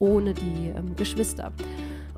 ohne 0.00 0.34
die 0.34 0.72
ähm, 0.74 0.96
Geschwister. 0.96 1.52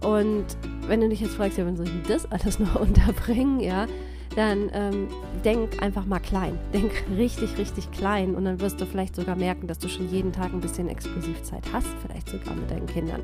Und 0.00 0.46
wenn 0.86 1.00
du 1.00 1.08
dich 1.08 1.20
jetzt 1.20 1.34
fragst, 1.34 1.58
ja, 1.58 1.66
wann 1.66 1.76
soll 1.76 1.86
ich 1.86 2.08
das 2.08 2.30
alles 2.30 2.58
noch 2.58 2.76
unterbringen, 2.76 3.60
ja, 3.60 3.86
dann 4.34 4.70
ähm, 4.72 5.08
denk 5.44 5.82
einfach 5.82 6.06
mal 6.06 6.18
klein. 6.18 6.58
Denk 6.72 6.90
richtig, 7.16 7.58
richtig 7.58 7.90
klein 7.90 8.34
und 8.34 8.46
dann 8.46 8.60
wirst 8.60 8.80
du 8.80 8.86
vielleicht 8.86 9.14
sogar 9.14 9.36
merken, 9.36 9.66
dass 9.66 9.78
du 9.78 9.88
schon 9.88 10.08
jeden 10.08 10.32
Tag 10.32 10.54
ein 10.54 10.60
bisschen 10.60 10.88
Exklusivzeit 10.88 11.64
hast, 11.70 11.88
vielleicht 12.06 12.30
sogar 12.30 12.54
mit 12.54 12.70
deinen 12.70 12.86
Kindern. 12.86 13.20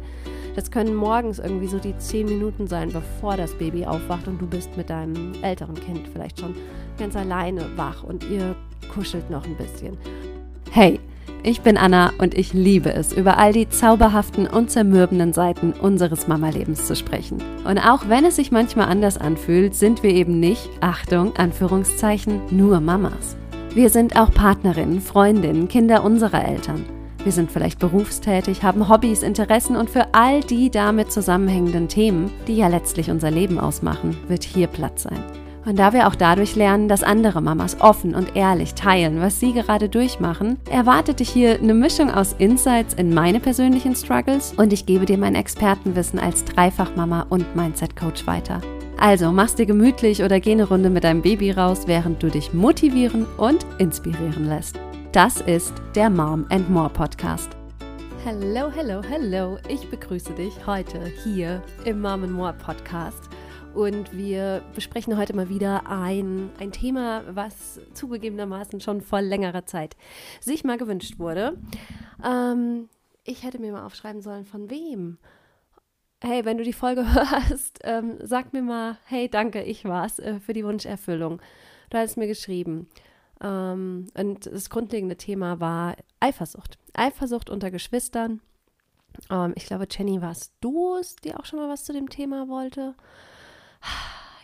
Das 0.54 0.70
können 0.70 0.94
morgens 0.94 1.38
irgendwie 1.38 1.68
so 1.68 1.78
die 1.78 1.96
zehn 1.96 2.26
Minuten 2.26 2.66
sein, 2.66 2.92
bevor 2.92 3.38
das 3.38 3.54
Baby 3.54 3.86
aufwacht 3.86 4.28
und 4.28 4.38
du 4.38 4.46
bist 4.46 4.76
mit 4.76 4.90
deinem 4.90 5.32
älteren 5.42 5.76
Kind 5.76 6.08
vielleicht 6.12 6.40
schon 6.40 6.54
ganz 6.98 7.16
alleine 7.16 7.64
wach 7.76 8.02
und 8.02 8.28
ihr 8.28 8.54
kuschelt 8.92 9.30
noch 9.30 9.46
ein 9.46 9.56
bisschen. 9.56 9.96
Hey, 10.70 11.00
ich 11.42 11.60
bin 11.60 11.76
Anna 11.76 12.12
und 12.18 12.36
ich 12.36 12.52
liebe 12.52 12.92
es, 12.92 13.12
über 13.12 13.38
all 13.38 13.52
die 13.52 13.68
zauberhaften 13.68 14.46
und 14.46 14.70
zermürbenden 14.70 15.32
Seiten 15.32 15.72
unseres 15.72 16.28
Mama-Lebens 16.28 16.86
zu 16.86 16.96
sprechen. 16.96 17.38
Und 17.64 17.78
auch 17.78 18.08
wenn 18.08 18.24
es 18.24 18.36
sich 18.36 18.50
manchmal 18.50 18.88
anders 18.88 19.18
anfühlt, 19.18 19.74
sind 19.74 20.02
wir 20.02 20.10
eben 20.10 20.40
nicht, 20.40 20.68
Achtung, 20.80 21.36
Anführungszeichen, 21.36 22.40
nur 22.50 22.80
Mamas. 22.80 23.36
Wir 23.74 23.90
sind 23.90 24.16
auch 24.16 24.32
Partnerinnen, 24.32 25.00
Freundinnen, 25.00 25.68
Kinder 25.68 26.02
unserer 26.02 26.44
Eltern. 26.44 26.84
Wir 27.22 27.32
sind 27.32 27.50
vielleicht 27.50 27.78
berufstätig, 27.78 28.62
haben 28.62 28.88
Hobbys, 28.88 29.22
Interessen 29.22 29.76
und 29.76 29.90
für 29.90 30.14
all 30.14 30.40
die 30.40 30.70
damit 30.70 31.12
zusammenhängenden 31.12 31.88
Themen, 31.88 32.30
die 32.46 32.56
ja 32.56 32.68
letztlich 32.68 33.10
unser 33.10 33.30
Leben 33.30 33.58
ausmachen, 33.58 34.16
wird 34.28 34.44
hier 34.44 34.66
Platz 34.66 35.02
sein. 35.02 35.22
Und 35.68 35.78
da 35.78 35.92
wir 35.92 36.08
auch 36.08 36.14
dadurch 36.14 36.56
lernen, 36.56 36.88
dass 36.88 37.02
andere 37.02 37.42
Mamas 37.42 37.78
offen 37.82 38.14
und 38.14 38.34
ehrlich 38.34 38.72
teilen, 38.72 39.20
was 39.20 39.38
sie 39.38 39.52
gerade 39.52 39.90
durchmachen, 39.90 40.56
erwartet 40.70 41.20
dich 41.20 41.28
hier 41.28 41.58
eine 41.58 41.74
Mischung 41.74 42.10
aus 42.10 42.34
Insights 42.38 42.94
in 42.94 43.12
meine 43.12 43.38
persönlichen 43.38 43.94
Struggles 43.94 44.54
und 44.56 44.72
ich 44.72 44.86
gebe 44.86 45.04
dir 45.04 45.18
mein 45.18 45.34
Expertenwissen 45.34 46.18
als 46.18 46.46
Dreifachmama 46.46 47.26
und 47.28 47.54
Mindset-Coach 47.54 48.26
weiter. 48.26 48.62
Also 48.98 49.30
mach's 49.30 49.56
dir 49.56 49.66
gemütlich 49.66 50.22
oder 50.22 50.40
geh 50.40 50.52
eine 50.52 50.66
Runde 50.66 50.88
mit 50.88 51.04
deinem 51.04 51.20
Baby 51.20 51.50
raus, 51.50 51.82
während 51.84 52.22
du 52.22 52.30
dich 52.30 52.54
motivieren 52.54 53.26
und 53.36 53.66
inspirieren 53.76 54.46
lässt. 54.46 54.80
Das 55.12 55.42
ist 55.42 55.74
der 55.94 56.08
Mom 56.08 56.46
and 56.48 56.70
More 56.70 56.88
Podcast. 56.88 57.50
Hallo, 58.24 58.72
hallo, 58.74 59.02
hallo. 59.10 59.58
Ich 59.68 59.90
begrüße 59.90 60.32
dich 60.32 60.66
heute 60.66 60.98
hier 61.24 61.62
im 61.84 62.00
Mom 62.00 62.24
and 62.24 62.32
More 62.32 62.54
Podcast. 62.54 63.28
Und 63.74 64.16
wir 64.16 64.62
besprechen 64.74 65.16
heute 65.16 65.36
mal 65.36 65.48
wieder 65.48 65.86
ein, 65.88 66.50
ein 66.58 66.72
Thema, 66.72 67.22
was 67.34 67.80
zugegebenermaßen 67.94 68.80
schon 68.80 69.02
vor 69.02 69.20
längerer 69.20 69.66
Zeit 69.66 69.96
sich 70.40 70.64
mal 70.64 70.78
gewünscht 70.78 71.18
wurde. 71.18 71.56
Ähm, 72.24 72.88
ich 73.24 73.44
hätte 73.44 73.58
mir 73.58 73.72
mal 73.72 73.84
aufschreiben 73.84 74.22
sollen, 74.22 74.44
von 74.44 74.70
wem. 74.70 75.18
Hey, 76.22 76.44
wenn 76.44 76.58
du 76.58 76.64
die 76.64 76.72
Folge 76.72 77.02
hörst, 77.14 77.80
ähm, 77.84 78.16
sag 78.22 78.52
mir 78.52 78.62
mal, 78.62 78.98
hey, 79.04 79.28
danke, 79.28 79.62
ich 79.62 79.84
war's 79.84 80.18
äh, 80.18 80.40
für 80.40 80.54
die 80.54 80.64
Wunscherfüllung. 80.64 81.40
Du 81.90 81.98
hast 81.98 82.16
mir 82.16 82.26
geschrieben. 82.26 82.88
Ähm, 83.40 84.06
und 84.16 84.46
das 84.46 84.70
grundlegende 84.70 85.16
Thema 85.16 85.60
war 85.60 85.94
Eifersucht. 86.20 86.78
Eifersucht 86.94 87.50
unter 87.50 87.70
Geschwistern. 87.70 88.40
Ähm, 89.30 89.52
ich 89.54 89.66
glaube, 89.66 89.86
Jenny 89.88 90.20
warst 90.20 90.54
du 90.60 90.96
es, 90.96 91.14
die 91.16 91.34
auch 91.34 91.44
schon 91.44 91.60
mal 91.60 91.68
was 91.68 91.84
zu 91.84 91.92
dem 91.92 92.08
Thema 92.08 92.48
wollte 92.48 92.94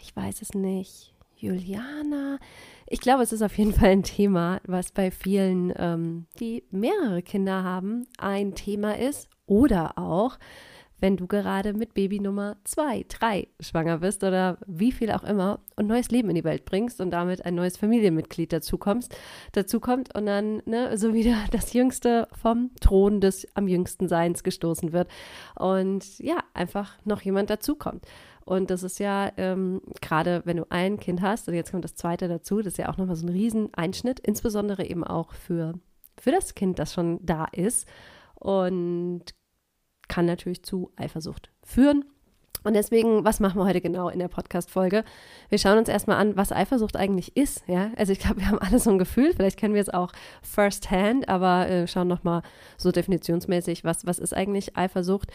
ich 0.01 0.15
weiß 0.15 0.43
es 0.43 0.55
nicht. 0.55 1.15
Juliana. 1.37 2.39
Ich 2.87 3.01
glaube, 3.01 3.23
es 3.23 3.33
ist 3.33 3.43
auf 3.43 3.57
jeden 3.59 3.73
Fall 3.73 3.91
ein 3.91 4.03
Thema, 4.03 4.61
was 4.67 4.93
bei 4.93 5.11
vielen, 5.11 5.73
ähm, 5.77 6.27
die 6.41 6.65
mehrere 6.71 7.23
Kinder 7.23 7.63
haben, 7.63 8.07
ein 8.19 8.55
Thema 8.55 8.97
ist. 8.99 9.29
Oder 9.47 9.99
auch, 9.99 10.39
wenn 11.01 11.19
du 11.19 11.27
gerade 11.27 11.75
mit 11.75 11.93
Baby 11.93 12.19
Nummer 12.19 12.57
zwei, 12.65 13.05
drei 13.09 13.49
schwanger 13.61 13.99
bist 13.99 14.25
oder 14.25 14.57
wie 14.67 14.91
viel 14.91 15.11
auch 15.11 15.25
immer 15.25 15.61
und 15.77 15.87
neues 15.87 16.11
Leben 16.11 16.31
in 16.31 16.37
die 16.37 16.45
Welt 16.45 16.65
bringst 16.65 16.99
und 17.01 17.11
damit 17.11 17.45
ein 17.45 17.55
neues 17.55 17.77
Familienmitglied 17.77 18.53
dazu 18.53 18.79
kommst, 18.79 19.15
und 19.55 20.27
dann 20.27 20.63
ne, 20.65 20.97
so 20.97 21.13
wieder 21.13 21.37
das 21.51 21.75
Jüngste 21.75 22.27
vom 22.41 22.71
Thron 22.81 23.21
des 23.21 23.47
am 23.55 23.69
jüngsten 23.69 24.09
Seins 24.09 24.45
gestoßen 24.45 24.93
wird 24.93 25.09
und 25.57 26.19
ja, 26.21 26.39
einfach 26.55 26.95
noch 27.05 27.21
jemand 27.21 27.51
dazukommt. 27.51 28.07
Und 28.45 28.71
das 28.71 28.83
ist 28.83 28.99
ja 28.99 29.33
ähm, 29.37 29.81
gerade, 30.01 30.43
wenn 30.45 30.59
du 30.59 30.67
ein 30.69 30.99
Kind 30.99 31.23
hast 31.23 31.49
und 31.49 31.55
jetzt 31.55 31.71
kommt 31.71 31.85
das 31.85 31.95
zweite 31.95 32.29
dazu, 32.29 32.59
das 32.59 32.75
ist 32.75 32.79
ja 32.79 32.91
auch 32.91 32.99
nochmal 32.99 33.17
so 33.17 33.27
ein 33.27 33.31
Rieseneinschnitt, 33.31 34.21
insbesondere 34.21 34.85
eben 34.85 35.03
auch 35.03 35.33
für, 35.33 35.75
für 36.19 36.31
das 36.31 36.55
Kind, 36.55 36.79
das 36.79 36.93
schon 36.93 37.25
da 37.25 37.47
ist 37.53 37.89
und 38.35 39.23
kann 40.09 40.27
natürlich 40.27 40.63
zu 40.63 40.93
Eifersucht 40.97 41.51
führen. 41.63 42.05
Und 42.65 42.73
deswegen, 42.73 43.25
was 43.25 43.41
machen 43.41 43.61
wir 43.61 43.67
heute 43.67 43.83
genau 43.83 44.09
in 44.09 44.19
der 44.19 44.29
Podcast-Folge? 44.29 45.05
Wir 45.51 45.59
schauen 45.59 45.77
uns 45.77 45.89
erstmal 45.89 46.17
an, 46.17 46.35
was 46.35 46.51
Eifersucht 46.51 46.97
eigentlich 46.97 47.37
ist. 47.37 47.63
Ja? 47.69 47.91
Also 47.97 48.13
ich 48.13 48.19
glaube, 48.19 48.41
wir 48.41 48.49
haben 48.49 48.59
alle 48.59 48.79
so 48.79 48.91
ein 48.91 48.99
Gefühl, 48.99 49.35
vielleicht 49.35 49.59
kennen 49.59 49.75
wir 49.75 49.83
es 49.83 49.91
auch 49.91 50.13
first 50.43 50.91
hand, 50.91 51.29
aber 51.29 51.69
äh, 51.69 51.87
schauen 51.87 52.09
nochmal 52.09 52.43
so 52.79 52.91
definitionsmäßig, 52.91 53.85
was, 53.85 54.07
was 54.07 54.19
ist 54.19 54.35
eigentlich 54.35 54.79
Eifersucht? 54.79 55.31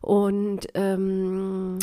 Und 0.00 0.66
ähm, 0.74 1.78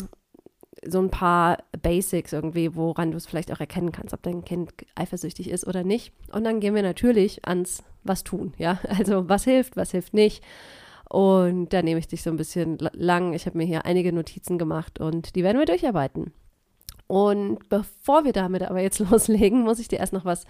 so 0.86 1.00
ein 1.00 1.10
paar 1.10 1.58
Basics 1.82 2.32
irgendwie, 2.32 2.74
woran 2.74 3.10
du 3.10 3.16
es 3.16 3.26
vielleicht 3.26 3.52
auch 3.52 3.60
erkennen 3.60 3.92
kannst, 3.92 4.14
ob 4.14 4.22
dein 4.22 4.44
Kind 4.44 4.72
eifersüchtig 4.94 5.50
ist 5.50 5.66
oder 5.66 5.84
nicht. 5.84 6.12
Und 6.32 6.44
dann 6.44 6.60
gehen 6.60 6.74
wir 6.74 6.82
natürlich 6.82 7.46
ans 7.46 7.82
was 8.02 8.24
tun, 8.24 8.54
ja. 8.56 8.80
Also 8.88 9.28
was 9.28 9.44
hilft, 9.44 9.76
was 9.76 9.90
hilft 9.90 10.14
nicht. 10.14 10.42
Und 11.08 11.72
da 11.72 11.82
nehme 11.82 11.98
ich 11.98 12.06
dich 12.06 12.22
so 12.22 12.30
ein 12.30 12.36
bisschen 12.36 12.78
lang. 12.92 13.32
Ich 13.32 13.46
habe 13.46 13.58
mir 13.58 13.64
hier 13.64 13.84
einige 13.84 14.12
Notizen 14.12 14.58
gemacht 14.58 15.00
und 15.00 15.34
die 15.34 15.42
werden 15.42 15.58
wir 15.58 15.66
durcharbeiten. 15.66 16.32
Und 17.08 17.68
bevor 17.68 18.24
wir 18.24 18.32
damit 18.32 18.62
aber 18.62 18.80
jetzt 18.80 18.98
loslegen, 19.10 19.62
muss 19.62 19.80
ich 19.80 19.88
dir 19.88 19.98
erst 19.98 20.12
noch 20.12 20.24
was 20.24 20.44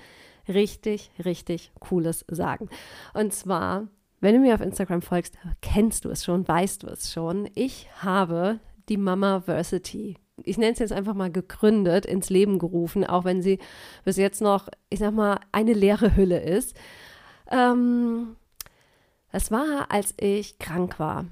richtig, 0.47 1.11
richtig 1.25 1.73
Cooles 1.81 2.25
sagen. 2.29 2.69
Und 3.15 3.33
zwar, 3.33 3.89
wenn 4.21 4.35
du 4.35 4.41
mir 4.41 4.55
auf 4.55 4.61
Instagram 4.61 5.01
folgst, 5.01 5.39
kennst 5.63 6.05
du 6.05 6.11
es 6.11 6.25
schon, 6.25 6.47
weißt 6.47 6.83
du 6.83 6.89
es 6.89 7.11
schon. 7.11 7.49
Ich 7.55 7.89
habe 8.03 8.61
die 8.91 8.99
Mamaversity. 8.99 10.17
Ich 10.45 10.59
nenne 10.59 10.73
es 10.73 10.79
jetzt 10.79 10.93
einfach 10.93 11.15
mal 11.15 11.31
gegründet, 11.31 12.05
ins 12.05 12.29
Leben 12.29 12.59
gerufen, 12.59 13.05
auch 13.05 13.25
wenn 13.25 13.41
sie 13.43 13.59
bis 14.05 14.17
jetzt 14.17 14.41
noch, 14.43 14.69
ich 14.89 14.99
sag 14.99 15.15
mal, 15.15 15.39
eine 15.53 15.73
leere 15.73 16.17
Hülle 16.17 16.41
ist. 16.41 16.77
Ähm, 17.51 18.37
das 19.33 19.51
war, 19.51 19.91
als 19.91 20.15
ich 20.19 20.59
krank 20.59 20.99
war. 20.99 21.27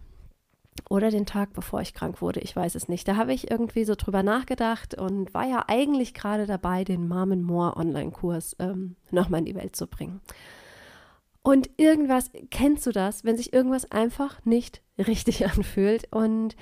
Oder 0.89 1.11
den 1.11 1.27
Tag, 1.27 1.53
bevor 1.53 1.81
ich 1.81 1.93
krank 1.93 2.23
wurde, 2.23 2.41
ich 2.41 2.55
weiß 2.55 2.75
es 2.77 2.89
nicht. 2.89 3.09
Da 3.09 3.17
habe 3.17 3.35
ich 3.35 3.51
irgendwie 3.51 3.85
so 3.85 3.95
drüber 3.95 4.23
nachgedacht 4.23 4.95
und 4.95 5.35
war 5.35 5.47
ja 5.47 5.65
eigentlich 5.67 6.15
gerade 6.15 6.47
dabei, 6.47 6.85
den 6.85 7.09
Mom 7.09 7.43
More 7.43 7.77
Online-Kurs 7.77 8.57
ähm, 8.61 8.97
nochmal 9.11 9.41
in 9.41 9.47
die 9.47 9.55
Welt 9.55 9.75
zu 9.75 9.87
bringen. 9.87 10.21
Und 11.43 11.71
irgendwas, 11.77 12.31
kennst 12.51 12.87
du 12.87 12.93
das, 12.93 13.25
wenn 13.25 13.37
sich 13.37 13.53
irgendwas 13.53 13.91
einfach 13.91 14.45
nicht 14.45 14.83
richtig 14.99 15.47
anfühlt 15.57 16.13
und 16.13 16.57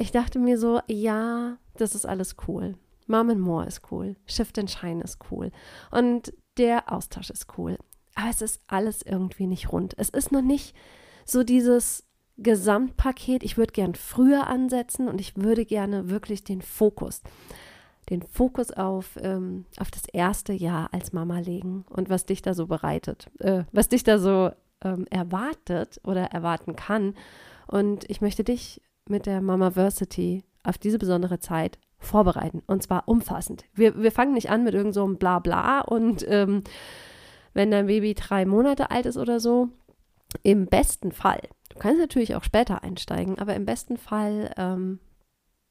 ich 0.00 0.12
dachte 0.12 0.38
mir 0.38 0.58
so, 0.58 0.80
ja, 0.86 1.58
das 1.76 1.94
ist 1.94 2.06
alles 2.06 2.36
cool. 2.48 2.74
Mom 3.06 3.30
and 3.30 3.40
More 3.40 3.66
ist 3.66 3.82
cool. 3.90 4.16
Shift 4.26 4.58
and 4.58 4.70
Shine 4.70 5.02
ist 5.02 5.18
cool. 5.30 5.50
Und 5.90 6.32
der 6.56 6.90
Austausch 6.90 7.28
ist 7.30 7.58
cool. 7.58 7.76
Aber 8.14 8.30
es 8.30 8.40
ist 8.40 8.62
alles 8.66 9.02
irgendwie 9.02 9.46
nicht 9.46 9.72
rund. 9.72 9.94
Es 9.98 10.08
ist 10.08 10.32
noch 10.32 10.42
nicht 10.42 10.74
so 11.26 11.42
dieses 11.42 12.04
Gesamtpaket. 12.38 13.42
Ich 13.42 13.58
würde 13.58 13.72
gern 13.72 13.94
früher 13.94 14.46
ansetzen 14.46 15.06
und 15.06 15.20
ich 15.20 15.36
würde 15.36 15.66
gerne 15.66 16.08
wirklich 16.08 16.44
den 16.44 16.62
Fokus, 16.62 17.20
den 18.08 18.22
Fokus 18.22 18.70
auf, 18.70 19.18
ähm, 19.20 19.66
auf 19.78 19.90
das 19.90 20.06
erste 20.06 20.54
Jahr 20.54 20.88
als 20.92 21.12
Mama 21.12 21.40
legen 21.40 21.84
und 21.90 22.08
was 22.08 22.24
dich 22.24 22.40
da 22.40 22.54
so 22.54 22.66
bereitet, 22.66 23.30
äh, 23.40 23.64
was 23.72 23.88
dich 23.88 24.02
da 24.02 24.18
so 24.18 24.50
ähm, 24.82 25.06
erwartet 25.10 26.00
oder 26.04 26.26
erwarten 26.26 26.74
kann. 26.74 27.14
Und 27.66 28.08
ich 28.08 28.20
möchte 28.20 28.44
dich 28.44 28.80
mit 29.10 29.26
der 29.26 29.40
Mamaversity 29.40 30.44
auf 30.62 30.78
diese 30.78 30.98
besondere 30.98 31.38
Zeit 31.38 31.78
vorbereiten 31.98 32.62
und 32.66 32.82
zwar 32.82 33.08
umfassend. 33.08 33.64
Wir, 33.74 34.00
wir 34.00 34.12
fangen 34.12 34.34
nicht 34.34 34.50
an 34.50 34.64
mit 34.64 34.74
irgend 34.74 34.94
so 34.94 35.06
Blabla 35.06 35.82
und 35.82 36.24
ähm, 36.28 36.62
wenn 37.52 37.70
dein 37.70 37.86
Baby 37.86 38.14
drei 38.14 38.46
Monate 38.46 38.90
alt 38.90 39.06
ist 39.06 39.16
oder 39.16 39.40
so, 39.40 39.68
im 40.42 40.66
besten 40.66 41.12
Fall, 41.12 41.40
du 41.68 41.78
kannst 41.78 42.00
natürlich 42.00 42.34
auch 42.36 42.44
später 42.44 42.82
einsteigen, 42.82 43.38
aber 43.38 43.54
im 43.54 43.66
besten 43.66 43.96
Fall 43.96 44.52
ähm, 44.56 45.00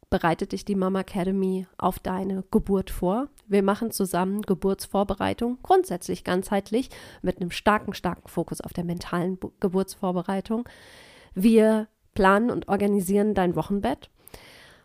bereitet 0.10 0.52
dich 0.52 0.66
die 0.66 0.76
Mama 0.76 1.02
Academy 1.02 1.68
auf 1.78 2.00
deine 2.00 2.44
Geburt 2.52 2.90
vor. 2.90 3.30
Wir 3.48 3.64
machen 3.64 3.92
zusammen 3.92 4.42
Geburtsvorbereitung, 4.42 5.60
grundsätzlich 5.62 6.24
ganzheitlich, 6.24 6.90
mit 7.22 7.40
einem 7.40 7.52
starken, 7.52 7.94
starken 7.94 8.28
Fokus 8.28 8.62
auf 8.62 8.74
der 8.74 8.84
mentalen 8.84 9.40
Geburtsvorbereitung. 9.60 10.68
Wir 11.36 11.88
planen 12.14 12.52
und 12.52 12.68
organisieren 12.68 13.34
dein 13.34 13.56
Wochenbett. 13.56 14.10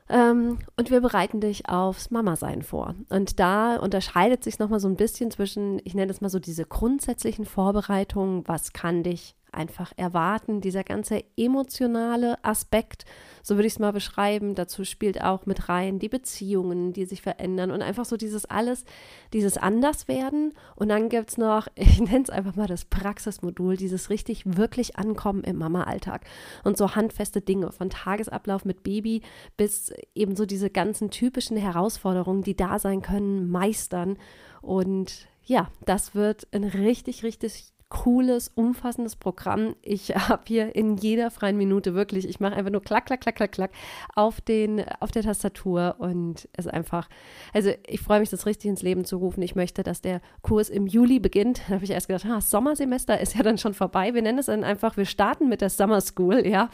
Ähm, 0.09 0.59
und 0.77 0.91
wir 0.91 1.01
bereiten 1.01 1.41
dich 1.41 1.69
aufs 1.69 2.11
Mama-Sein 2.11 2.63
vor. 2.63 2.95
Und 3.09 3.41
da 3.41 3.77
unterscheidet 3.77 4.45
sich 4.45 4.59
nochmal 4.59 4.81
so 4.81 4.89
ein 4.89 4.97
bisschen 4.97 5.31
zwischen, 5.31 5.81
ich 5.85 5.95
nenne 5.95 6.11
es 6.11 6.21
mal 6.21 6.29
so 6.29 6.39
diese 6.39 6.65
grundsätzlichen 6.65 7.47
Vorbereitungen, 7.47 8.47
was 8.47 8.73
kann 8.73 9.03
dich 9.03 9.35
einfach 9.55 9.93
erwarten. 9.97 10.61
Dieser 10.61 10.85
ganze 10.85 11.25
emotionale 11.37 12.43
Aspekt, 12.45 13.05
so 13.43 13.57
würde 13.57 13.67
ich 13.67 13.75
es 13.75 13.79
mal 13.79 13.93
beschreiben, 13.93 14.55
dazu 14.55 14.85
spielt 14.85 15.23
auch 15.23 15.47
mit 15.47 15.69
rein 15.69 15.99
die 15.99 16.09
Beziehungen, 16.09 16.93
die 16.93 17.05
sich 17.05 17.23
verändern 17.23 17.71
und 17.71 17.83
einfach 17.83 18.05
so 18.05 18.17
dieses 18.17 18.45
alles, 18.45 18.85
dieses 19.33 19.59
Anderswerden. 19.59 20.53
Und 20.77 20.89
dann 20.89 21.09
gibt 21.09 21.31
es 21.31 21.39
noch, 21.39 21.69
ich 21.75 22.01
nenne 22.01 22.25
es 22.25 22.31
einfach 22.31 22.57
mal 22.57 22.67
das 22.67 22.85
Praxismodul, 22.85 23.77
dieses 23.77 24.11
richtig 24.11 24.57
wirklich 24.57 24.97
Ankommen 24.97 25.45
im 25.45 25.59
Mama-Alltag. 25.59 26.25
Und 26.65 26.77
so 26.77 26.95
handfeste 26.95 27.41
Dinge 27.41 27.73
von 27.73 27.91
Tagesablauf 27.91 28.65
mit 28.65 28.83
Baby 28.83 29.23
bis 29.57 29.93
eben 30.15 30.37
so 30.37 30.47
diese 30.47 30.71
ganzen 30.71 31.11
typischen 31.11 31.57
Herausforderungen, 31.57 32.43
die 32.43 32.57
da 32.57 32.79
sein 32.79 33.03
können, 33.03 33.51
meistern. 33.51 34.17
Und 34.63 35.29
ja, 35.45 35.71
das 35.85 36.15
wird 36.15 36.49
ein 36.53 36.65
richtig, 36.65 37.23
richtig 37.23 37.74
cooles, 37.95 38.51
umfassendes 38.57 39.15
Programm. 39.15 39.77
Ich 39.81 40.09
habe 40.29 40.43
hier 40.49 40.75
in 40.75 40.97
jeder 40.97 41.31
freien 41.31 41.57
Minute 41.57 41.95
wirklich, 41.95 42.29
ich 42.29 42.41
mache 42.41 42.55
einfach 42.57 42.73
nur 42.73 42.83
klack, 42.83 43.07
klack, 43.07 43.21
klack, 43.21 43.37
klack, 43.37 43.53
klack 43.53 43.71
auf, 44.17 44.41
den, 44.41 44.85
auf 44.99 45.13
der 45.13 45.23
Tastatur 45.23 45.95
und 45.99 46.49
es 46.55 46.67
ist 46.67 46.73
einfach, 46.73 47.09
also 47.53 47.71
ich 47.87 48.01
freue 48.01 48.19
mich, 48.19 48.31
das 48.31 48.47
richtig 48.47 48.69
ins 48.69 48.83
Leben 48.83 49.05
zu 49.05 49.19
rufen. 49.19 49.43
Ich 49.43 49.55
möchte, 49.55 49.85
dass 49.85 50.03
der 50.03 50.21
Kurs 50.43 50.71
im 50.71 50.89
Juli 50.89 51.21
beginnt. 51.21 51.63
Da 51.69 51.75
habe 51.75 51.85
ich 51.85 51.91
erst 51.91 52.09
gedacht, 52.09 52.27
ah, 52.27 52.41
Sommersemester 52.41 53.21
ist 53.21 53.37
ja 53.37 53.45
dann 53.45 53.59
schon 53.59 53.75
vorbei. 53.75 54.13
Wir 54.13 54.23
nennen 54.23 54.41
es 54.41 54.47
dann 54.47 54.65
einfach, 54.65 54.97
wir 54.97 55.07
starten 55.07 55.49
mit 55.49 55.61
der 55.61 55.71
Summer 55.71 56.01
School, 56.01 56.45
ja. 56.45 56.71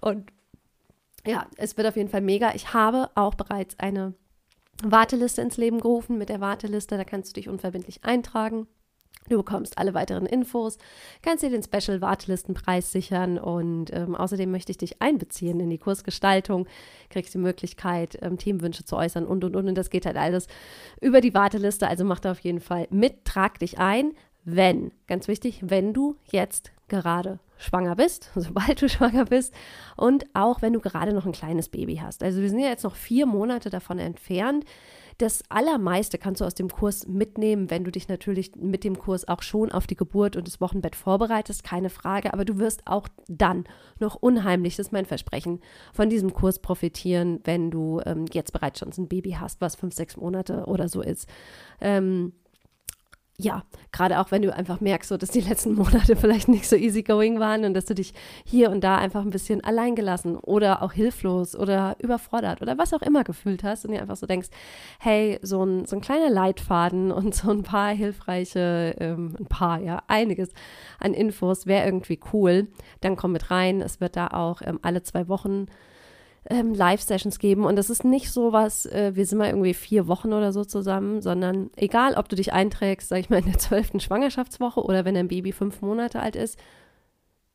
Und 0.00 0.32
ja, 1.26 1.46
es 1.58 1.76
wird 1.76 1.86
auf 1.86 1.96
jeden 1.96 2.08
Fall 2.08 2.22
mega. 2.22 2.54
Ich 2.54 2.72
habe 2.72 3.10
auch 3.14 3.34
bereits 3.34 3.78
eine 3.78 4.14
Warteliste 4.82 5.42
ins 5.42 5.58
Leben 5.58 5.80
gerufen. 5.80 6.16
Mit 6.16 6.30
der 6.30 6.40
Warteliste, 6.40 6.96
da 6.96 7.04
kannst 7.04 7.30
du 7.30 7.34
dich 7.34 7.50
unverbindlich 7.50 8.04
eintragen. 8.04 8.66
Du 9.28 9.36
bekommst 9.36 9.78
alle 9.78 9.94
weiteren 9.94 10.26
Infos, 10.26 10.78
kannst 11.22 11.44
dir 11.44 11.50
den 11.50 11.62
Special-Wartelistenpreis 11.62 12.90
sichern 12.90 13.38
und 13.38 13.92
ähm, 13.92 14.16
außerdem 14.16 14.50
möchte 14.50 14.72
ich 14.72 14.78
dich 14.78 15.00
einbeziehen 15.00 15.60
in 15.60 15.70
die 15.70 15.78
Kursgestaltung, 15.78 16.66
kriegst 17.08 17.32
die 17.32 17.38
Möglichkeit, 17.38 18.18
ähm, 18.20 18.36
Themenwünsche 18.36 18.84
zu 18.84 18.96
äußern 18.96 19.24
und 19.24 19.44
und 19.44 19.54
und. 19.54 19.68
Und 19.68 19.74
das 19.76 19.90
geht 19.90 20.06
halt 20.06 20.16
alles 20.16 20.48
über 21.00 21.20
die 21.20 21.34
Warteliste. 21.34 21.86
Also 21.86 22.04
mach 22.04 22.18
da 22.18 22.32
auf 22.32 22.40
jeden 22.40 22.60
Fall 22.60 22.88
mit, 22.90 23.24
trag 23.24 23.60
dich 23.60 23.78
ein, 23.78 24.12
wenn, 24.44 24.90
ganz 25.06 25.28
wichtig, 25.28 25.60
wenn 25.62 25.92
du 25.92 26.16
jetzt 26.30 26.72
gerade 26.88 27.38
schwanger 27.58 27.94
bist, 27.94 28.30
sobald 28.34 28.82
du 28.82 28.88
schwanger 28.88 29.26
bist 29.26 29.54
und 29.96 30.26
auch 30.34 30.62
wenn 30.62 30.72
du 30.72 30.80
gerade 30.80 31.12
noch 31.12 31.26
ein 31.26 31.32
kleines 31.32 31.68
Baby 31.68 32.00
hast. 32.02 32.22
Also 32.22 32.40
wir 32.40 32.48
sind 32.48 32.58
ja 32.58 32.68
jetzt 32.68 32.84
noch 32.84 32.96
vier 32.96 33.26
Monate 33.26 33.70
davon 33.70 33.98
entfernt. 33.98 34.64
Das 35.22 35.44
Allermeiste 35.50 36.18
kannst 36.18 36.40
du 36.40 36.44
aus 36.44 36.56
dem 36.56 36.68
Kurs 36.68 37.06
mitnehmen, 37.06 37.70
wenn 37.70 37.84
du 37.84 37.92
dich 37.92 38.08
natürlich 38.08 38.56
mit 38.56 38.82
dem 38.82 38.98
Kurs 38.98 39.28
auch 39.28 39.42
schon 39.42 39.70
auf 39.70 39.86
die 39.86 39.94
Geburt 39.94 40.34
und 40.34 40.48
das 40.48 40.60
Wochenbett 40.60 40.96
vorbereitest, 40.96 41.62
keine 41.62 41.90
Frage. 41.90 42.34
Aber 42.34 42.44
du 42.44 42.58
wirst 42.58 42.82
auch 42.86 43.06
dann 43.28 43.62
noch 44.00 44.16
unheimlich, 44.16 44.74
das 44.74 44.86
ist 44.86 44.92
mein 44.92 45.06
Versprechen, 45.06 45.60
von 45.92 46.10
diesem 46.10 46.32
Kurs 46.32 46.58
profitieren, 46.58 47.38
wenn 47.44 47.70
du 47.70 48.00
ähm, 48.04 48.24
jetzt 48.32 48.52
bereits 48.52 48.80
schon 48.80 48.90
ein 48.98 49.06
Baby 49.06 49.36
hast, 49.38 49.60
was 49.60 49.76
fünf, 49.76 49.94
sechs 49.94 50.16
Monate 50.16 50.64
oder 50.66 50.88
so 50.88 51.00
ist. 51.02 51.28
Ähm, 51.80 52.32
ja, 53.42 53.64
gerade 53.90 54.20
auch 54.20 54.30
wenn 54.30 54.42
du 54.42 54.54
einfach 54.54 54.80
merkst, 54.80 55.08
so, 55.08 55.16
dass 55.16 55.30
die 55.30 55.40
letzten 55.40 55.74
Monate 55.76 56.16
vielleicht 56.16 56.48
nicht 56.48 56.68
so 56.68 56.76
easygoing 56.76 57.40
waren 57.40 57.64
und 57.64 57.74
dass 57.74 57.86
du 57.86 57.94
dich 57.94 58.14
hier 58.44 58.70
und 58.70 58.82
da 58.82 58.96
einfach 58.96 59.22
ein 59.22 59.30
bisschen 59.30 59.62
alleingelassen 59.62 60.36
oder 60.36 60.82
auch 60.82 60.92
hilflos 60.92 61.56
oder 61.56 61.96
überfordert 61.98 62.62
oder 62.62 62.78
was 62.78 62.94
auch 62.94 63.02
immer 63.02 63.24
gefühlt 63.24 63.64
hast 63.64 63.84
und 63.84 63.92
dir 63.92 64.00
einfach 64.00 64.16
so 64.16 64.26
denkst, 64.26 64.48
hey, 65.00 65.38
so 65.42 65.64
ein, 65.64 65.86
so 65.86 65.96
ein 65.96 66.02
kleiner 66.02 66.30
Leitfaden 66.30 67.10
und 67.12 67.34
so 67.34 67.50
ein 67.50 67.62
paar 67.62 67.90
hilfreiche, 67.90 68.94
ähm, 68.98 69.34
ein 69.38 69.46
paar, 69.46 69.80
ja, 69.80 70.02
einiges 70.06 70.50
an 70.98 71.14
Infos 71.14 71.66
wäre 71.66 71.84
irgendwie 71.84 72.20
cool, 72.32 72.68
dann 73.00 73.16
komm 73.16 73.32
mit 73.32 73.50
rein. 73.50 73.80
Es 73.80 74.00
wird 74.00 74.16
da 74.16 74.28
auch 74.28 74.62
ähm, 74.64 74.78
alle 74.82 75.02
zwei 75.02 75.28
Wochen 75.28 75.66
ähm, 76.50 76.74
Live-Sessions 76.74 77.38
geben. 77.38 77.64
Und 77.64 77.76
das 77.76 77.90
ist 77.90 78.04
nicht 78.04 78.30
so 78.30 78.52
was, 78.52 78.86
äh, 78.86 79.12
wir 79.14 79.26
sind 79.26 79.38
mal 79.38 79.48
irgendwie 79.48 79.74
vier 79.74 80.08
Wochen 80.08 80.32
oder 80.32 80.52
so 80.52 80.64
zusammen, 80.64 81.20
sondern 81.20 81.70
egal, 81.76 82.14
ob 82.14 82.28
du 82.28 82.36
dich 82.36 82.52
einträgst, 82.52 83.08
sag 83.08 83.18
ich 83.18 83.30
mal, 83.30 83.38
in 83.40 83.46
der 83.46 83.58
zwölften 83.58 84.00
Schwangerschaftswoche 84.00 84.82
oder 84.82 85.04
wenn 85.04 85.14
dein 85.14 85.28
Baby 85.28 85.52
fünf 85.52 85.82
Monate 85.82 86.20
alt 86.20 86.36
ist, 86.36 86.58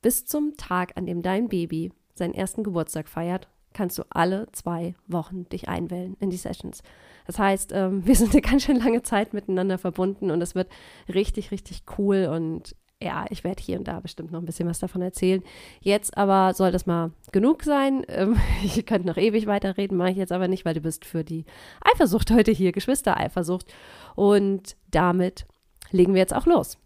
bis 0.02 0.26
zum 0.26 0.56
Tag, 0.58 0.94
an 0.96 1.06
dem 1.06 1.22
dein 1.22 1.50
Baby 1.50 1.92
seinen 2.14 2.34
ersten 2.34 2.64
Geburtstag 2.64 3.10
feiert, 3.10 3.48
kannst 3.74 3.98
du 4.00 4.04
alle 4.10 4.48
zwei 4.54 4.96
Wochen 5.08 5.48
dich 5.50 5.68
einwählen 5.68 6.16
in 6.20 6.30
die 6.30 6.38
Sessions. 6.38 6.82
Das 7.26 7.38
heißt, 7.38 7.74
ähm, 7.74 8.06
wir 8.06 8.16
sind 8.16 8.32
eine 8.32 8.42
ganz 8.42 8.64
schön 8.64 8.78
lange 8.78 9.04
Zeit 9.04 9.34
miteinander 9.34 9.78
verbunden 9.78 10.32
und 10.32 10.42
es 10.42 10.56
wird 10.56 10.70
richtig, 11.14 11.52
richtig 11.52 11.84
cool 11.98 12.30
und 12.32 12.76
ja, 13.02 13.26
ich 13.30 13.44
werde 13.44 13.62
hier 13.62 13.78
und 13.78 13.88
da 13.88 14.00
bestimmt 14.00 14.32
noch 14.32 14.40
ein 14.40 14.46
bisschen 14.46 14.68
was 14.68 14.80
davon 14.80 15.02
erzählen. 15.02 15.44
Jetzt 15.82 16.18
aber 16.18 16.54
soll 16.54 16.72
das 16.72 16.88
mal 16.88 17.12
genug 17.32 17.64
sein. 17.64 18.04
Ähm, 18.08 18.38
ich 18.64 18.86
könnte 18.86 19.08
noch 19.08 19.18
ewig 19.18 19.46
weiterreden, 19.46 19.98
mache 19.98 20.12
ich 20.12 20.18
jetzt 20.18 20.32
aber 20.32 20.48
nicht, 20.48 20.66
weil 20.66 20.74
du 20.74 20.82
bist 20.82 21.06
für 21.06 21.24
die 21.24 21.46
Eifersucht 21.82 22.32
heute 22.32 22.52
hier, 22.52 22.72
Geschwistereifersucht. 22.72 23.72
Und 24.16 24.76
damit 24.90 25.46
legen 25.92 26.14
wir 26.14 26.22
jetzt 26.22 26.36
auch 26.36 26.48
los. 26.48 26.78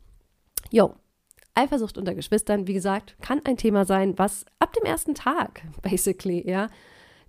Jo, 0.69 0.95
Eifersucht 1.53 1.97
unter 1.97 2.15
Geschwistern, 2.15 2.67
wie 2.67 2.73
gesagt, 2.73 3.15
kann 3.21 3.41
ein 3.45 3.57
Thema 3.57 3.85
sein, 3.85 4.17
was 4.17 4.45
ab 4.59 4.73
dem 4.73 4.83
ersten 4.83 5.15
Tag, 5.15 5.63
basically, 5.81 6.47
ja, 6.47 6.67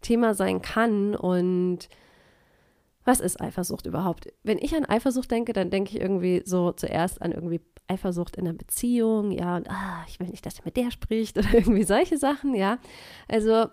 Thema 0.00 0.34
sein 0.34 0.60
kann. 0.60 1.14
Und 1.14 1.88
was 3.04 3.20
ist 3.20 3.40
Eifersucht 3.40 3.86
überhaupt? 3.86 4.32
Wenn 4.42 4.58
ich 4.58 4.74
an 4.74 4.84
Eifersucht 4.84 5.30
denke, 5.30 5.52
dann 5.52 5.70
denke 5.70 5.90
ich 5.90 6.00
irgendwie 6.00 6.42
so 6.44 6.72
zuerst 6.72 7.22
an 7.22 7.32
irgendwie 7.32 7.60
Eifersucht 7.92 8.36
in 8.36 8.46
einer 8.46 8.56
Beziehung, 8.56 9.30
ja, 9.30 9.56
und 9.56 9.70
ah, 9.70 10.04
ich 10.08 10.18
will 10.18 10.28
nicht, 10.28 10.44
dass 10.46 10.58
er 10.58 10.64
mit 10.64 10.76
der 10.76 10.90
spricht 10.90 11.38
oder 11.38 11.52
irgendwie 11.52 11.84
solche 11.84 12.18
Sachen, 12.18 12.54
ja. 12.54 12.78
Also 13.28 13.66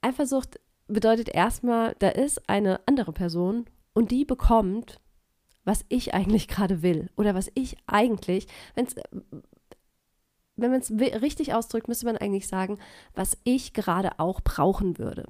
Eifersucht 0.00 0.60
bedeutet 0.86 1.28
erstmal, 1.28 1.94
da 1.98 2.08
ist 2.08 2.48
eine 2.48 2.80
andere 2.86 3.12
Person 3.12 3.66
und 3.92 4.10
die 4.10 4.24
bekommt, 4.24 5.00
was 5.64 5.84
ich 5.88 6.14
eigentlich 6.14 6.48
gerade 6.48 6.82
will 6.82 7.10
oder 7.16 7.34
was 7.34 7.50
ich 7.54 7.76
eigentlich, 7.86 8.46
wenn 8.74 8.86
es 8.86 8.94
wenn 10.60 10.70
man 10.70 10.80
es 10.80 10.90
richtig 10.90 11.54
ausdrückt, 11.54 11.88
müsste 11.88 12.06
man 12.06 12.16
eigentlich 12.16 12.48
sagen, 12.48 12.78
was 13.14 13.36
ich 13.44 13.72
gerade 13.72 14.18
auch 14.18 14.40
brauchen 14.40 14.98
würde. 14.98 15.26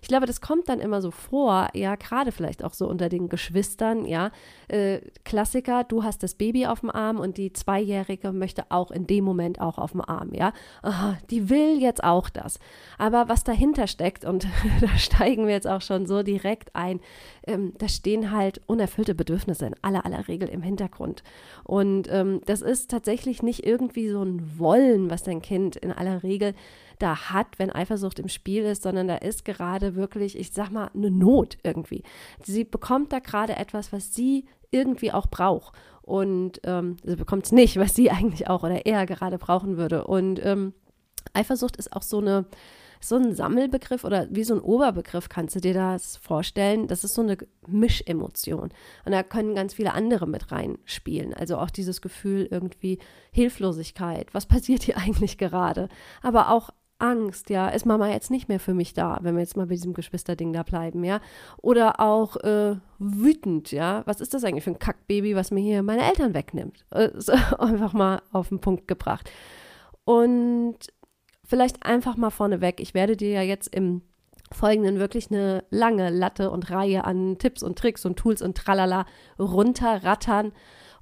Ich 0.00 0.08
glaube, 0.08 0.26
das 0.26 0.40
kommt 0.40 0.68
dann 0.68 0.80
immer 0.80 1.00
so 1.00 1.10
vor, 1.10 1.68
ja, 1.74 1.94
gerade 1.96 2.32
vielleicht 2.32 2.64
auch 2.64 2.74
so 2.74 2.88
unter 2.88 3.08
den 3.08 3.28
Geschwistern, 3.28 4.04
ja. 4.04 4.30
Äh, 4.68 5.00
Klassiker, 5.24 5.84
du 5.84 6.04
hast 6.04 6.22
das 6.22 6.34
Baby 6.34 6.66
auf 6.66 6.80
dem 6.80 6.90
Arm 6.90 7.18
und 7.18 7.36
die 7.38 7.52
Zweijährige 7.52 8.32
möchte 8.32 8.64
auch 8.70 8.90
in 8.90 9.06
dem 9.06 9.24
Moment 9.24 9.60
auch 9.60 9.78
auf 9.78 9.92
dem 9.92 10.00
Arm, 10.00 10.32
ja. 10.32 10.52
Aha, 10.82 11.18
die 11.30 11.48
will 11.48 11.80
jetzt 11.80 12.02
auch 12.04 12.28
das. 12.28 12.58
Aber 12.98 13.28
was 13.28 13.44
dahinter 13.44 13.86
steckt, 13.86 14.24
und 14.24 14.46
da 14.80 14.88
steigen 14.98 15.46
wir 15.46 15.54
jetzt 15.54 15.68
auch 15.68 15.82
schon 15.82 16.06
so 16.06 16.22
direkt 16.22 16.74
ein, 16.74 17.00
ähm, 17.46 17.72
da 17.78 17.88
stehen 17.88 18.30
halt 18.30 18.60
unerfüllte 18.66 19.14
Bedürfnisse 19.14 19.66
in 19.66 19.74
aller, 19.82 20.04
aller 20.04 20.28
Regel 20.28 20.48
im 20.48 20.62
Hintergrund. 20.62 21.22
Und 21.64 22.08
ähm, 22.10 22.40
das 22.46 22.62
ist 22.62 22.90
tatsächlich 22.90 23.42
nicht 23.42 23.66
irgendwie 23.66 24.08
so 24.08 24.22
ein 24.22 24.58
Wollen, 24.72 25.10
was 25.10 25.22
dein 25.22 25.42
Kind 25.42 25.76
in 25.76 25.92
aller 25.92 26.22
Regel 26.22 26.54
da 26.98 27.30
hat, 27.30 27.58
wenn 27.58 27.70
Eifersucht 27.70 28.18
im 28.18 28.28
Spiel 28.28 28.64
ist, 28.64 28.82
sondern 28.82 29.08
da 29.08 29.16
ist 29.16 29.44
gerade 29.44 29.96
wirklich, 29.96 30.38
ich 30.38 30.52
sag 30.52 30.70
mal, 30.70 30.90
eine 30.94 31.10
Not 31.10 31.58
irgendwie. 31.62 32.02
Sie 32.42 32.64
bekommt 32.64 33.12
da 33.12 33.18
gerade 33.18 33.56
etwas, 33.56 33.92
was 33.92 34.14
sie 34.14 34.46
irgendwie 34.70 35.12
auch 35.12 35.26
braucht. 35.26 35.74
Und 36.00 36.60
ähm, 36.64 36.96
sie 37.04 37.16
bekommt 37.16 37.44
es 37.44 37.52
nicht, 37.52 37.76
was 37.76 37.94
sie 37.94 38.10
eigentlich 38.10 38.48
auch 38.48 38.62
oder 38.62 38.86
er 38.86 39.04
gerade 39.06 39.38
brauchen 39.38 39.76
würde. 39.76 40.04
Und 40.06 40.44
ähm, 40.44 40.72
Eifersucht 41.34 41.76
ist 41.76 41.92
auch 41.92 42.02
so 42.02 42.18
eine, 42.18 42.46
so 43.04 43.16
ein 43.16 43.34
Sammelbegriff 43.34 44.04
oder 44.04 44.26
wie 44.30 44.44
so 44.44 44.54
ein 44.54 44.60
Oberbegriff 44.60 45.28
kannst 45.28 45.56
du 45.56 45.60
dir 45.60 45.74
das 45.74 46.16
vorstellen. 46.16 46.86
Das 46.86 47.04
ist 47.04 47.14
so 47.14 47.22
eine 47.22 47.36
Mischemotion. 47.66 48.70
Und 49.04 49.12
da 49.12 49.22
können 49.22 49.54
ganz 49.54 49.74
viele 49.74 49.92
andere 49.92 50.26
mit 50.26 50.52
reinspielen. 50.52 51.34
Also 51.34 51.58
auch 51.58 51.70
dieses 51.70 52.00
Gefühl 52.00 52.48
irgendwie 52.50 52.98
Hilflosigkeit. 53.32 54.32
Was 54.34 54.46
passiert 54.46 54.82
hier 54.82 54.96
eigentlich 54.98 55.38
gerade? 55.38 55.88
Aber 56.22 56.50
auch 56.50 56.70
Angst, 57.02 57.50
ja, 57.50 57.68
ist 57.68 57.84
Mama 57.84 58.08
jetzt 58.08 58.30
nicht 58.30 58.48
mehr 58.48 58.60
für 58.60 58.74
mich 58.74 58.94
da, 58.94 59.18
wenn 59.22 59.34
wir 59.34 59.40
jetzt 59.40 59.56
mal 59.56 59.66
bei 59.66 59.74
diesem 59.74 59.92
Geschwisterding 59.92 60.52
da 60.52 60.62
bleiben, 60.62 61.02
ja. 61.02 61.20
Oder 61.60 61.98
auch 61.98 62.36
äh, 62.36 62.76
wütend, 63.00 63.72
ja. 63.72 64.02
Was 64.06 64.20
ist 64.20 64.34
das 64.34 64.44
eigentlich 64.44 64.62
für 64.62 64.70
ein 64.70 64.78
Kackbaby, 64.78 65.34
was 65.34 65.50
mir 65.50 65.60
hier 65.60 65.82
meine 65.82 66.04
Eltern 66.04 66.32
wegnimmt? 66.32 66.84
Äh, 66.90 67.10
so, 67.16 67.32
einfach 67.58 67.92
mal 67.92 68.22
auf 68.30 68.50
den 68.50 68.60
Punkt 68.60 68.86
gebracht. 68.86 69.28
Und 70.04 70.78
vielleicht 71.52 71.84
einfach 71.84 72.16
mal 72.16 72.30
vorneweg, 72.30 72.80
ich 72.80 72.94
werde 72.94 73.14
dir 73.14 73.28
ja 73.28 73.42
jetzt 73.42 73.66
im 73.74 74.00
Folgenden 74.50 74.98
wirklich 74.98 75.30
eine 75.30 75.64
lange 75.68 76.08
Latte 76.08 76.50
und 76.50 76.70
Reihe 76.70 77.04
an 77.04 77.36
Tipps 77.36 77.62
und 77.62 77.78
Tricks 77.78 78.06
und 78.06 78.18
Tools 78.18 78.40
und 78.40 78.56
Tralala 78.56 79.04
runterrattern 79.38 80.52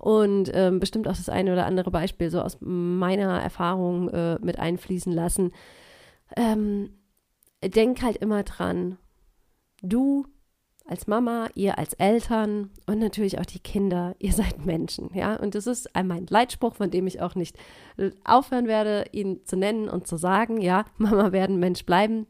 und 0.00 0.50
ähm, 0.52 0.80
bestimmt 0.80 1.06
auch 1.06 1.14
das 1.14 1.28
eine 1.28 1.52
oder 1.52 1.66
andere 1.66 1.92
Beispiel 1.92 2.32
so 2.32 2.42
aus 2.42 2.58
meiner 2.58 3.40
Erfahrung 3.40 4.08
äh, 4.08 4.40
mit 4.42 4.58
einfließen 4.58 5.12
lassen. 5.12 5.52
Ähm, 6.36 6.98
denk 7.62 8.02
halt 8.02 8.16
immer 8.16 8.42
dran, 8.42 8.98
du 9.82 10.26
als 10.86 11.06
Mama, 11.06 11.48
ihr 11.54 11.78
als 11.78 11.94
Eltern 11.94 12.70
und 12.86 12.98
natürlich 12.98 13.38
auch 13.38 13.46
die 13.46 13.58
Kinder, 13.58 14.14
ihr 14.18 14.32
seid 14.32 14.64
Menschen, 14.64 15.10
ja. 15.14 15.36
Und 15.36 15.54
das 15.54 15.66
ist 15.66 15.88
mein 15.94 16.26
Leitspruch, 16.26 16.74
von 16.74 16.90
dem 16.90 17.06
ich 17.06 17.20
auch 17.20 17.34
nicht 17.34 17.56
aufhören 18.24 18.66
werde, 18.66 19.04
ihn 19.12 19.40
zu 19.44 19.56
nennen 19.56 19.88
und 19.88 20.06
zu 20.06 20.16
sagen, 20.16 20.60
ja, 20.60 20.84
Mama 20.98 21.32
werden 21.32 21.58
Mensch 21.58 21.84
bleiben. 21.84 22.26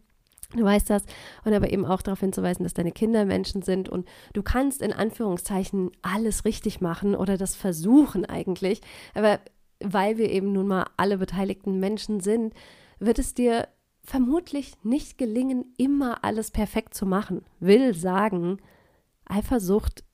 Du 0.57 0.64
weißt 0.64 0.90
das. 0.90 1.04
Und 1.45 1.54
aber 1.54 1.73
eben 1.73 1.85
auch 1.85 2.02
darauf 2.02 2.21
hinzuweisen, 2.21 2.64
dass 2.64 2.75
deine 2.75 2.90
Kinder 2.90 3.25
Menschen 3.25 3.62
sind 3.62 3.88
und 3.88 4.09
du 4.33 4.42
kannst 4.42 4.83
in 4.83 4.92
Anführungszeichen 4.92 5.92
alles 6.02 6.45
richtig 6.45 6.80
machen 6.80 7.14
oder 7.14 7.37
das 7.37 7.54
versuchen 7.54 8.25
eigentlich. 8.25 8.80
Aber 9.14 9.38
weil 9.78 10.19
wir 10.19 10.28
eben 10.28 10.52
nun 10.52 10.66
mal 10.66 10.87
alle 10.97 11.19
beteiligten 11.19 11.78
Menschen 11.78 12.19
sind, 12.19 12.52
wird 12.99 13.21
es 13.21 13.33
dir 13.33 13.69
vermutlich 14.02 14.75
nicht 14.83 15.19
gelingen, 15.19 15.75
immer 15.76 16.25
alles 16.25 16.50
perfekt 16.50 16.95
zu 16.95 17.07
machen. 17.07 17.45
Will 17.61 17.95
sagen, 17.95 18.59
Eifersucht 19.26 20.04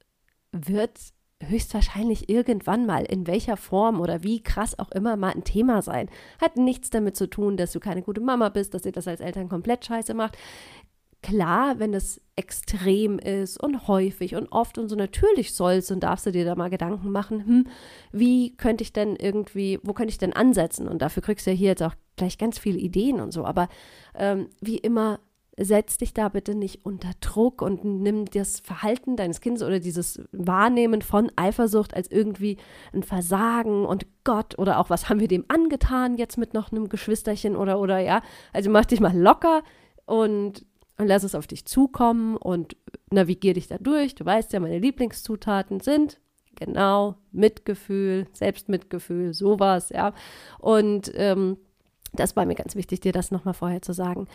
wird 0.52 0.98
höchstwahrscheinlich 1.42 2.28
irgendwann 2.28 2.86
mal, 2.86 3.04
in 3.04 3.26
welcher 3.26 3.56
Form 3.56 4.00
oder 4.00 4.22
wie 4.22 4.42
krass 4.42 4.78
auch 4.78 4.90
immer, 4.92 5.16
mal 5.16 5.32
ein 5.32 5.44
Thema 5.44 5.82
sein. 5.82 6.08
Hat 6.40 6.56
nichts 6.56 6.90
damit 6.90 7.16
zu 7.16 7.28
tun, 7.28 7.56
dass 7.56 7.72
du 7.72 7.80
keine 7.80 8.02
gute 8.02 8.20
Mama 8.20 8.48
bist, 8.48 8.74
dass 8.74 8.86
ihr 8.86 8.92
das 8.92 9.08
als 9.08 9.20
Eltern 9.20 9.48
komplett 9.48 9.84
scheiße 9.84 10.14
macht. 10.14 10.36
Klar, 11.22 11.78
wenn 11.78 11.92
es 11.92 12.20
extrem 12.36 13.18
ist 13.18 13.60
und 13.60 13.88
häufig 13.88 14.36
und 14.36 14.48
oft 14.52 14.78
und 14.78 14.88
so, 14.88 14.96
natürlich 14.96 15.54
sollst 15.54 15.90
und 15.90 16.00
darfst 16.00 16.26
du 16.26 16.32
dir 16.32 16.44
da 16.44 16.54
mal 16.54 16.70
Gedanken 16.70 17.10
machen, 17.10 17.44
hm, 17.44 17.66
wie 18.12 18.56
könnte 18.56 18.82
ich 18.82 18.92
denn 18.92 19.16
irgendwie, 19.16 19.78
wo 19.82 19.92
könnte 19.92 20.12
ich 20.12 20.18
denn 20.18 20.32
ansetzen? 20.32 20.86
Und 20.86 21.02
dafür 21.02 21.22
kriegst 21.22 21.46
du 21.46 21.50
ja 21.50 21.56
hier 21.56 21.70
jetzt 21.70 21.82
auch 21.82 21.94
gleich 22.16 22.38
ganz 22.38 22.58
viele 22.58 22.78
Ideen 22.78 23.20
und 23.20 23.32
so. 23.32 23.44
Aber 23.44 23.68
ähm, 24.14 24.48
wie 24.60 24.78
immer, 24.78 25.20
setz 25.58 25.96
dich 25.96 26.12
da 26.12 26.28
bitte 26.28 26.54
nicht 26.54 26.84
unter 26.84 27.10
Druck 27.20 27.62
und 27.62 27.82
nimm 27.84 28.26
das 28.26 28.60
Verhalten 28.60 29.16
deines 29.16 29.40
Kindes 29.40 29.62
oder 29.62 29.80
dieses 29.80 30.20
Wahrnehmen 30.32 31.00
von 31.00 31.32
Eifersucht 31.36 31.94
als 31.94 32.10
irgendwie 32.10 32.58
ein 32.92 33.02
Versagen 33.02 33.86
und 33.86 34.06
Gott 34.24 34.58
oder 34.58 34.78
auch 34.78 34.90
was 34.90 35.08
haben 35.08 35.20
wir 35.20 35.28
dem 35.28 35.46
angetan 35.48 36.18
jetzt 36.18 36.36
mit 36.36 36.52
noch 36.52 36.72
einem 36.72 36.88
Geschwisterchen 36.88 37.56
oder 37.56 37.80
oder 37.80 37.98
ja. 37.98 38.22
Also 38.52 38.70
mach 38.70 38.84
dich 38.84 39.00
mal 39.00 39.16
locker 39.16 39.62
und, 40.04 40.66
und 40.98 41.06
lass 41.06 41.24
es 41.24 41.34
auf 41.34 41.46
dich 41.46 41.64
zukommen 41.64 42.36
und 42.36 42.76
navigier 43.10 43.54
dich 43.54 43.66
da 43.66 43.78
durch. 43.78 44.14
Du 44.14 44.26
weißt 44.26 44.52
ja, 44.52 44.60
meine 44.60 44.78
Lieblingszutaten 44.78 45.80
sind 45.80 46.20
genau 46.54 47.16
Mitgefühl, 47.32 48.26
Selbstmitgefühl, 48.32 49.32
sowas, 49.32 49.88
ja. 49.88 50.12
Und 50.58 51.10
ähm, 51.14 51.56
das 52.16 52.36
war 52.36 52.46
mir 52.46 52.54
ganz 52.54 52.74
wichtig, 52.74 53.00
dir 53.00 53.12
das 53.12 53.30
nochmal 53.30 53.54
vorher 53.54 53.82
zu 53.82 53.92
sagen. 53.92 54.26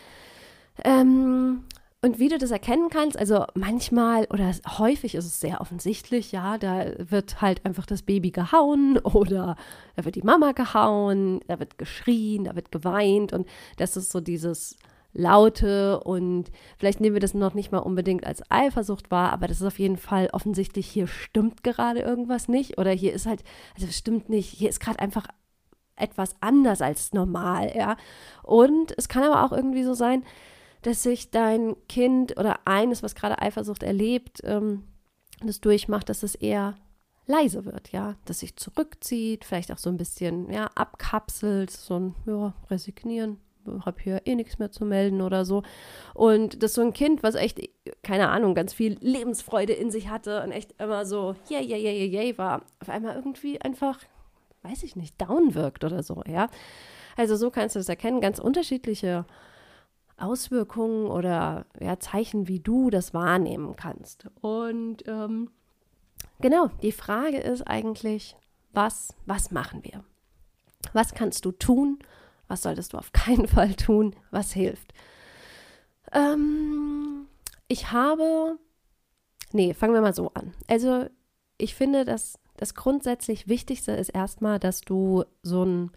Ähm, 0.84 1.64
und 2.04 2.18
wie 2.18 2.28
du 2.28 2.36
das 2.36 2.50
erkennen 2.50 2.88
kannst, 2.90 3.16
also 3.16 3.44
manchmal 3.54 4.24
oder 4.24 4.52
häufig 4.78 5.14
ist 5.14 5.24
es 5.24 5.38
sehr 5.38 5.60
offensichtlich, 5.60 6.32
ja, 6.32 6.58
da 6.58 6.86
wird 6.98 7.40
halt 7.40 7.64
einfach 7.64 7.86
das 7.86 8.02
Baby 8.02 8.32
gehauen 8.32 8.98
oder 9.04 9.56
da 9.94 10.04
wird 10.04 10.16
die 10.16 10.22
Mama 10.22 10.50
gehauen, 10.50 11.40
da 11.46 11.60
wird 11.60 11.78
geschrien, 11.78 12.44
da 12.44 12.56
wird 12.56 12.72
geweint 12.72 13.32
und 13.32 13.46
das 13.76 13.96
ist 13.96 14.10
so 14.10 14.20
dieses 14.20 14.76
Laute 15.12 16.00
und 16.00 16.50
vielleicht 16.76 17.00
nehmen 17.00 17.14
wir 17.14 17.20
das 17.20 17.34
noch 17.34 17.54
nicht 17.54 17.70
mal 17.70 17.78
unbedingt 17.78 18.26
als 18.26 18.42
Eifersucht 18.50 19.12
wahr, 19.12 19.32
aber 19.32 19.46
das 19.46 19.60
ist 19.60 19.66
auf 19.66 19.78
jeden 19.78 19.98
Fall 19.98 20.28
offensichtlich, 20.32 20.88
hier 20.88 21.06
stimmt 21.06 21.62
gerade 21.62 22.00
irgendwas 22.00 22.48
nicht 22.48 22.78
oder 22.78 22.90
hier 22.90 23.12
ist 23.12 23.26
halt, 23.26 23.44
also 23.76 23.86
es 23.86 23.96
stimmt 23.96 24.28
nicht, 24.28 24.48
hier 24.48 24.70
ist 24.70 24.80
gerade 24.80 24.98
einfach 24.98 25.28
etwas 26.02 26.36
anders 26.40 26.82
als 26.82 27.12
normal, 27.12 27.72
ja. 27.76 27.96
Und 28.42 28.94
es 28.98 29.08
kann 29.08 29.22
aber 29.22 29.44
auch 29.44 29.56
irgendwie 29.56 29.84
so 29.84 29.94
sein, 29.94 30.24
dass 30.82 31.02
sich 31.02 31.30
dein 31.30 31.76
Kind 31.88 32.36
oder 32.38 32.60
eines, 32.64 33.02
was 33.02 33.14
gerade 33.14 33.40
Eifersucht 33.40 33.82
erlebt, 33.82 34.40
ähm, 34.44 34.84
das 35.40 35.60
durchmacht, 35.60 36.08
dass 36.08 36.22
es 36.22 36.34
eher 36.34 36.74
leise 37.26 37.64
wird, 37.64 37.92
ja, 37.92 38.16
dass 38.24 38.40
sich 38.40 38.56
zurückzieht, 38.56 39.44
vielleicht 39.44 39.72
auch 39.72 39.78
so 39.78 39.90
ein 39.90 39.96
bisschen, 39.96 40.50
ja, 40.52 40.66
abkapselt, 40.74 41.70
so 41.70 41.98
ein, 41.98 42.14
ja, 42.26 42.52
resignieren, 42.68 43.38
habe 43.84 44.00
hier 44.02 44.22
eh 44.24 44.34
nichts 44.34 44.58
mehr 44.58 44.70
zu 44.70 44.84
melden 44.84 45.20
oder 45.20 45.44
so. 45.44 45.62
Und 46.14 46.62
das 46.62 46.72
ist 46.72 46.74
so 46.74 46.82
ein 46.82 46.92
Kind, 46.92 47.22
was 47.22 47.34
echt, 47.36 47.60
keine 48.02 48.28
Ahnung, 48.28 48.54
ganz 48.54 48.72
viel 48.72 48.98
Lebensfreude 49.00 49.72
in 49.72 49.90
sich 49.90 50.08
hatte 50.08 50.42
und 50.42 50.50
echt 50.50 50.74
immer 50.80 51.06
so, 51.06 51.36
yay, 51.48 51.64
yay, 51.64 51.80
yay, 51.80 52.06
yay 52.06 52.38
war, 52.38 52.62
auf 52.80 52.88
einmal 52.88 53.14
irgendwie 53.16 53.60
einfach, 53.60 54.00
weiß 54.62 54.82
ich 54.82 54.96
nicht, 54.96 55.20
down 55.20 55.54
wirkt 55.54 55.84
oder 55.84 56.02
so, 56.02 56.22
ja. 56.26 56.48
Also 57.16 57.36
so 57.36 57.50
kannst 57.50 57.76
du 57.76 57.80
das 57.80 57.88
erkennen, 57.88 58.20
ganz 58.20 58.38
unterschiedliche 58.38 59.26
Auswirkungen 60.16 61.06
oder 61.06 61.66
ja, 61.80 61.98
Zeichen, 61.98 62.48
wie 62.48 62.60
du 62.60 62.90
das 62.90 63.12
wahrnehmen 63.12 63.76
kannst. 63.76 64.26
Und 64.40 65.06
ähm, 65.06 65.50
genau, 66.40 66.68
die 66.82 66.92
Frage 66.92 67.38
ist 67.38 67.62
eigentlich, 67.62 68.36
was, 68.72 69.14
was 69.26 69.50
machen 69.50 69.84
wir? 69.84 70.04
Was 70.92 71.14
kannst 71.14 71.44
du 71.44 71.52
tun? 71.52 71.98
Was 72.48 72.62
solltest 72.62 72.92
du 72.92 72.98
auf 72.98 73.12
keinen 73.12 73.48
Fall 73.48 73.74
tun? 73.74 74.14
Was 74.30 74.52
hilft? 74.52 74.92
Ähm, 76.12 77.26
ich 77.68 77.90
habe, 77.90 78.58
nee, 79.52 79.74
fangen 79.74 79.94
wir 79.94 80.02
mal 80.02 80.14
so 80.14 80.32
an. 80.34 80.54
Also 80.68 81.06
ich 81.58 81.74
finde, 81.74 82.04
dass 82.04 82.38
das 82.62 82.76
grundsätzlich 82.76 83.48
Wichtigste 83.48 83.90
ist 83.90 84.10
erstmal, 84.10 84.60
dass 84.60 84.82
du 84.82 85.24
so 85.42 85.64
ein 85.64 85.90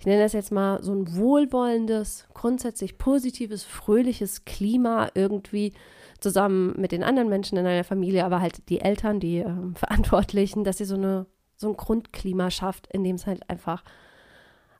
ich 0.00 0.06
nenne 0.06 0.22
das 0.22 0.32
jetzt 0.32 0.52
mal 0.52 0.82
so 0.82 0.92
ein 0.92 1.16
wohlwollendes, 1.16 2.28
grundsätzlich 2.32 2.98
positives, 2.98 3.64
fröhliches 3.64 4.44
Klima 4.44 5.10
irgendwie 5.14 5.72
zusammen 6.20 6.74
mit 6.76 6.92
den 6.92 7.02
anderen 7.02 7.28
Menschen 7.28 7.58
in 7.58 7.66
einer 7.66 7.82
Familie, 7.82 8.24
aber 8.24 8.40
halt 8.40 8.68
die 8.68 8.80
Eltern, 8.80 9.18
die 9.18 9.38
äh, 9.38 9.50
Verantwortlichen, 9.74 10.62
dass 10.62 10.78
sie 10.78 10.84
so, 10.84 10.94
eine, 10.94 11.26
so 11.56 11.68
ein 11.68 11.76
Grundklima 11.76 12.50
schafft, 12.50 12.86
in 12.92 13.02
dem 13.02 13.16
es 13.16 13.26
halt 13.26 13.48
einfach 13.50 13.82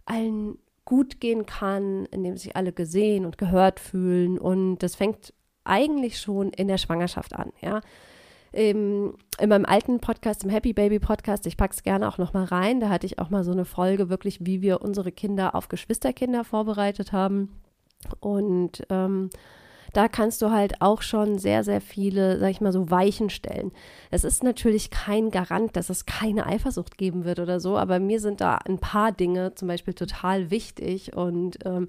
allen 0.05 0.59
gut 0.85 1.21
gehen 1.21 1.47
kann, 1.47 2.07
in 2.07 2.23
dem 2.23 2.37
sich 2.37 2.55
alle 2.55 2.73
gesehen 2.73 3.27
und 3.27 3.39
gehört 3.39 3.81
fühlen. 3.81 4.39
Und 4.39 4.79
das 4.79 4.95
fängt 4.95 5.35
eigentlich 5.65 6.21
schon 6.21 6.51
in 6.51 6.69
der 6.69 6.79
Schwangerschaft 6.79 7.35
an, 7.35 7.53
ja 7.61 7.81
im, 8.53 9.15
in 9.39 9.49
meinem 9.49 9.65
alten 9.65 10.01
Podcast, 10.01 10.45
im 10.45 10.51
Happy 10.51 10.73
Baby 10.73 10.99
Podcast, 10.99 11.47
ich 11.47 11.57
packe 11.57 11.75
es 11.75 11.83
gerne 11.83 12.09
auch 12.09 12.19
nochmal 12.19 12.45
rein, 12.45 12.81
da 12.81 12.89
hatte 12.89 13.07
ich 13.07 13.19
auch 13.19 13.31
mal 13.31 13.45
so 13.45 13.53
eine 13.53 13.65
Folge 13.65 14.09
wirklich, 14.09 14.45
wie 14.47 14.63
wir 14.63 14.83
unsere 14.83 15.13
Kinder 15.13 15.55
auf 15.55 15.69
Geschwisterkinder 15.69 16.45
vorbereitet 16.45 17.13
haben. 17.13 17.61
Und 18.21 18.87
ähm, 18.91 19.31
da 19.93 20.09
kannst 20.09 20.43
du 20.43 20.51
halt 20.51 20.81
auch 20.81 21.03
schon 21.03 21.39
sehr, 21.39 21.65
sehr 21.65 21.81
viele, 21.81 22.39
sag 22.39 22.51
ich 22.51 22.61
mal, 22.61 22.73
so 22.73 22.91
Weichen 22.91 23.31
stellen. 23.31 23.73
Es 24.11 24.25
ist 24.25 24.45
natürlich 24.45 24.91
kein 24.91 25.31
Garant, 25.31 25.77
dass 25.77 25.91
es 25.91 26.07
keine 26.07 26.47
Eifersucht 26.47 26.99
geben 26.99 27.25
wird 27.25 27.39
oder 27.39 27.61
so, 27.61 27.77
aber 27.77 27.99
mir 27.99 28.21
sind 28.21 28.41
da 28.41 28.57
ein 28.57 28.79
paar 28.79 29.13
Dinge 29.13 29.55
zum 29.55 29.69
Beispiel 29.69 29.95
total 29.95 30.51
wichtig 30.51 31.17
und 31.17 31.59
ähm, 31.65 31.89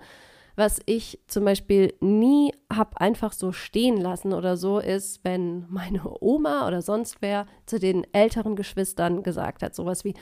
was 0.59 0.81
ich 0.85 1.19
zum 1.27 1.45
Beispiel 1.45 1.93
nie 2.01 2.53
habe 2.71 2.99
einfach 3.01 3.31
so 3.31 3.51
stehen 3.53 3.97
lassen 3.97 4.33
oder 4.33 4.57
so, 4.57 4.77
ist, 4.77 5.23
wenn 5.23 5.65
meine 5.69 6.03
Oma 6.21 6.67
oder 6.67 6.81
sonst 6.81 7.21
wer 7.21 7.47
zu 7.65 7.79
den 7.79 8.05
älteren 8.13 8.55
Geschwistern 8.57 9.23
gesagt 9.23 9.63
hat, 9.63 9.73
sowas 9.73 10.03
wie, 10.03 10.13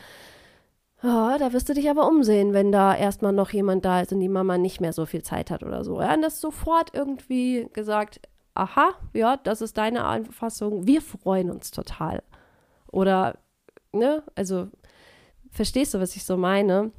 oh, 1.04 1.36
da 1.40 1.52
wirst 1.54 1.70
du 1.70 1.74
dich 1.74 1.90
aber 1.90 2.08
umsehen, 2.08 2.54
wenn 2.54 2.72
da 2.72 2.96
erstmal 2.96 3.34
noch 3.34 3.50
jemand 3.50 3.84
da 3.84 4.02
ist 4.02 4.14
und 4.14 4.20
die 4.20 4.30
Mama 4.30 4.58
nicht 4.58 4.80
mehr 4.80 4.94
so 4.94 5.08
viel 5.08 5.24
Zeit 5.24 5.50
hat 5.50 5.64
oder 5.64 5.84
so. 5.84 6.00
Ja, 6.00 6.14
und 6.14 6.22
das 6.22 6.40
sofort 6.40 6.94
irgendwie 6.94 7.68
gesagt, 7.74 8.22
aha, 8.54 8.92
ja, 9.14 9.38
das 9.38 9.62
ist 9.62 9.78
deine 9.78 10.08
Auffassung, 10.08 10.86
wir 10.86 11.02
freuen 11.02 11.50
uns 11.50 11.72
total. 11.72 12.22
Oder, 12.92 13.40
ne, 13.92 14.24
also, 14.36 14.68
verstehst 15.50 15.96
du, 15.96 16.00
was 16.00 16.16
ich 16.16 16.24
so 16.24 16.38
meine? 16.38 16.92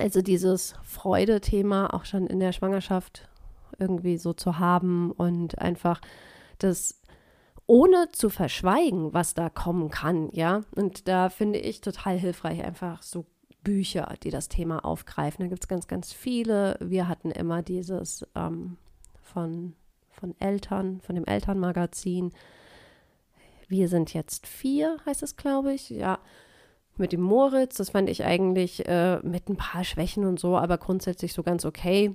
Also 0.00 0.22
dieses 0.22 0.74
Freude-Thema 0.82 1.94
auch 1.94 2.04
schon 2.04 2.26
in 2.26 2.40
der 2.40 2.52
Schwangerschaft 2.52 3.28
irgendwie 3.78 4.16
so 4.16 4.32
zu 4.32 4.58
haben 4.58 5.12
und 5.12 5.58
einfach 5.58 6.00
das 6.58 7.00
ohne 7.66 8.10
zu 8.10 8.30
verschweigen, 8.30 9.14
was 9.14 9.34
da 9.34 9.48
kommen 9.48 9.90
kann, 9.90 10.28
ja. 10.32 10.62
Und 10.74 11.06
da 11.06 11.28
finde 11.28 11.60
ich 11.60 11.80
total 11.80 12.18
hilfreich 12.18 12.64
einfach 12.64 13.02
so 13.02 13.26
Bücher, 13.62 14.14
die 14.22 14.30
das 14.30 14.48
Thema 14.48 14.84
aufgreifen. 14.84 15.44
Da 15.44 15.48
gibt 15.48 15.62
es 15.62 15.68
ganz, 15.68 15.86
ganz 15.86 16.12
viele. 16.12 16.76
Wir 16.80 17.06
hatten 17.06 17.30
immer 17.30 17.62
dieses 17.62 18.26
ähm, 18.34 18.76
von, 19.22 19.74
von 20.10 20.34
Eltern, 20.40 21.00
von 21.00 21.14
dem 21.14 21.26
Elternmagazin. 21.26 22.32
Wir 23.68 23.88
sind 23.88 24.14
jetzt 24.14 24.46
vier, 24.46 24.96
heißt 25.06 25.22
es, 25.22 25.36
glaube 25.36 25.72
ich. 25.72 25.90
Ja, 25.90 26.18
mit 27.00 27.12
dem 27.12 27.20
Moritz. 27.20 27.76
Das 27.76 27.90
fand 27.90 28.08
ich 28.08 28.24
eigentlich 28.24 28.86
äh, 28.86 29.18
mit 29.22 29.48
ein 29.48 29.56
paar 29.56 29.84
Schwächen 29.84 30.24
und 30.24 30.38
so, 30.38 30.56
aber 30.56 30.78
grundsätzlich 30.78 31.32
so 31.32 31.42
ganz 31.42 31.64
okay, 31.64 32.14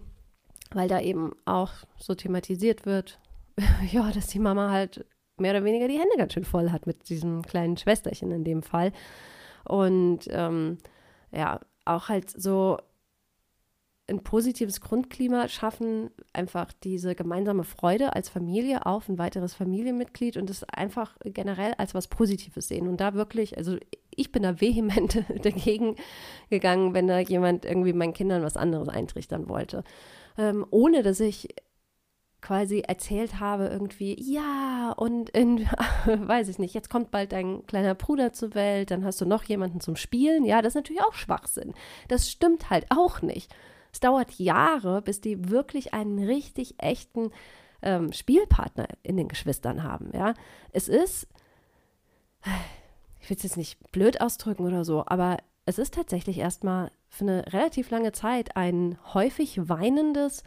weil 0.71 0.87
da 0.87 1.01
eben 1.01 1.33
auch 1.45 1.71
so 1.97 2.15
thematisiert 2.15 2.85
wird, 2.85 3.19
ja, 3.91 4.11
dass 4.11 4.27
die 4.27 4.39
Mama 4.39 4.71
halt 4.71 5.05
mehr 5.37 5.51
oder 5.51 5.65
weniger 5.65 5.87
die 5.87 5.99
Hände 5.99 6.15
ganz 6.17 6.33
schön 6.33 6.45
voll 6.45 6.71
hat 6.71 6.87
mit 6.87 7.09
diesem 7.09 7.41
kleinen 7.41 7.77
Schwesterchen 7.77 8.31
in 8.31 8.43
dem 8.43 8.63
Fall. 8.63 8.93
Und 9.65 10.27
ähm, 10.29 10.77
ja, 11.31 11.59
auch 11.83 12.09
halt 12.09 12.29
so 12.29 12.77
ein 14.07 14.23
positives 14.23 14.81
Grundklima 14.81 15.47
schaffen, 15.47 16.11
einfach 16.31 16.71
diese 16.83 17.15
gemeinsame 17.15 17.63
Freude 17.63 18.13
als 18.13 18.29
Familie 18.29 18.85
auf 18.85 19.09
ein 19.09 19.17
weiteres 19.17 19.53
Familienmitglied 19.55 20.37
und 20.37 20.49
es 20.49 20.63
einfach 20.63 21.17
generell 21.23 21.73
als 21.77 21.95
was 21.95 22.07
Positives 22.07 22.67
sehen. 22.67 22.87
Und 22.87 23.01
da 23.01 23.15
wirklich, 23.15 23.57
also 23.57 23.77
ich 24.15 24.31
bin 24.31 24.43
da 24.43 24.61
vehement 24.61 25.23
dagegen 25.43 25.95
gegangen, 26.49 26.93
wenn 26.93 27.07
da 27.07 27.19
jemand 27.19 27.65
irgendwie 27.65 27.93
meinen 27.93 28.13
Kindern 28.13 28.43
was 28.43 28.57
anderes 28.57 28.89
eintrichtern 28.89 29.49
wollte. 29.49 29.83
Ähm, 30.37 30.65
ohne 30.69 31.01
dass 31.01 31.19
ich 31.19 31.55
quasi 32.41 32.81
erzählt 32.81 33.39
habe, 33.39 33.65
irgendwie, 33.65 34.15
ja, 34.21 34.93
und 34.95 35.31
in, 35.31 35.61
weiß 36.05 36.47
ich 36.47 36.59
nicht, 36.59 36.75
jetzt 36.75 36.91
kommt 36.91 37.09
bald 37.09 37.31
dein 37.31 37.65
kleiner 37.65 37.95
Bruder 37.95 38.33
zur 38.33 38.53
Welt, 38.53 38.91
dann 38.91 39.03
hast 39.03 39.19
du 39.19 39.25
noch 39.25 39.43
jemanden 39.45 39.81
zum 39.81 39.95
Spielen. 39.95 40.45
Ja, 40.45 40.61
das 40.61 40.71
ist 40.71 40.75
natürlich 40.75 41.01
auch 41.01 41.13
Schwachsinn. 41.13 41.73
Das 42.07 42.29
stimmt 42.29 42.69
halt 42.69 42.85
auch 42.89 43.23
nicht. 43.23 43.51
Es 43.95 44.01
dauert 44.01 44.39
Jahre, 44.39 45.01
bis 45.01 45.21
die 45.21 45.49
wirklich 45.49 45.93
einen 45.93 46.21
richtig 46.21 46.75
echten 46.79 47.31
ähm, 47.81 48.11
Spielpartner 48.11 48.87
in 49.03 49.15
den 49.15 49.29
Geschwistern 49.29 49.83
haben. 49.83 50.09
Ja, 50.13 50.33
es 50.73 50.89
ist, 50.89 51.29
ich 53.21 53.29
will 53.29 53.37
es 53.37 53.43
jetzt 53.43 53.55
nicht 53.55 53.79
blöd 53.93 54.19
ausdrücken 54.19 54.65
oder 54.65 54.83
so, 54.83 55.05
aber 55.05 55.37
es 55.65 55.79
ist 55.79 55.93
tatsächlich 55.93 56.39
erstmal 56.39 56.91
für 57.07 57.23
eine 57.23 57.53
relativ 57.53 57.89
lange 57.89 58.11
Zeit 58.11 58.57
ein 58.57 58.97
häufig 59.13 59.69
weinendes 59.69 60.43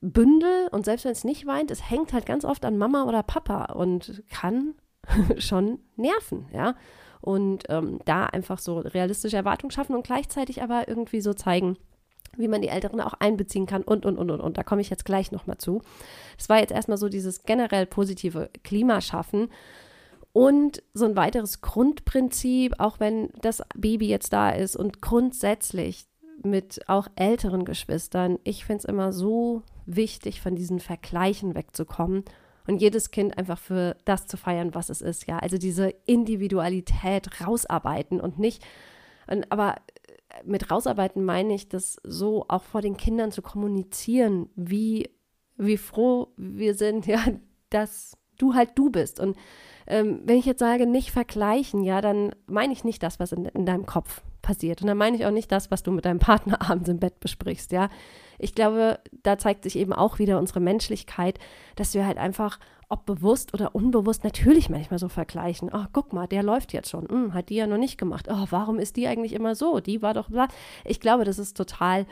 Bündel 0.00 0.68
und 0.70 0.84
selbst 0.84 1.06
wenn 1.06 1.10
es 1.10 1.24
nicht 1.24 1.46
weint, 1.46 1.72
es 1.72 1.90
hängt 1.90 2.12
halt 2.12 2.24
ganz 2.24 2.44
oft 2.44 2.64
an 2.64 2.78
Mama 2.78 3.02
oder 3.02 3.24
Papa 3.24 3.72
und 3.72 4.22
kann 4.30 4.74
schon 5.38 5.80
nerven, 5.96 6.46
ja. 6.52 6.76
Und 7.20 7.64
ähm, 7.68 7.98
da 8.04 8.26
einfach 8.26 8.60
so 8.60 8.78
realistische 8.78 9.38
Erwartungen 9.38 9.72
schaffen 9.72 9.96
und 9.96 10.06
gleichzeitig 10.06 10.62
aber 10.62 10.86
irgendwie 10.86 11.20
so 11.20 11.34
zeigen, 11.34 11.78
wie 12.36 12.48
man 12.48 12.62
die 12.62 12.68
Älteren 12.68 13.00
auch 13.00 13.14
einbeziehen 13.14 13.66
kann 13.66 13.82
und, 13.82 14.06
und, 14.06 14.18
und, 14.18 14.30
und, 14.30 14.40
und. 14.40 14.58
Da 14.58 14.62
komme 14.62 14.80
ich 14.80 14.90
jetzt 14.90 15.04
gleich 15.04 15.32
nochmal 15.32 15.58
zu. 15.58 15.82
Das 16.36 16.48
war 16.48 16.58
jetzt 16.58 16.72
erstmal 16.72 16.98
so 16.98 17.08
dieses 17.08 17.42
generell 17.44 17.86
positive 17.86 18.50
Klimaschaffen. 18.62 19.48
Und 20.32 20.82
so 20.94 21.04
ein 21.04 21.14
weiteres 21.14 21.60
Grundprinzip, 21.60 22.74
auch 22.78 22.98
wenn 22.98 23.28
das 23.40 23.62
Baby 23.76 24.08
jetzt 24.08 24.32
da 24.32 24.50
ist 24.50 24.74
und 24.74 25.00
grundsätzlich 25.00 26.06
mit 26.42 26.80
auch 26.88 27.06
älteren 27.14 27.64
Geschwistern, 27.64 28.40
ich 28.42 28.64
finde 28.64 28.78
es 28.78 28.84
immer 28.84 29.12
so 29.12 29.62
wichtig, 29.86 30.40
von 30.40 30.56
diesen 30.56 30.80
Vergleichen 30.80 31.54
wegzukommen 31.54 32.24
und 32.66 32.80
jedes 32.80 33.10
Kind 33.10 33.38
einfach 33.38 33.58
für 33.58 33.96
das 34.04 34.26
zu 34.26 34.36
feiern, 34.36 34.74
was 34.74 34.88
es 34.88 35.02
ist, 35.02 35.26
ja. 35.26 35.38
Also 35.38 35.58
diese 35.58 35.94
Individualität 36.06 37.40
rausarbeiten 37.40 38.20
und 38.20 38.38
nicht, 38.38 38.64
aber 39.50 39.76
mit 40.44 40.70
rausarbeiten 40.70 41.24
meine 41.24 41.54
ich, 41.54 41.68
das 41.68 41.96
so 42.04 42.44
auch 42.48 42.62
vor 42.62 42.82
den 42.82 42.96
Kindern 42.96 43.32
zu 43.32 43.42
kommunizieren, 43.42 44.48
wie, 44.56 45.10
wie 45.56 45.76
froh 45.76 46.28
wir 46.36 46.74
sind, 46.74 47.06
ja, 47.06 47.20
dass 47.70 48.16
du 48.38 48.54
halt 48.54 48.70
du 48.74 48.90
bist. 48.90 49.20
Und 49.20 49.36
ähm, 49.86 50.22
wenn 50.24 50.38
ich 50.38 50.46
jetzt 50.46 50.60
sage, 50.60 50.86
nicht 50.86 51.10
vergleichen, 51.10 51.82
ja, 51.82 52.00
dann 52.00 52.34
meine 52.46 52.72
ich 52.72 52.84
nicht 52.84 53.02
das, 53.02 53.20
was 53.20 53.32
in, 53.32 53.44
in 53.46 53.66
deinem 53.66 53.86
Kopf 53.86 54.22
passiert. 54.42 54.80
Und 54.80 54.88
dann 54.88 54.96
meine 54.96 55.16
ich 55.16 55.26
auch 55.26 55.30
nicht 55.30 55.52
das, 55.52 55.70
was 55.70 55.82
du 55.82 55.90
mit 55.90 56.04
deinem 56.04 56.18
Partner 56.18 56.60
abends 56.70 56.88
im 56.88 56.98
Bett 56.98 57.20
besprichst, 57.20 57.72
ja. 57.72 57.88
Ich 58.38 58.54
glaube, 58.54 58.98
da 59.22 59.38
zeigt 59.38 59.62
sich 59.62 59.76
eben 59.76 59.92
auch 59.92 60.18
wieder 60.18 60.38
unsere 60.38 60.60
Menschlichkeit, 60.60 61.38
dass 61.76 61.94
wir 61.94 62.04
halt 62.04 62.18
einfach 62.18 62.58
ob 62.88 63.06
bewusst 63.06 63.54
oder 63.54 63.74
unbewusst, 63.74 64.24
natürlich 64.24 64.68
manchmal 64.68 64.98
so 64.98 65.08
vergleichen. 65.08 65.70
Oh, 65.72 65.84
guck 65.92 66.12
mal, 66.12 66.26
der 66.26 66.42
läuft 66.42 66.72
jetzt 66.72 66.90
schon. 66.90 67.08
Hm, 67.08 67.34
hat 67.34 67.48
die 67.48 67.56
ja 67.56 67.66
noch 67.66 67.78
nicht 67.78 67.98
gemacht. 67.98 68.28
Oh, 68.30 68.46
warum 68.50 68.78
ist 68.78 68.96
die 68.96 69.06
eigentlich 69.06 69.32
immer 69.32 69.54
so? 69.54 69.80
Die 69.80 70.02
war 70.02 70.14
doch 70.14 70.28
bla. 70.28 70.48
Ich 70.84 71.00
glaube, 71.00 71.24
das 71.24 71.38
ist 71.38 71.56
total 71.56 72.06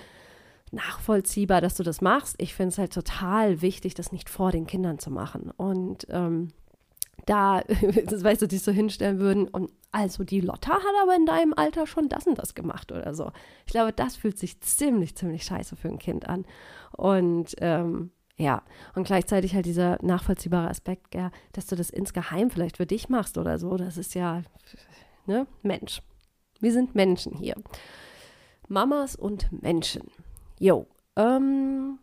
nachvollziehbar, 0.71 1.61
dass 1.61 1.75
du 1.75 1.83
das 1.83 2.01
machst. 2.01 2.37
Ich 2.39 2.55
finde 2.55 2.71
es 2.71 2.79
halt 2.79 2.93
total 2.93 3.61
wichtig, 3.63 3.95
das 3.95 4.13
nicht 4.13 4.31
vor 4.31 4.51
den 4.51 4.67
Kindern 4.67 4.99
zu 4.99 5.11
machen. 5.11 5.51
Und 5.57 6.07
ähm, 6.11 6.49
da, 7.27 7.61
das 8.07 8.25
weißt 8.25 8.43
du, 8.43 8.47
die 8.49 8.59
so 8.59 8.73
hinstellen 8.73 9.19
würden 9.19 9.49
und 9.49 9.71
also 9.93 10.25
die 10.25 10.41
Lotta 10.41 10.73
hat 10.73 10.95
aber 11.03 11.15
in 11.15 11.27
deinem 11.27 11.53
Alter 11.55 11.87
schon 11.87 12.09
das 12.09 12.27
und 12.27 12.39
das 12.39 12.55
gemacht 12.55 12.91
oder 12.91 13.15
so. 13.15 13.31
Ich 13.67 13.73
glaube, 13.73 13.93
das 13.93 14.17
fühlt 14.17 14.39
sich 14.39 14.61
ziemlich, 14.63 15.15
ziemlich 15.17 15.45
scheiße 15.45 15.77
für 15.77 15.89
ein 15.89 15.99
Kind 15.99 16.27
an. 16.29 16.47
Und 16.97 17.55
ähm, 17.59 18.11
ja, 18.43 18.63
und 18.97 19.05
gleichzeitig 19.05 19.55
halt 19.55 19.67
dieser 19.67 19.99
nachvollziehbare 20.03 20.69
Aspekt, 20.69 21.15
ja, 21.15 21.31
dass 21.53 21.67
du 21.67 21.77
das 21.77 21.91
insgeheim 21.91 22.51
vielleicht 22.51 22.77
für 22.79 22.87
dich 22.87 23.09
machst 23.09 23.39
oder 23.39 23.59
so, 23.59 23.77
das 23.77 23.97
ist 23.97 24.15
ja, 24.15 24.43
ne, 25.27 25.47
Mensch. 25.63 26.03
Wir 26.61 26.73
sind 26.73 26.95
Menschen 26.95 27.37
hier. 27.37 27.55
Mamas 28.69 29.15
und 29.15 29.51
Menschen. 29.63 30.11
Jo, 30.59 30.87
ähm, 31.17 31.99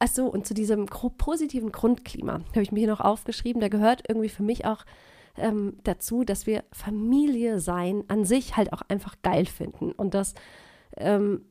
achso, 0.00 0.26
und 0.26 0.46
zu 0.46 0.54
diesem 0.54 0.86
positiven 0.86 1.70
Grundklima 1.70 2.40
habe 2.50 2.62
ich 2.62 2.72
mir 2.72 2.80
hier 2.80 2.88
noch 2.88 3.00
aufgeschrieben, 3.00 3.60
da 3.60 3.68
gehört 3.68 4.02
irgendwie 4.08 4.28
für 4.28 4.42
mich 4.42 4.64
auch 4.64 4.84
ähm, 5.36 5.78
dazu, 5.84 6.24
dass 6.24 6.46
wir 6.46 6.64
Familie 6.72 7.60
sein 7.60 8.04
an 8.08 8.24
sich 8.24 8.56
halt 8.56 8.72
auch 8.72 8.82
einfach 8.88 9.16
geil 9.22 9.46
finden 9.46 9.92
und 9.92 10.14
dass 10.14 10.34
ähm, 10.96 11.46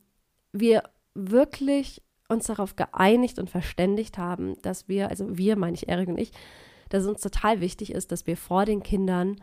wir 0.52 0.82
wirklich 1.14 2.02
uns 2.28 2.46
darauf 2.46 2.76
geeinigt 2.76 3.38
und 3.38 3.50
verständigt 3.50 4.18
haben, 4.18 4.54
dass 4.62 4.88
wir, 4.88 5.10
also 5.10 5.36
wir, 5.36 5.56
meine 5.56 5.74
ich 5.74 5.88
Erik 5.88 6.08
und 6.08 6.18
ich, 6.18 6.32
dass 6.88 7.02
es 7.02 7.08
uns 7.08 7.20
total 7.20 7.60
wichtig 7.60 7.92
ist, 7.92 8.12
dass 8.12 8.26
wir 8.26 8.36
vor 8.36 8.64
den 8.64 8.82
Kindern 8.82 9.36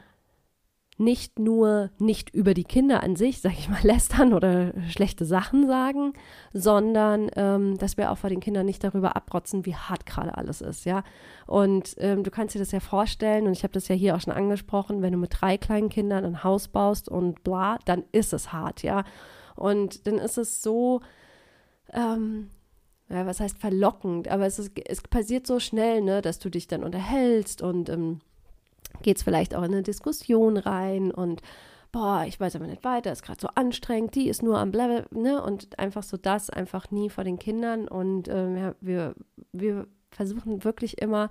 nicht 0.97 1.39
nur 1.39 1.89
nicht 1.97 2.29
über 2.29 2.53
die 2.53 2.63
Kinder 2.63 3.01
an 3.01 3.15
sich, 3.15 3.41
sage 3.41 3.55
ich 3.57 3.69
mal, 3.69 3.79
lästern 3.83 4.33
oder 4.33 4.73
schlechte 4.89 5.25
Sachen 5.25 5.67
sagen, 5.67 6.13
sondern 6.53 7.29
ähm, 7.35 7.77
dass 7.77 7.97
wir 7.97 8.11
auch 8.11 8.17
vor 8.17 8.29
den 8.29 8.39
Kindern 8.39 8.65
nicht 8.65 8.83
darüber 8.83 9.15
abrotzen, 9.15 9.65
wie 9.65 9.75
hart 9.75 10.05
gerade 10.05 10.37
alles 10.37 10.61
ist, 10.61 10.85
ja. 10.85 11.03
Und 11.47 11.95
ähm, 11.97 12.23
du 12.23 12.31
kannst 12.31 12.55
dir 12.55 12.59
das 12.59 12.71
ja 12.71 12.79
vorstellen, 12.79 13.47
und 13.47 13.53
ich 13.53 13.63
habe 13.63 13.73
das 13.73 13.87
ja 13.87 13.95
hier 13.95 14.15
auch 14.15 14.21
schon 14.21 14.33
angesprochen, 14.33 15.01
wenn 15.01 15.13
du 15.13 15.17
mit 15.17 15.41
drei 15.41 15.57
kleinen 15.57 15.89
Kindern 15.89 16.23
ein 16.23 16.43
Haus 16.43 16.67
baust 16.67 17.09
und 17.09 17.43
bla, 17.43 17.79
dann 17.85 18.03
ist 18.11 18.33
es 18.33 18.53
hart, 18.53 18.83
ja. 18.83 19.03
Und 19.55 20.07
dann 20.07 20.17
ist 20.17 20.37
es 20.37 20.61
so, 20.61 21.01
ähm, 21.93 22.49
ja, 23.11 23.25
was 23.25 23.39
heißt 23.39 23.57
verlockend, 23.57 24.27
aber 24.27 24.45
es, 24.45 24.59
ist, 24.59 24.71
es 24.85 25.01
passiert 25.01 25.45
so 25.45 25.59
schnell, 25.59 26.01
ne, 26.01 26.21
dass 26.21 26.39
du 26.39 26.49
dich 26.49 26.67
dann 26.67 26.83
unterhältst 26.83 27.61
und 27.61 27.89
ähm, 27.89 28.21
geht 29.01 29.17
es 29.17 29.23
vielleicht 29.23 29.55
auch 29.55 29.63
in 29.63 29.71
eine 29.71 29.83
Diskussion 29.83 30.57
rein 30.57 31.11
und 31.11 31.41
boah, 31.91 32.23
ich 32.25 32.39
weiß 32.39 32.55
aber 32.55 32.67
nicht 32.67 32.83
weiter, 32.83 33.11
ist 33.11 33.23
gerade 33.23 33.41
so 33.41 33.49
anstrengend, 33.55 34.15
die 34.15 34.29
ist 34.29 34.43
nur 34.43 34.57
am 34.59 34.71
Level, 34.71 35.05
ne, 35.11 35.43
und 35.43 35.77
einfach 35.77 36.03
so 36.03 36.17
das 36.17 36.49
einfach 36.49 36.89
nie 36.91 37.09
vor 37.09 37.23
den 37.23 37.39
Kindern 37.39 37.87
und 37.87 38.27
ja, 38.27 38.75
wir, 38.79 39.15
wir 39.51 39.87
versuchen 40.09 40.63
wirklich 40.63 41.01
immer 41.01 41.29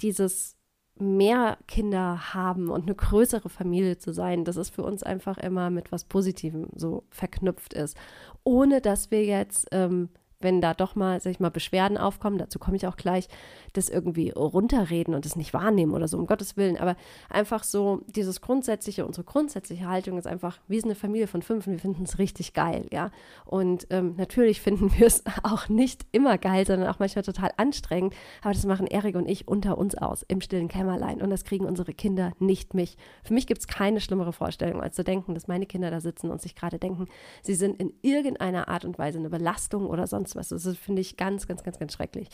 dieses 0.00 0.56
mehr 1.02 1.58
Kinder 1.68 2.34
haben 2.34 2.70
und 2.70 2.82
eine 2.82 2.94
größere 2.94 3.48
Familie 3.48 3.98
zu 3.98 4.12
sein, 4.12 4.44
dass 4.44 4.56
es 4.56 4.70
für 4.70 4.82
uns 4.82 5.02
einfach 5.02 5.38
immer 5.38 5.70
mit 5.70 5.92
was 5.92 6.04
Positivem 6.04 6.68
so 6.74 7.04
verknüpft 7.10 7.74
ist, 7.74 7.96
ohne 8.44 8.80
dass 8.80 9.10
wir 9.10 9.24
jetzt 9.24 9.68
ähm, 9.72 10.08
wenn 10.42 10.60
da 10.60 10.74
doch 10.74 10.94
mal, 10.94 11.20
sag 11.20 11.30
ich 11.30 11.40
mal, 11.40 11.50
Beschwerden 11.50 11.98
aufkommen, 11.98 12.38
dazu 12.38 12.58
komme 12.58 12.76
ich 12.76 12.86
auch 12.86 12.96
gleich, 12.96 13.28
das 13.72 13.88
irgendwie 13.88 14.30
runterreden 14.30 15.14
und 15.14 15.24
das 15.24 15.36
nicht 15.36 15.54
wahrnehmen 15.54 15.92
oder 15.92 16.08
so, 16.08 16.18
um 16.18 16.26
Gottes 16.26 16.56
Willen. 16.56 16.76
Aber 16.76 16.96
einfach 17.30 17.64
so, 17.64 18.02
dieses 18.06 18.40
grundsätzliche, 18.40 19.06
unsere 19.06 19.24
grundsätzliche 19.24 19.88
Haltung 19.88 20.18
ist 20.18 20.26
einfach, 20.26 20.58
wir 20.68 20.80
sind 20.80 20.90
eine 20.90 20.94
Familie 20.94 21.26
von 21.26 21.42
fünf 21.42 21.66
und 21.66 21.72
wir 21.72 21.80
finden 21.80 22.04
es 22.04 22.18
richtig 22.18 22.52
geil, 22.52 22.86
ja. 22.92 23.10
Und 23.44 23.86
ähm, 23.90 24.14
natürlich 24.16 24.60
finden 24.62 24.92
wir 24.96 25.06
es 25.06 25.24
auch 25.42 25.68
nicht 25.68 26.06
immer 26.12 26.38
geil, 26.38 26.66
sondern 26.66 26.88
auch 26.88 26.98
manchmal 26.98 27.24
total 27.24 27.52
anstrengend. 27.56 28.14
Aber 28.42 28.52
das 28.52 28.64
machen 28.66 28.86
Erik 28.86 29.16
und 29.16 29.28
ich 29.28 29.48
unter 29.48 29.78
uns 29.78 29.94
aus, 29.94 30.24
im 30.28 30.40
stillen 30.40 30.68
Kämmerlein. 30.68 31.22
Und 31.22 31.30
das 31.30 31.44
kriegen 31.44 31.64
unsere 31.64 31.92
Kinder 31.94 32.32
nicht 32.38 32.74
mich. 32.74 32.96
Für 33.22 33.34
mich 33.34 33.46
gibt 33.46 33.60
es 33.60 33.66
keine 33.66 34.00
schlimmere 34.00 34.32
Vorstellung, 34.32 34.80
als 34.80 34.96
zu 34.96 35.04
denken, 35.04 35.34
dass 35.34 35.48
meine 35.48 35.66
Kinder 35.66 35.90
da 35.90 36.00
sitzen 36.00 36.30
und 36.30 36.40
sich 36.40 36.54
gerade 36.54 36.78
denken, 36.78 37.06
sie 37.42 37.54
sind 37.54 37.80
in 37.80 37.92
irgendeiner 38.02 38.68
Art 38.68 38.84
und 38.84 38.98
Weise 38.98 39.18
eine 39.18 39.30
Belastung 39.30 39.86
oder 39.86 40.06
sonst 40.06 40.31
sonst 40.32 40.52
was. 40.52 40.62
Das 40.64 40.76
finde 40.76 41.00
ich 41.00 41.16
ganz, 41.16 41.46
ganz, 41.46 41.62
ganz, 41.62 41.78
ganz 41.78 41.92
schrecklich. 41.92 42.28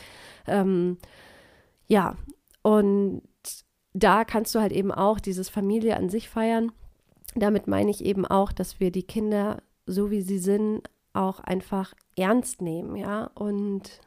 Ähm, 0.47 0.99
ja, 1.87 2.17
und 2.63 3.23
da 3.93 4.25
kannst 4.25 4.55
du 4.55 4.61
halt 4.61 4.73
eben 4.73 4.93
auch 4.93 5.21
dieses 5.21 5.49
Familie 5.49 5.97
an 5.97 6.09
sich 6.09 6.29
feiern. 6.29 6.73
Damit 7.35 7.67
meine 7.67 7.91
ich 7.91 8.05
eben 8.05 8.27
auch, 8.27 8.53
dass 8.53 8.81
wir 8.81 8.91
die 8.91 9.03
Kinder, 9.03 9.63
so 9.87 10.11
wie 10.11 10.23
sie 10.23 10.39
sind, 10.39 10.89
auch 11.13 11.41
einfach 11.41 11.95
ernst 12.17 12.63
nehmen, 12.63 12.97
ja, 12.97 13.31
und 13.35 14.01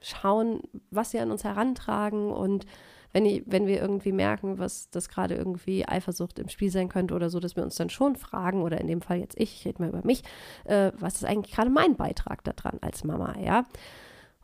schauen, 0.00 0.62
was 0.90 1.10
sie 1.10 1.18
an 1.18 1.30
uns 1.30 1.44
herantragen 1.44 2.30
und 2.30 2.66
wenn, 3.18 3.26
ich, 3.26 3.42
wenn 3.46 3.66
wir 3.66 3.80
irgendwie 3.80 4.12
merken, 4.12 4.58
was 4.58 4.90
das 4.90 5.08
gerade 5.08 5.34
irgendwie 5.34 5.86
Eifersucht 5.86 6.38
im 6.38 6.48
Spiel 6.48 6.70
sein 6.70 6.88
könnte 6.88 7.14
oder 7.14 7.30
so, 7.30 7.40
dass 7.40 7.56
wir 7.56 7.64
uns 7.64 7.74
dann 7.74 7.90
schon 7.90 8.14
fragen, 8.14 8.62
oder 8.62 8.80
in 8.80 8.86
dem 8.86 9.02
Fall 9.02 9.18
jetzt 9.18 9.36
ich, 9.36 9.56
ich 9.58 9.66
rede 9.66 9.82
mal 9.82 9.88
über 9.88 10.04
mich, 10.04 10.22
äh, 10.64 10.92
was 10.96 11.16
ist 11.16 11.24
eigentlich 11.24 11.54
gerade 11.54 11.70
mein 11.70 11.96
Beitrag 11.96 12.44
daran 12.44 12.78
als 12.80 13.02
Mama, 13.02 13.36
ja? 13.40 13.66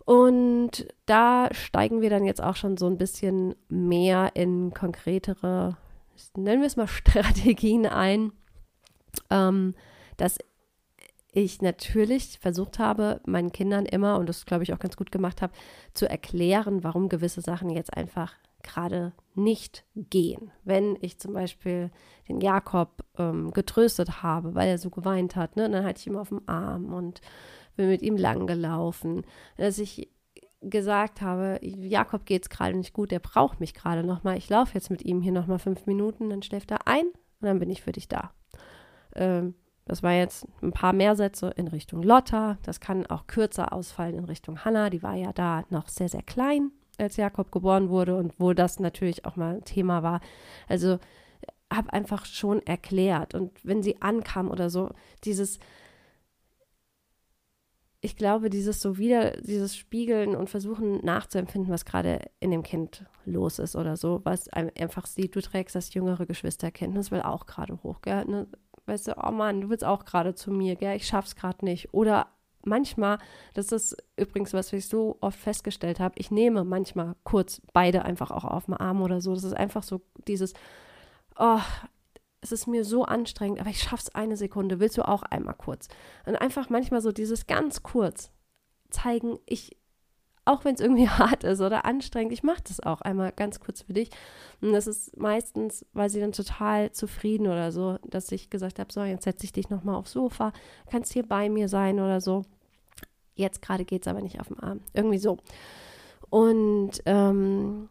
Und 0.05 0.89
da 1.07 1.49
steigen 1.53 2.01
wir 2.01 2.11
dann 2.11 2.25
jetzt 2.25 2.43
auch 2.43 2.57
schon 2.57 2.77
so 2.77 2.87
ein 2.87 2.99
bisschen 2.99 3.55
mehr 3.69 4.33
in 4.35 4.75
konkretere, 4.75 5.77
nennen 6.37 6.61
wir 6.61 6.67
es 6.67 6.77
mal 6.77 6.89
Strategien 6.89 7.87
ein, 7.87 8.33
ähm, 9.31 9.75
dass 10.17 10.39
ich 11.31 11.63
natürlich 11.63 12.41
versucht 12.41 12.81
habe, 12.81 13.21
meinen 13.25 13.53
Kindern 13.53 13.87
immer, 13.87 14.19
und 14.19 14.29
das 14.29 14.47
glaube 14.47 14.65
ich 14.65 14.73
auch 14.73 14.81
ganz 14.81 14.97
gut 14.97 15.13
gemacht 15.13 15.43
habe, 15.43 15.53
zu 15.93 16.09
erklären, 16.09 16.83
warum 16.83 17.09
gewisse 17.09 17.41
Sachen 17.41 17.71
jetzt 17.71 17.97
einfach 17.97 18.35
gerade 18.65 19.13
nicht 19.35 19.85
gehen. 19.95 20.51
Wenn 20.65 20.97
ich 21.01 21.19
zum 21.19 21.35
Beispiel 21.35 21.91
den 22.29 22.41
Jakob 22.41 23.05
ähm, 23.19 23.53
getröstet 23.53 24.23
habe, 24.23 24.55
weil 24.55 24.69
er 24.69 24.79
so 24.79 24.91
geweint 24.91 25.37
hat, 25.37 25.57
ne, 25.57 25.69
dann 25.71 25.85
hatte 25.85 26.01
ich 26.01 26.07
ihn 26.07 26.17
auf 26.17 26.31
dem 26.31 26.43
Arm 26.47 26.93
und 26.93 27.21
bin 27.77 27.89
mit 27.89 28.03
ihm 28.03 28.17
lang 28.17 28.47
gelaufen. 28.47 29.23
Dass 29.57 29.79
ich 29.79 30.11
gesagt 30.61 31.21
habe, 31.21 31.59
Jakob 31.63 32.27
geht 32.27 32.45
es 32.45 32.51
gerade 32.51 32.77
nicht 32.77 32.93
gut, 32.93 33.11
der 33.11 33.19
braucht 33.19 33.61
mich 33.61 33.75
gerade 33.75 34.03
nochmal. 34.03 34.37
Ich 34.37 34.49
laufe 34.49 34.75
jetzt 34.75 34.91
mit 34.91 35.05
ihm 35.05 35.21
hier 35.21 35.33
nochmal 35.33 35.59
fünf 35.59 35.87
Minuten, 35.87 36.31
dann 36.31 36.43
schläft 36.43 36.71
er 36.71 36.87
ein 36.87 37.07
und 37.07 37.47
dann 37.47 37.59
bin 37.59 37.71
ich 37.71 37.83
für 37.83 37.93
dich 37.93 38.09
da. 38.09 38.33
Ähm, 39.15 39.55
das 39.85 40.03
war 40.03 40.13
jetzt 40.13 40.47
ein 40.63 40.73
paar 40.73 40.95
mehr 40.95 41.15
Sätze 41.15 41.51
in 41.57 41.69
Richtung 41.69 42.03
Lotta. 42.03 42.57
Das 42.63 42.81
kann 42.81 43.07
auch 43.07 43.27
kürzer 43.27 43.73
ausfallen 43.73 44.17
in 44.17 44.25
Richtung 44.25 44.65
Hannah. 44.65 44.89
Die 44.89 45.03
war 45.03 45.15
ja 45.15 45.33
da 45.33 45.65
noch 45.69 45.89
sehr, 45.89 46.09
sehr 46.09 46.23
klein, 46.23 46.71
als 46.99 47.17
Jakob 47.17 47.53
geboren 47.53 47.89
wurde 47.89 48.17
und 48.17 48.39
wo 48.39 48.53
das 48.53 48.81
natürlich 48.81 49.25
auch 49.25 49.37
mal 49.37 49.63
Thema 49.63 50.03
war. 50.03 50.21
Also 50.69 50.99
habe 51.73 51.93
einfach 51.93 52.25
schon 52.27 52.65
erklärt. 52.67 53.35
Und 53.35 53.65
wenn 53.65 53.83
sie 53.83 54.01
ankam 54.01 54.51
oder 54.51 54.71
so, 54.71 54.91
dieses, 55.25 55.59
ich 58.01 58.17
glaube, 58.17 58.51
dieses 58.51 58.81
so 58.81 58.99
wieder, 58.99 59.33
dieses 59.41 59.77
Spiegeln 59.77 60.37
und 60.37 60.51
versuchen 60.51 61.05
nachzuempfinden, 61.05 61.73
was 61.73 61.85
gerade 61.85 62.21
in 62.39 62.51
dem 62.51 62.63
Kind 62.63 63.05
los 63.25 63.59
ist 63.59 63.77
oder 63.77 63.97
so, 63.97 64.21
was 64.25 64.49
einfach 64.51 65.07
sieht, 65.07 65.35
du 65.35 65.41
trägst 65.41 65.75
das 65.75 65.93
jüngere 65.95 66.27
Geschwisterkind, 66.27 66.97
das 66.97 67.11
will 67.11 67.23
auch 67.23 67.47
gerade 67.47 67.83
hoch, 67.83 68.03
gell? 68.03 68.25
Ne? 68.27 68.47
weißt 68.87 69.09
du, 69.09 69.17
oh 69.23 69.31
Mann, 69.31 69.63
du 69.63 69.71
willst 69.71 69.85
auch 69.85 70.05
gerade 70.05 70.35
zu 70.35 70.51
mir, 70.51 70.77
gell, 70.77 70.97
ich 70.97 71.07
schaff's 71.07 71.37
gerade 71.37 71.65
nicht. 71.65 71.95
Oder 71.95 72.29
manchmal, 72.67 73.19
das 73.55 73.73
ist 73.73 73.97
übrigens, 74.17 74.53
was 74.53 74.73
ich 74.73 74.89
so 74.89 75.19
oft 75.21 75.39
festgestellt 75.39 76.01
habe, 76.01 76.15
ich 76.19 76.31
nehme 76.31 76.65
manchmal 76.65 77.17
kurz 77.25 77.61
beide 77.73 78.05
einfach 78.05 78.31
auch 78.31 78.45
auf 78.45 78.67
den 78.67 78.75
Arm 78.75 79.03
oder 79.03 79.21
so. 79.21 79.35
Das 79.35 79.45
ist 79.45 79.57
einfach 79.57 79.83
so 79.83 80.01
dieses, 80.27 80.55
oh, 81.39 81.61
es 82.41 82.53
ist 82.53 82.67
mir 82.67 82.85
so 82.85 83.05
anstrengend, 83.05 83.61
aber 83.61 83.71
ich 83.71 83.83
schaff's 83.83 84.15
eine 84.15 84.37
Sekunde. 84.37 84.79
Willst 84.79 84.99
du 84.99 85.09
auch 85.09 85.23
einmal 85.23 85.55
kurz? 85.55 85.89
Und 86.27 86.37
einfach 86.37 86.69
manchmal 86.69 87.01
so 87.01 87.11
dieses 87.11 87.47
ganz 87.47 87.83
kurz 87.83 88.31
zeigen, 88.91 89.39
ich, 89.47 89.77
auch 90.45 90.65
wenn 90.65 90.75
es 90.75 90.81
irgendwie 90.81 91.09
hart 91.09 91.45
ist 91.45 91.61
oder 91.61 91.85
anstrengend, 91.85 92.33
ich 92.33 92.43
mache 92.43 92.63
das 92.67 92.81
auch 92.81 93.01
einmal 93.01 93.33
ganz 93.33 93.61
kurz 93.61 93.83
für 93.83 93.93
dich. 93.93 94.11
Und 94.61 94.73
das 94.73 94.87
ist 94.87 95.17
meistens, 95.17 95.87
weil 95.93 96.11
sie 96.11 96.21
dann 96.21 96.33
total 96.33 96.93
zufrieden 96.93 97.47
oder 97.47 97.73
so, 97.73 97.99
dass 98.09 98.33
ich 98.33 98.51
gesagt 98.51 98.79
habe, 98.79 98.93
so, 98.93 99.03
jetzt 99.03 99.25
setze 99.25 99.45
ich 99.45 99.53
dich 99.53 99.71
nochmal 99.71 99.97
aufs 99.97 100.13
Sofa, 100.13 100.53
kannst 100.91 101.13
hier 101.13 101.27
bei 101.27 101.49
mir 101.49 101.69
sein 101.69 102.01
oder 102.01 102.21
so. 102.21 102.45
Jetzt 103.35 103.63
gerade 103.63 103.85
geht 103.85 104.03
es 104.03 104.09
aber 104.09 104.23
nicht 104.23 104.41
auf 104.41 104.49
dem 104.49 104.61
Arm. 104.61 104.81
Irgendwie 104.93 105.19
so. 105.19 105.39
Und 106.31 107.03
ähm, 107.07 107.89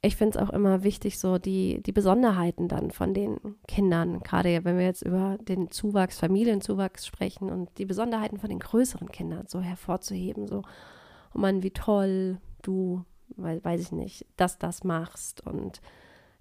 ich 0.00 0.16
finde 0.16 0.38
es 0.38 0.44
auch 0.44 0.50
immer 0.50 0.84
wichtig, 0.84 1.18
so 1.18 1.38
die, 1.38 1.82
die 1.82 1.92
Besonderheiten 1.92 2.68
dann 2.68 2.92
von 2.92 3.14
den 3.14 3.38
Kindern, 3.66 4.20
gerade 4.20 4.64
wenn 4.64 4.78
wir 4.78 4.84
jetzt 4.84 5.02
über 5.02 5.38
den 5.40 5.70
Zuwachs, 5.72 6.18
Familienzuwachs 6.18 7.04
sprechen 7.04 7.50
und 7.50 7.68
die 7.78 7.84
Besonderheiten 7.84 8.38
von 8.38 8.48
den 8.48 8.60
größeren 8.60 9.10
Kindern 9.10 9.46
so 9.48 9.60
hervorzuheben, 9.60 10.46
so 10.46 10.62
oh 11.34 11.38
Mann, 11.38 11.62
wie 11.62 11.70
toll 11.70 12.38
du, 12.62 13.04
weiß 13.36 13.80
ich 13.80 13.92
nicht, 13.92 14.26
dass 14.36 14.58
das 14.58 14.84
machst 14.84 15.46
und 15.46 15.80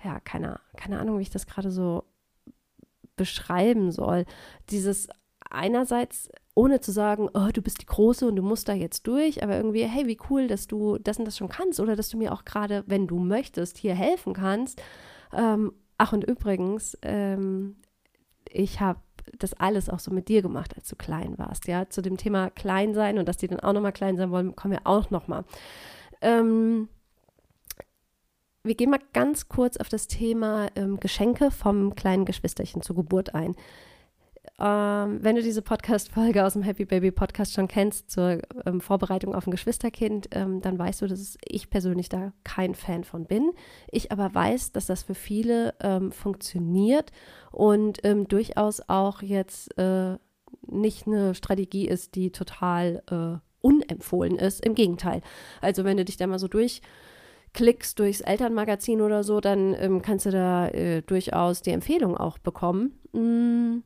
ja, 0.04 0.20
keine, 0.20 0.60
keine 0.76 1.00
Ahnung, 1.00 1.18
wie 1.18 1.24
ich 1.24 1.30
das 1.30 1.48
gerade 1.48 1.72
so 1.72 2.04
beschreiben 3.16 3.92
soll. 3.92 4.26
Dieses 4.70 5.08
einerseits, 5.50 6.30
ohne 6.56 6.80
zu 6.82 6.92
sagen, 6.92 7.30
oh, 7.34 7.50
du 7.54 7.62
bist 7.62 7.82
die 7.82 7.86
Große 7.86 8.28
und 8.28 8.36
du 8.36 8.44
musst 8.44 8.68
da 8.68 8.74
jetzt 8.74 9.08
durch, 9.08 9.44
aber 9.44 9.58
irgendwie, 9.58 9.84
hey, 9.84 10.08
wie 10.08 10.20
cool, 10.30 10.48
dass 10.48 10.68
du 10.68 10.98
das 10.98 11.18
und 11.18 11.26
das 11.26 11.38
schon 11.38 11.50
kannst 11.50 11.80
oder 11.80 11.96
dass 11.96 12.10
du 12.10 12.18
mir 12.18 12.32
auch 12.34 12.46
gerade, 12.46 12.84
wenn 12.88 13.08
du 13.08 13.20
möchtest, 13.20 13.78
hier 13.78 13.96
helfen 13.96 14.34
kannst. 14.34 14.82
Ähm, 15.34 15.74
ach, 15.98 16.14
und 16.14 16.24
übrigens, 16.24 16.98
ähm, 17.02 17.78
ich 18.50 18.80
habe 18.80 19.00
das 19.38 19.54
alles 19.54 19.90
auch 19.90 20.00
so 20.00 20.12
mit 20.12 20.28
dir 20.28 20.42
gemacht, 20.42 20.74
als 20.76 20.88
du 20.88 20.96
klein 20.96 21.38
warst. 21.38 21.68
Ja, 21.68 21.90
zu 21.90 22.02
dem 22.02 22.18
Thema 22.18 22.50
klein 22.50 22.94
sein 22.94 23.18
und 23.18 23.28
dass 23.28 23.38
die 23.38 23.48
dann 23.48 23.60
auch 23.60 23.74
nochmal 23.74 23.94
klein 23.94 24.18
sein 24.18 24.32
wollen, 24.32 24.56
kommen 24.56 24.74
wir 24.74 24.86
auch 24.86 25.10
nochmal. 25.10 25.44
Ähm, 26.22 26.90
wir 28.64 28.76
gehen 28.76 28.90
mal 28.90 29.00
ganz 29.14 29.48
kurz 29.48 29.78
auf 29.78 29.90
das 29.90 30.08
Thema 30.08 30.68
ähm, 30.76 31.00
Geschenke 31.00 31.52
vom 31.52 31.96
kleinen 31.96 32.26
Geschwisterchen 32.26 32.82
zur 32.82 32.96
Geburt 32.96 33.34
ein. 33.34 33.56
Ähm, 34.60 35.20
wenn 35.22 35.36
du 35.36 35.44
diese 35.44 35.62
Podcast-Folge 35.62 36.44
aus 36.44 36.54
dem 36.54 36.64
Happy 36.64 36.86
Baby 36.86 37.12
Podcast 37.12 37.54
schon 37.54 37.68
kennst 37.68 38.10
zur 38.10 38.40
ähm, 38.66 38.82
Vorbereitung 38.82 39.36
auf 39.36 39.46
ein 39.46 39.52
Geschwisterkind, 39.52 40.30
ähm, 40.32 40.62
dann 40.62 40.80
weißt 40.80 41.02
du, 41.02 41.08
dass 41.08 41.38
ich 41.48 41.70
persönlich 41.70 42.10
da 42.10 42.34
kein 42.44 42.74
Fan 42.74 43.04
von 43.04 43.26
bin. 43.26 43.52
Ich 43.92 44.12
aber 44.12 44.34
weiß, 44.34 44.72
dass 44.72 44.88
das 44.88 45.04
für 45.04 45.16
viele 45.16 45.76
ähm, 45.82 46.12
funktioniert 46.12 47.12
und 47.52 48.00
ähm, 48.04 48.28
durchaus 48.28 48.82
auch 48.88 49.22
jetzt 49.22 49.78
äh, 49.78 50.18
nicht 50.66 51.08
eine 51.08 51.36
Strategie 51.36 51.88
ist, 51.88 52.16
die 52.16 52.32
total 52.32 53.04
äh, 53.12 53.40
unempfohlen 53.62 54.38
ist. 54.38 54.66
Im 54.66 54.76
Gegenteil. 54.76 55.22
Also 55.62 55.84
wenn 55.84 55.98
du 55.98 56.06
dich 56.06 56.18
da 56.18 56.26
mal 56.26 56.40
so 56.40 56.48
durchklickst 56.48 58.00
durchs 58.00 58.22
Elternmagazin 58.22 59.02
oder 59.02 59.24
so, 59.24 59.40
dann 59.40 59.76
ähm, 59.76 60.02
kannst 60.02 60.26
du 60.26 60.32
da 60.32 60.68
äh, 60.70 61.04
durchaus 61.04 61.62
die 61.62 61.72
Empfehlung 61.72 62.18
auch 62.18 62.40
bekommen. 62.40 63.00
Mm 63.14 63.84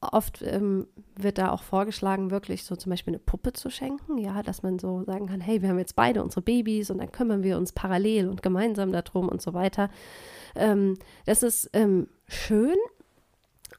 Oft 0.00 0.42
ähm, 0.42 0.86
wird 1.16 1.38
da 1.38 1.50
auch 1.50 1.62
vorgeschlagen, 1.62 2.30
wirklich 2.30 2.64
so 2.64 2.76
zum 2.76 2.90
Beispiel 2.90 3.14
eine 3.14 3.18
Puppe 3.18 3.52
zu 3.52 3.70
schenken, 3.70 4.18
ja, 4.18 4.42
dass 4.42 4.62
man 4.62 4.78
so 4.78 5.02
sagen 5.02 5.26
kann, 5.26 5.40
hey, 5.40 5.62
wir 5.62 5.68
haben 5.68 5.78
jetzt 5.78 5.96
beide 5.96 6.22
unsere 6.22 6.42
Babys 6.42 6.90
und 6.90 6.98
dann 6.98 7.10
kümmern 7.10 7.42
wir 7.42 7.56
uns 7.56 7.72
parallel 7.72 8.28
und 8.28 8.42
gemeinsam 8.42 8.92
darum 8.92 9.28
und 9.28 9.42
so 9.42 9.52
weiter. 9.54 9.90
Ähm, 10.54 10.96
das 11.26 11.42
ist 11.42 11.70
ähm, 11.72 12.08
schön 12.28 12.76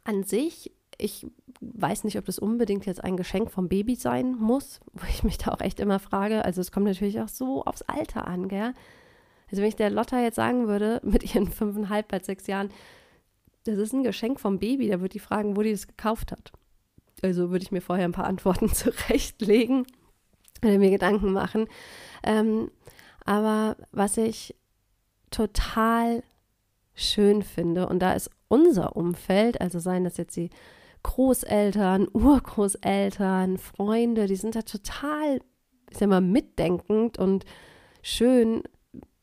an 0.04 0.24
sich. 0.24 0.72
Ich 0.98 1.28
weiß 1.62 2.04
nicht, 2.04 2.18
ob 2.18 2.26
das 2.26 2.40
unbedingt 2.40 2.86
jetzt 2.86 3.04
ein 3.04 3.18
Geschenk 3.18 3.52
vom 3.52 3.70
Baby 3.70 3.96
sein 3.96 4.36
muss, 4.36 4.80
wo 4.94 5.06
ich 5.10 5.24
mich 5.24 5.38
da 5.38 5.52
auch 5.52 5.62
echt 5.62 5.80
immer 5.80 6.00
frage. 6.00 6.44
Also 6.44 6.62
es 6.62 6.72
kommt 6.72 6.86
natürlich 6.86 7.22
auch 7.22 7.30
so 7.30 7.64
aufs 7.64 7.82
Alter 7.84 8.28
an, 8.28 8.48
gell? 8.48 8.74
Also 9.52 9.62
wenn 9.62 9.70
ich 9.70 9.76
der 9.76 9.92
Lotta 9.92 10.22
jetzt 10.22 10.36
sagen 10.36 10.68
würde, 10.68 11.00
mit 11.04 11.36
ihren 11.36 11.48
fünfeinhalb, 11.48 12.08
bald 12.08 12.26
sechs 12.26 12.48
Jahren, 12.48 12.70
das 13.66 13.78
ist 13.78 13.94
ein 13.94 14.04
Geschenk 14.04 14.40
vom 14.40 14.60
Baby, 14.60 14.88
da 14.88 15.02
würde 15.02 15.14
die 15.14 15.20
fragen, 15.20 15.58
wo 15.58 15.62
die 15.62 15.72
das 15.72 15.88
gekauft 15.88 16.32
hat. 16.32 16.54
Also 17.22 17.50
würde 17.50 17.64
ich 17.64 17.72
mir 17.72 17.82
vorher 17.82 18.06
ein 18.06 18.12
paar 18.12 18.28
Antworten 18.28 18.70
zurechtlegen 18.74 19.86
oder 20.64 20.78
mir 20.78 20.92
Gedanken 20.92 21.34
machen. 21.34 21.68
Ähm, 22.24 22.72
aber 23.26 23.76
was 23.92 24.18
ich 24.18 24.56
total 25.32 26.24
schön 26.94 27.42
finde, 27.44 27.88
und 27.88 28.00
da 28.00 28.14
ist 28.14 28.30
unser 28.48 28.96
Umfeld, 28.96 29.60
also 29.60 29.80
seien 29.80 30.04
das 30.04 30.18
jetzt 30.18 30.36
die 30.36 30.50
Großeltern, 31.04 32.08
Urgroßeltern, 32.14 33.58
Freunde, 33.58 34.28
die 34.28 34.36
sind 34.36 34.56
da 34.56 34.62
total, 34.62 35.42
ich 35.90 35.98
sag 35.98 36.10
mal, 36.10 36.22
mitdenkend 36.22 37.18
und 37.18 37.46
schön, 38.02 38.64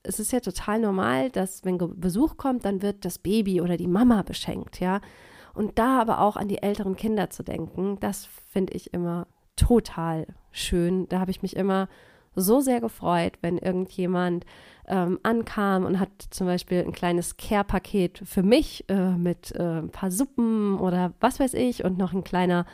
es 0.02 0.18
ist 0.18 0.32
ja 0.32 0.40
total 0.40 0.80
normal, 0.80 1.30
dass 1.30 1.64
wenn 1.64 1.78
Besuch 1.78 2.36
kommt, 2.36 2.64
dann 2.64 2.82
wird 2.82 3.04
das 3.04 3.18
Baby 3.18 3.60
oder 3.60 3.76
die 3.76 3.86
Mama 3.86 4.22
beschenkt, 4.22 4.80
ja. 4.80 5.00
Und 5.54 5.78
da 5.78 6.00
aber 6.00 6.20
auch 6.20 6.36
an 6.36 6.48
die 6.48 6.62
älteren 6.62 6.96
Kinder 6.96 7.30
zu 7.30 7.42
denken, 7.42 7.98
das 8.00 8.26
finde 8.50 8.72
ich 8.72 8.94
immer 8.94 9.26
total 9.56 10.26
schön. 10.50 11.08
Da 11.08 11.20
habe 11.20 11.30
ich 11.30 11.42
mich 11.42 11.56
immer 11.56 11.88
so 12.34 12.60
sehr 12.60 12.80
gefreut, 12.80 13.34
wenn 13.42 13.58
irgendjemand 13.58 14.46
ähm, 14.86 15.18
ankam 15.22 15.84
und 15.84 16.00
hat 16.00 16.08
zum 16.30 16.46
Beispiel 16.46 16.82
ein 16.82 16.92
kleines 16.92 17.36
Care-Paket 17.36 18.22
für 18.24 18.42
mich 18.42 18.88
äh, 18.88 19.10
mit 19.10 19.52
äh, 19.52 19.80
ein 19.80 19.90
paar 19.90 20.10
Suppen 20.10 20.78
oder 20.78 21.12
was 21.20 21.38
weiß 21.38 21.54
ich 21.54 21.84
und 21.84 21.98
noch 21.98 22.14
ein 22.14 22.24
kleiner 22.24 22.64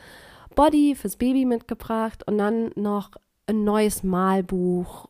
Body 0.55 0.95
fürs 0.95 1.17
Baby 1.17 1.45
mitgebracht 1.45 2.25
und 2.25 2.37
dann 2.37 2.71
noch 2.75 3.11
ein 3.47 3.65
neues 3.65 4.03
Malbuch. 4.03 5.07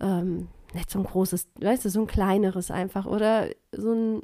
Ähm, 0.00 0.48
nicht 0.74 0.90
so 0.90 0.98
ein 0.98 1.04
großes, 1.04 1.48
weißt 1.60 1.84
du, 1.84 1.90
so 1.90 2.00
ein 2.00 2.06
kleineres 2.06 2.70
einfach 2.70 3.06
oder 3.06 3.48
so 3.72 3.92
ein 3.92 4.22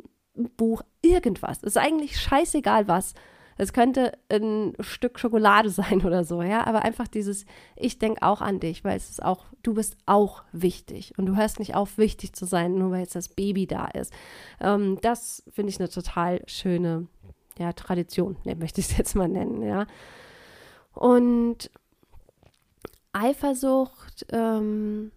Buch, 0.57 0.83
irgendwas. 1.03 1.63
ist 1.63 1.79
eigentlich 1.79 2.21
scheißegal 2.21 2.89
was. 2.89 3.15
Es 3.57 3.75
könnte 3.75 4.13
ein 4.31 4.75
Stück 4.81 5.19
Schokolade 5.19 5.69
sein 5.71 6.05
oder 6.05 6.25
so, 6.25 6.43
ja, 6.43 6.67
aber 6.67 6.83
einfach 6.83 7.09
dieses, 7.09 7.45
ich 7.77 7.99
denke 7.99 8.23
auch 8.23 8.41
an 8.41 8.59
dich, 8.59 8.85
weil 8.85 8.97
es 8.97 9.11
ist 9.11 9.23
auch, 9.23 9.45
du 9.63 9.75
bist 9.75 9.97
auch 10.07 10.45
wichtig 10.53 11.13
und 11.19 11.27
du 11.27 11.37
hörst 11.37 11.59
nicht 11.59 11.75
auf, 11.75 11.99
wichtig 11.99 12.33
zu 12.33 12.47
sein, 12.47 12.75
nur 12.75 12.91
weil 12.91 13.01
jetzt 13.01 13.17
das 13.17 13.29
Baby 13.29 13.67
da 13.67 13.87
ist. 13.87 14.13
Ähm, 14.61 14.99
das 15.03 15.43
finde 15.51 15.71
ich 15.71 15.79
eine 15.79 15.91
total 15.91 16.43
schöne, 16.47 17.07
ja, 17.59 17.73
Tradition, 17.73 18.37
ne, 18.45 18.57
möchte 18.57 18.81
ich 18.81 18.91
es 18.91 18.97
jetzt 18.97 19.15
mal 19.15 19.29
nennen, 19.29 19.63
ja. 19.63 19.87
Und 20.95 21.71
Eifersucht, 23.13 24.27
ähm, 24.31 25.13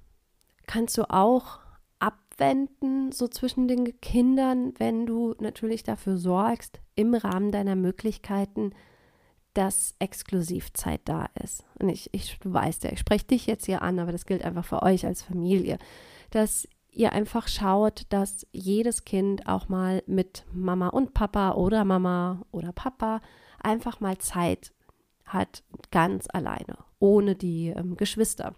kannst 0.68 0.98
du 0.98 1.10
auch 1.10 1.60
abwenden, 2.00 3.12
so 3.12 3.28
zwischen 3.28 3.68
den 3.68 4.00
Kindern, 4.02 4.74
wenn 4.78 5.06
du 5.06 5.36
natürlich 5.40 5.84
dafür 5.84 6.18
sorgst, 6.18 6.80
im 6.96 7.14
Rahmen 7.14 7.52
deiner 7.52 7.76
Möglichkeiten, 7.76 8.72
dass 9.54 9.96
Exklusivzeit 10.00 11.02
da 11.06 11.28
ist. 11.42 11.64
Und 11.80 11.90
ich, 11.90 12.10
ich 12.14 12.40
du 12.40 12.52
ja, 12.52 12.92
ich 12.92 13.00
spreche 13.00 13.28
dich 13.28 13.46
jetzt 13.46 13.66
hier 13.66 13.82
an, 13.82 14.00
aber 14.00 14.12
das 14.12 14.26
gilt 14.26 14.44
einfach 14.44 14.66
für 14.66 14.82
euch 14.82 15.06
als 15.06 15.22
Familie, 15.22 15.78
dass 16.32 16.68
ihr 16.92 17.14
einfach 17.14 17.48
schaut, 17.48 18.04
dass 18.10 18.48
jedes 18.52 19.06
Kind 19.06 19.48
auch 19.48 19.70
mal 19.70 20.04
mit 20.06 20.46
Mama 20.52 20.90
und 20.90 21.14
Papa 21.14 21.54
oder 21.54 21.86
Mama 21.86 22.44
oder 22.52 22.72
Papa 22.72 23.22
einfach 23.60 24.00
mal 24.00 24.18
Zeit 24.18 24.72
hat, 25.26 25.64
ganz 25.92 26.28
alleine, 26.32 26.78
ohne 27.00 27.36
die 27.36 27.70
ähm, 27.70 27.96
Geschwister. 27.98 28.54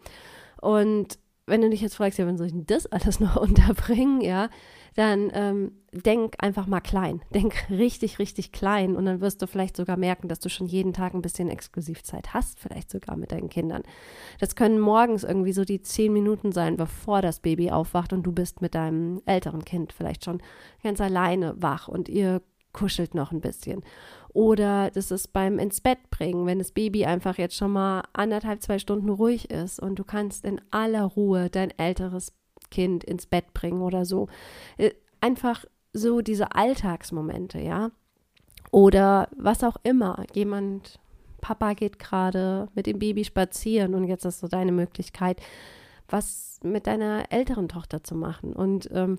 Und 0.61 1.19
wenn 1.47 1.61
du 1.61 1.69
dich 1.69 1.81
jetzt 1.81 1.95
fragst, 1.95 2.17
ja, 2.17 2.25
wann 2.25 2.37
soll 2.37 2.47
ich 2.47 2.53
denn 2.53 2.65
das 2.65 2.85
alles 2.87 3.19
noch 3.19 3.35
unterbringen, 3.35 4.21
ja, 4.21 4.49
dann 4.95 5.29
ähm, 5.33 5.71
denk 5.91 6.35
einfach 6.39 6.67
mal 6.67 6.79
klein. 6.79 7.21
Denk 7.33 7.69
richtig, 7.69 8.17
richtig 8.17 8.51
klein 8.51 8.95
und 8.95 9.05
dann 9.05 9.21
wirst 9.21 9.41
du 9.41 9.47
vielleicht 9.47 9.75
sogar 9.75 9.97
merken, 9.97 10.27
dass 10.27 10.39
du 10.39 10.49
schon 10.49 10.67
jeden 10.67 10.93
Tag 10.93 11.13
ein 11.13 11.21
bisschen 11.21 11.49
Exklusivzeit 11.49 12.33
hast, 12.33 12.59
vielleicht 12.59 12.89
sogar 12.89 13.17
mit 13.17 13.31
deinen 13.31 13.49
Kindern. 13.49 13.83
Das 14.39 14.55
können 14.55 14.79
morgens 14.79 15.23
irgendwie 15.23 15.53
so 15.53 15.65
die 15.65 15.81
zehn 15.81 16.13
Minuten 16.13 16.51
sein, 16.51 16.77
bevor 16.77 17.21
das 17.21 17.39
Baby 17.39 17.71
aufwacht 17.71 18.13
und 18.13 18.23
du 18.23 18.31
bist 18.31 18.61
mit 18.61 18.73
deinem 18.73 19.21
älteren 19.25 19.65
Kind 19.65 19.91
vielleicht 19.93 20.23
schon 20.23 20.41
ganz 20.81 21.01
alleine 21.01 21.55
wach 21.57 21.87
und 21.87 22.09
ihr 22.09 22.41
kuschelt 22.71 23.15
noch 23.15 23.31
ein 23.31 23.41
bisschen. 23.41 23.83
Oder 24.35 24.91
das 24.91 25.11
ist 25.11 25.31
beim 25.31 25.59
ins 25.59 25.79
Bett 25.79 26.09
bringen, 26.09 26.45
wenn 26.45 26.59
das 26.59 26.73
Baby 26.73 27.05
einfach 27.05 27.37
jetzt 27.37 27.55
schon 27.55 27.71
mal 27.71 28.03
anderthalb, 28.11 28.61
zwei 28.61 28.79
Stunden 28.79 29.07
ruhig 29.07 29.49
ist 29.49 29.79
und 29.79 29.97
du 29.97 30.03
kannst 30.03 30.43
in 30.43 30.59
aller 30.71 31.03
Ruhe 31.03 31.49
dein 31.49 31.71
älteres 31.79 32.33
Kind 32.69 33.05
ins 33.05 33.27
Bett 33.27 33.53
bringen 33.53 33.81
oder 33.81 34.03
so. 34.03 34.27
Äh, 34.75 34.91
einfach 35.21 35.63
so 35.93 36.19
diese 36.19 36.53
Alltagsmomente, 36.53 37.59
ja. 37.61 37.91
Oder 38.71 39.29
was 39.37 39.63
auch 39.63 39.77
immer. 39.83 40.25
Jemand, 40.33 40.99
Papa 41.39 41.71
geht 41.71 41.97
gerade 41.97 42.67
mit 42.75 42.87
dem 42.87 42.99
Baby 42.99 43.23
spazieren 43.23 43.95
und 43.95 44.03
jetzt 44.03 44.25
ist 44.25 44.41
so 44.41 44.49
deine 44.49 44.73
Möglichkeit, 44.73 45.39
was 46.09 46.59
mit 46.61 46.87
deiner 46.87 47.31
älteren 47.31 47.69
Tochter 47.69 48.03
zu 48.03 48.15
machen. 48.15 48.51
Und 48.51 48.89
ähm, 48.91 49.17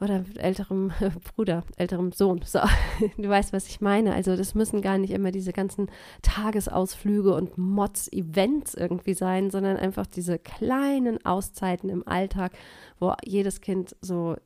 oder 0.00 0.24
älterem 0.36 0.92
Bruder, 1.34 1.64
älterem 1.76 2.12
Sohn. 2.12 2.40
So, 2.44 2.60
du 3.16 3.28
weißt, 3.28 3.52
was 3.52 3.68
ich 3.68 3.80
meine. 3.80 4.14
Also 4.14 4.36
das 4.36 4.54
müssen 4.54 4.82
gar 4.82 4.98
nicht 4.98 5.12
immer 5.12 5.30
diese 5.30 5.52
ganzen 5.52 5.88
Tagesausflüge 6.22 7.34
und 7.34 7.58
Mods-Events 7.58 8.74
irgendwie 8.74 9.14
sein, 9.14 9.50
sondern 9.50 9.76
einfach 9.76 10.06
diese 10.06 10.38
kleinen 10.38 11.24
Auszeiten 11.24 11.90
im 11.90 12.06
Alltag, 12.06 12.52
wo 12.98 13.14
jedes 13.24 13.60
Kind 13.60 13.96
so 14.00 14.36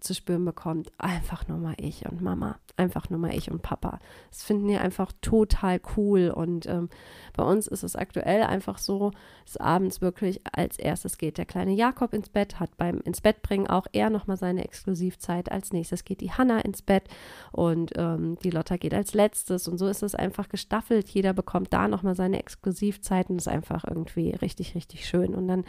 zu 0.00 0.14
spüren 0.14 0.44
bekommt, 0.44 0.90
einfach 0.98 1.46
nur 1.48 1.58
mal 1.58 1.74
ich 1.78 2.06
und 2.06 2.20
Mama, 2.20 2.58
einfach 2.76 3.10
nur 3.10 3.18
mal 3.18 3.34
ich 3.34 3.50
und 3.50 3.62
Papa. 3.62 3.98
Das 4.30 4.42
finden 4.42 4.68
wir 4.68 4.80
einfach 4.80 5.12
total 5.20 5.80
cool 5.96 6.32
und 6.34 6.66
ähm, 6.66 6.88
bei 7.36 7.44
uns 7.44 7.66
ist 7.66 7.82
es 7.82 7.96
aktuell 7.96 8.42
einfach 8.42 8.78
so, 8.78 9.12
dass 9.44 9.56
abends 9.56 10.00
wirklich 10.00 10.40
als 10.52 10.78
erstes 10.78 11.18
geht 11.18 11.38
der 11.38 11.46
kleine 11.46 11.72
Jakob 11.72 12.14
ins 12.14 12.28
Bett, 12.28 12.58
hat 12.60 12.76
beim 12.76 13.00
ins 13.00 13.20
Bett 13.20 13.42
bringen 13.42 13.68
auch 13.68 13.86
er 13.92 14.10
nochmal 14.10 14.36
seine 14.36 14.64
Exklusivzeit. 14.64 15.50
Als 15.50 15.72
nächstes 15.72 16.04
geht 16.04 16.20
die 16.20 16.32
Hanna 16.32 16.60
ins 16.60 16.82
Bett 16.82 17.04
und 17.52 17.92
ähm, 17.96 18.38
die 18.42 18.50
Lotta 18.50 18.76
geht 18.76 18.94
als 18.94 19.14
letztes 19.14 19.68
und 19.68 19.78
so 19.78 19.86
ist 19.86 20.02
es 20.02 20.14
einfach 20.14 20.48
gestaffelt. 20.48 21.08
Jeder 21.08 21.32
bekommt 21.32 21.72
da 21.72 21.88
nochmal 21.88 22.14
seine 22.14 22.38
Exklusivzeiten. 22.38 23.36
Das 23.36 23.46
ist 23.46 23.52
einfach 23.52 23.84
irgendwie 23.86 24.30
richtig, 24.30 24.74
richtig 24.74 25.06
schön 25.06 25.34
und 25.34 25.48
dann 25.48 25.64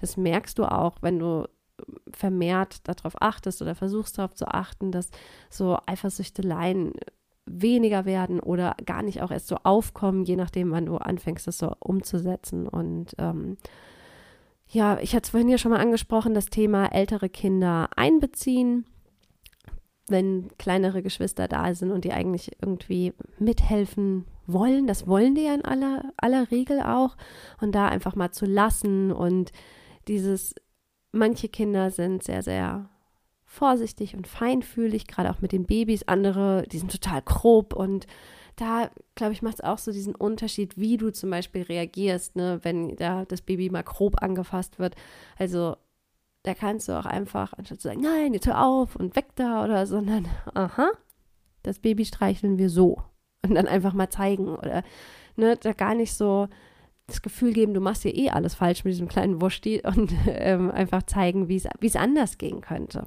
das 0.00 0.16
merkst 0.16 0.58
du 0.58 0.64
auch, 0.64 0.98
wenn 1.00 1.18
du 1.18 1.48
vermehrt 2.10 2.86
darauf 2.88 3.20
achtest 3.20 3.62
oder 3.62 3.74
versuchst 3.74 4.18
darauf 4.18 4.34
zu 4.34 4.46
achten, 4.48 4.92
dass 4.92 5.10
so 5.50 5.78
Eifersüchteleien 5.86 6.92
weniger 7.46 8.04
werden 8.04 8.40
oder 8.40 8.76
gar 8.84 9.02
nicht 9.02 9.22
auch 9.22 9.30
erst 9.30 9.48
so 9.48 9.56
aufkommen, 9.64 10.24
je 10.24 10.36
nachdem, 10.36 10.70
wann 10.70 10.86
du 10.86 10.96
anfängst, 10.96 11.46
das 11.46 11.58
so 11.58 11.72
umzusetzen. 11.78 12.66
Und 12.66 13.14
ähm, 13.18 13.58
ja, 14.68 14.98
ich 15.00 15.14
hatte 15.14 15.24
es 15.24 15.30
vorhin 15.30 15.48
ja 15.48 15.58
schon 15.58 15.72
mal 15.72 15.80
angesprochen, 15.80 16.34
das 16.34 16.46
Thema 16.46 16.86
ältere 16.86 17.28
Kinder 17.28 17.90
einbeziehen, 17.96 18.86
wenn 20.08 20.48
kleinere 20.58 21.02
Geschwister 21.02 21.48
da 21.48 21.74
sind 21.74 21.90
und 21.90 22.04
die 22.04 22.12
eigentlich 22.12 22.52
irgendwie 22.60 23.12
mithelfen 23.38 24.26
wollen. 24.46 24.86
Das 24.86 25.06
wollen 25.06 25.34
die 25.34 25.44
ja 25.44 25.54
in 25.54 25.64
aller, 25.64 26.12
aller 26.16 26.50
Regel 26.50 26.80
auch. 26.80 27.16
Und 27.60 27.74
da 27.74 27.88
einfach 27.88 28.14
mal 28.14 28.30
zu 28.30 28.46
lassen 28.46 29.12
und 29.12 29.52
dieses 30.08 30.54
Manche 31.14 31.48
Kinder 31.48 31.90
sind 31.90 32.22
sehr, 32.22 32.42
sehr 32.42 32.88
vorsichtig 33.44 34.16
und 34.16 34.26
feinfühlig, 34.26 35.06
gerade 35.06 35.30
auch 35.30 35.40
mit 35.40 35.52
den 35.52 35.64
Babys. 35.64 36.08
Andere, 36.08 36.64
die 36.70 36.78
sind 36.78 36.90
total 36.90 37.22
grob 37.22 37.74
und 37.74 38.06
da, 38.56 38.90
glaube 39.14 39.32
ich, 39.32 39.42
macht 39.42 39.54
es 39.54 39.60
auch 39.64 39.78
so 39.78 39.92
diesen 39.92 40.14
Unterschied, 40.14 40.76
wie 40.78 40.96
du 40.96 41.10
zum 41.10 41.30
Beispiel 41.30 41.62
reagierst, 41.62 42.36
ne, 42.36 42.60
wenn 42.62 42.96
da 42.96 43.24
das 43.24 43.42
Baby 43.42 43.70
mal 43.70 43.82
grob 43.82 44.22
angefasst 44.22 44.78
wird. 44.78 44.94
Also 45.38 45.76
da 46.42 46.54
kannst 46.54 46.88
du 46.88 46.98
auch 46.98 47.06
einfach, 47.06 47.52
anstatt 47.54 47.80
zu 47.80 47.88
sagen, 47.88 48.00
nein, 48.00 48.34
jetzt 48.34 48.46
hör 48.46 48.64
auf 48.64 48.96
und 48.96 49.16
weg 49.16 49.26
da 49.36 49.64
oder, 49.64 49.86
sondern, 49.86 50.28
aha, 50.54 50.90
das 51.62 51.78
Baby 51.78 52.04
streicheln 52.04 52.58
wir 52.58 52.70
so. 52.70 53.02
Und 53.42 53.54
dann 53.54 53.68
einfach 53.68 53.92
mal 53.92 54.08
zeigen 54.08 54.48
oder 54.48 54.82
ne, 55.36 55.56
da 55.56 55.72
gar 55.72 55.94
nicht 55.94 56.14
so 56.14 56.48
das 57.06 57.22
Gefühl 57.22 57.52
geben, 57.52 57.74
du 57.74 57.80
machst 57.80 58.02
hier 58.02 58.14
eh 58.14 58.30
alles 58.30 58.54
falsch 58.54 58.84
mit 58.84 58.92
diesem 58.92 59.08
kleinen 59.08 59.40
Wursti 59.40 59.82
und 59.84 60.12
ähm, 60.26 60.70
einfach 60.70 61.02
zeigen, 61.04 61.48
wie 61.48 61.56
es 61.80 61.96
anders 61.96 62.38
gehen 62.38 62.60
könnte. 62.60 63.06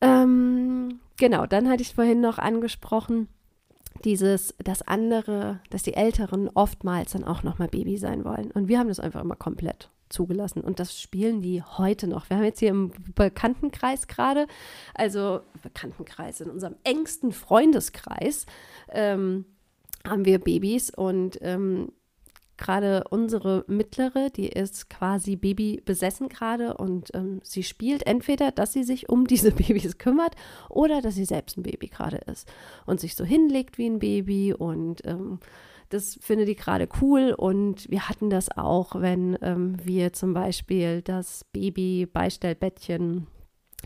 Ähm, 0.00 1.00
genau, 1.18 1.46
dann 1.46 1.68
hatte 1.68 1.82
ich 1.82 1.94
vorhin 1.94 2.20
noch 2.20 2.38
angesprochen, 2.38 3.28
dieses, 4.04 4.54
dass 4.64 4.82
andere, 4.82 5.60
dass 5.68 5.82
die 5.82 5.94
Älteren 5.94 6.48
oftmals 6.54 7.12
dann 7.12 7.24
auch 7.24 7.42
nochmal 7.42 7.68
Baby 7.68 7.98
sein 7.98 8.24
wollen. 8.24 8.50
Und 8.50 8.68
wir 8.68 8.78
haben 8.78 8.88
das 8.88 9.00
einfach 9.00 9.20
immer 9.20 9.36
komplett 9.36 9.90
zugelassen. 10.08 10.62
Und 10.62 10.80
das 10.80 10.98
spielen 11.00 11.42
die 11.42 11.62
heute 11.62 12.06
noch. 12.06 12.28
Wir 12.30 12.36
haben 12.36 12.44
jetzt 12.44 12.60
hier 12.60 12.70
im 12.70 12.92
Bekanntenkreis 13.14 14.08
gerade, 14.08 14.46
also 14.94 15.40
Bekanntenkreis, 15.62 16.40
in 16.40 16.50
unserem 16.50 16.76
engsten 16.84 17.32
Freundeskreis, 17.32 18.46
ähm, 18.88 19.44
haben 20.06 20.24
wir 20.24 20.38
Babys 20.38 20.90
und 20.90 21.38
ähm, 21.42 21.92
gerade 22.60 23.04
unsere 23.10 23.64
mittlere, 23.66 24.30
die 24.30 24.48
ist 24.48 24.88
quasi 24.90 25.34
Baby 25.34 25.82
besessen 25.84 26.28
gerade 26.28 26.76
und 26.76 27.10
ähm, 27.14 27.40
sie 27.42 27.62
spielt 27.62 28.06
entweder, 28.06 28.52
dass 28.52 28.72
sie 28.72 28.84
sich 28.84 29.08
um 29.08 29.26
diese 29.26 29.50
Babys 29.50 29.98
kümmert 29.98 30.36
oder 30.68 31.02
dass 31.02 31.14
sie 31.14 31.24
selbst 31.24 31.56
ein 31.56 31.64
Baby 31.64 31.88
gerade 31.88 32.18
ist 32.18 32.48
und 32.86 33.00
sich 33.00 33.16
so 33.16 33.24
hinlegt 33.24 33.78
wie 33.78 33.86
ein 33.86 33.98
Baby 33.98 34.54
und 34.54 35.04
ähm, 35.06 35.40
das 35.88 36.18
finde 36.20 36.44
die 36.44 36.54
gerade 36.54 36.88
cool 37.00 37.34
und 37.36 37.90
wir 37.90 38.08
hatten 38.08 38.30
das 38.30 38.56
auch, 38.56 39.00
wenn 39.00 39.36
ähm, 39.42 39.76
wir 39.82 40.12
zum 40.12 40.34
Beispiel 40.34 41.02
das 41.02 41.44
Baby-Beistellbettchen, 41.52 43.26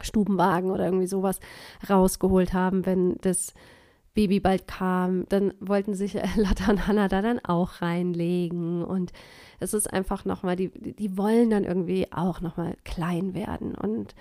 Stubenwagen 0.02 0.70
oder 0.70 0.84
irgendwie 0.84 1.06
sowas 1.06 1.40
rausgeholt 1.88 2.52
haben, 2.52 2.84
wenn 2.84 3.16
das 3.22 3.54
Baby 4.14 4.40
bald 4.40 4.68
kam, 4.68 5.28
dann 5.28 5.52
wollten 5.60 5.94
sich 5.94 6.14
Lotta 6.36 6.70
und 6.70 6.86
Hannah 6.86 7.08
da 7.08 7.20
dann 7.20 7.40
auch 7.40 7.82
reinlegen. 7.82 8.84
Und 8.84 9.12
es 9.60 9.74
ist 9.74 9.92
einfach 9.92 10.24
nochmal, 10.24 10.56
die, 10.56 10.70
die 10.70 11.16
wollen 11.16 11.50
dann 11.50 11.64
irgendwie 11.64 12.12
auch 12.12 12.40
nochmal 12.40 12.76
klein 12.84 13.34
werden. 13.34 13.74
Und 13.74 14.14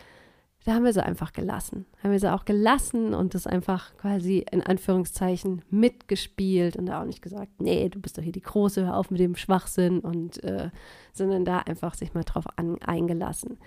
da 0.65 0.73
haben 0.73 0.85
wir 0.85 0.93
sie 0.93 1.03
einfach 1.03 1.33
gelassen. 1.33 1.85
Haben 2.01 2.11
wir 2.11 2.19
sie 2.19 2.31
auch 2.31 2.45
gelassen 2.45 3.13
und 3.13 3.35
das 3.35 3.47
einfach 3.47 3.95
quasi 3.97 4.45
in 4.49 4.61
Anführungszeichen 4.61 5.61
mitgespielt 5.69 6.77
und 6.77 6.85
da 6.85 7.01
auch 7.01 7.05
nicht 7.05 7.21
gesagt, 7.21 7.61
nee, 7.61 7.89
du 7.89 7.99
bist 7.99 8.17
doch 8.17 8.23
hier 8.23 8.31
die 8.31 8.41
Große, 8.41 8.85
hör 8.85 8.97
auf 8.97 9.11
mit 9.11 9.19
dem 9.19 9.35
Schwachsinn 9.35 9.99
und 9.99 10.41
äh, 10.43 10.69
sondern 11.11 11.43
da 11.43 11.59
einfach 11.59 11.95
sich 11.95 12.13
mal 12.13 12.23
drauf 12.23 12.45
an, 12.55 12.81
eingelassen. 12.81 13.57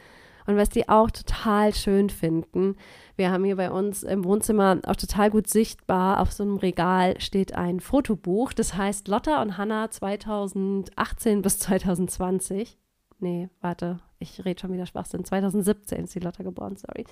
Und 0.47 0.57
was 0.57 0.69
die 0.69 0.89
auch 0.89 1.11
total 1.11 1.75
schön 1.75 2.11
finden, 2.11 2.77
wir 3.17 3.31
haben 3.31 3.45
hier 3.45 3.57
bei 3.57 3.71
uns 3.71 4.03
im 4.03 4.25
Wohnzimmer 4.25 4.79
auch 4.87 4.97
total 4.97 5.31
gut 5.31 5.49
sichtbar, 5.49 6.21
auf 6.21 6.33
so 6.33 6.43
einem 6.43 6.57
Regal 6.57 7.21
steht 7.21 7.55
ein 7.55 7.81
Fotobuch, 7.81 8.53
das 8.53 8.77
heißt 8.77 9.09
Lotta 9.09 9.43
und 9.43 9.59
Hannah 9.59 9.91
2018 9.91 11.43
bis 11.43 11.59
2020. 11.59 12.79
Nee, 13.19 13.49
warte, 13.61 13.99
ich 14.19 14.45
rede 14.45 14.61
schon 14.61 14.73
wieder 14.73 14.87
Schwachsinn. 14.87 15.25
2017 15.25 16.05
ist 16.05 16.15
die 16.15 16.21
Lotta 16.21 16.43
geboren, 16.43 16.77
sorry. 16.77 17.05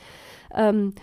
Ähm, 0.55 0.95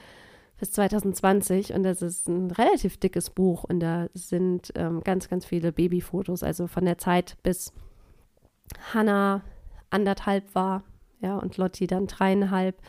bis 0.60 0.72
2020 0.74 1.74
und 1.74 1.82
das 1.82 2.04
ist 2.04 2.30
ein 2.30 2.52
relativ 2.52 2.98
dickes 2.98 3.32
Buch 3.32 3.63
und 3.63 3.80
da 3.80 4.08
sind 4.13 4.72
ähm, 4.76 5.02
ganz, 5.04 5.28
ganz 5.28 5.44
viele 5.44 5.72
Babyfotos, 5.72 6.44
also 6.44 6.67
von 6.67 6.86
der 6.86 7.00
Zeit 7.00 7.36
bis 7.41 7.74
Hannah 8.94 9.41
anderthalb 9.89 10.54
war, 10.54 10.84
ja, 11.21 11.38
und 11.38 11.57
Lotti 11.57 11.88
dann 11.88 12.07
dreieinhalb 12.07 12.81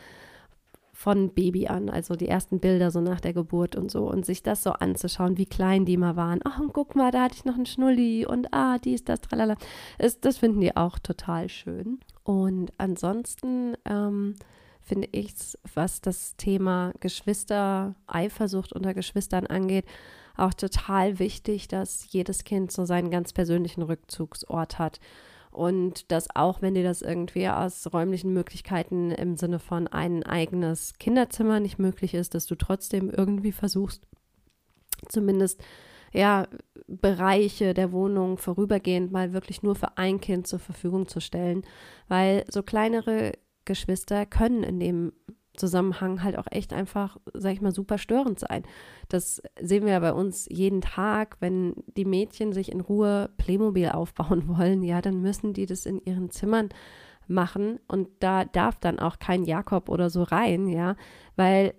von 0.92 1.34
Baby 1.34 1.66
an, 1.66 1.88
also 1.88 2.14
die 2.14 2.28
ersten 2.28 2.60
Bilder 2.60 2.90
so 2.90 3.00
nach 3.00 3.20
der 3.20 3.32
Geburt 3.32 3.74
und 3.74 3.90
so 3.90 4.08
und 4.08 4.24
sich 4.24 4.42
das 4.42 4.62
so 4.62 4.70
anzuschauen, 4.72 5.36
wie 5.36 5.46
klein 5.46 5.84
die 5.84 5.96
mal 5.96 6.16
waren. 6.16 6.40
Ach, 6.44 6.60
und 6.60 6.72
guck 6.72 6.94
mal, 6.94 7.10
da 7.10 7.22
hatte 7.22 7.34
ich 7.34 7.44
noch 7.44 7.56
einen 7.56 7.66
Schnulli 7.66 8.24
und 8.24 8.52
ah, 8.52 8.78
dies, 8.78 9.04
das, 9.04 9.20
tralala. 9.20 9.56
Das, 9.98 10.20
das 10.20 10.38
finden 10.38 10.60
die 10.60 10.76
auch 10.76 10.98
total 10.98 11.48
schön. 11.48 11.98
Und 12.24 12.72
ansonsten 12.78 13.74
ähm, 13.84 14.36
finde 14.80 15.08
ich, 15.12 15.34
was 15.74 16.02
das 16.02 16.36
Thema 16.36 16.92
Geschwister, 17.00 17.94
Eifersucht 18.06 18.72
unter 18.72 18.94
Geschwistern 18.94 19.46
angeht, 19.46 19.86
auch 20.36 20.54
total 20.54 21.18
wichtig, 21.18 21.68
dass 21.68 22.12
jedes 22.12 22.44
Kind 22.44 22.70
so 22.70 22.84
seinen 22.84 23.10
ganz 23.10 23.32
persönlichen 23.32 23.82
Rückzugsort 23.82 24.78
hat. 24.78 25.00
Und 25.52 26.10
dass 26.10 26.34
auch, 26.34 26.62
wenn 26.62 26.74
dir 26.74 26.82
das 26.82 27.02
irgendwie 27.02 27.46
aus 27.46 27.92
räumlichen 27.92 28.32
Möglichkeiten 28.32 29.10
im 29.10 29.36
Sinne 29.36 29.58
von 29.58 29.86
ein 29.86 30.22
eigenes 30.22 30.94
Kinderzimmer 30.98 31.60
nicht 31.60 31.78
möglich 31.78 32.14
ist, 32.14 32.34
dass 32.34 32.46
du 32.46 32.54
trotzdem 32.54 33.10
irgendwie 33.10 33.52
versuchst, 33.52 34.06
zumindest 35.08 35.62
ja, 36.12 36.46
Bereiche 36.86 37.74
der 37.74 37.92
Wohnung 37.92 38.38
vorübergehend 38.38 39.12
mal 39.12 39.32
wirklich 39.32 39.62
nur 39.62 39.74
für 39.74 39.96
ein 39.98 40.20
Kind 40.20 40.46
zur 40.46 40.58
Verfügung 40.58 41.06
zu 41.06 41.20
stellen, 41.20 41.64
weil 42.08 42.44
so 42.48 42.62
kleinere 42.62 43.32
Geschwister 43.64 44.26
können 44.26 44.62
in 44.62 44.80
dem 44.80 45.12
Zusammenhang 45.56 46.22
halt 46.22 46.38
auch 46.38 46.46
echt 46.50 46.72
einfach, 46.72 47.18
sag 47.34 47.52
ich 47.52 47.60
mal, 47.60 47.72
super 47.72 47.98
störend 47.98 48.38
sein. 48.38 48.62
Das 49.08 49.42
sehen 49.60 49.84
wir 49.84 49.92
ja 49.92 50.00
bei 50.00 50.12
uns 50.12 50.46
jeden 50.48 50.80
Tag, 50.80 51.36
wenn 51.40 51.74
die 51.96 52.04
Mädchen 52.04 52.52
sich 52.52 52.72
in 52.72 52.80
Ruhe 52.80 53.30
Playmobil 53.36 53.88
aufbauen 53.90 54.48
wollen, 54.58 54.82
ja, 54.82 55.02
dann 55.02 55.20
müssen 55.20 55.52
die 55.52 55.66
das 55.66 55.86
in 55.86 56.00
ihren 56.04 56.30
Zimmern 56.30 56.70
machen 57.28 57.78
und 57.86 58.08
da 58.20 58.44
darf 58.44 58.78
dann 58.80 58.98
auch 58.98 59.18
kein 59.18 59.44
Jakob 59.44 59.88
oder 59.88 60.10
so 60.10 60.22
rein, 60.22 60.68
ja, 60.68 60.96
weil 61.36 61.74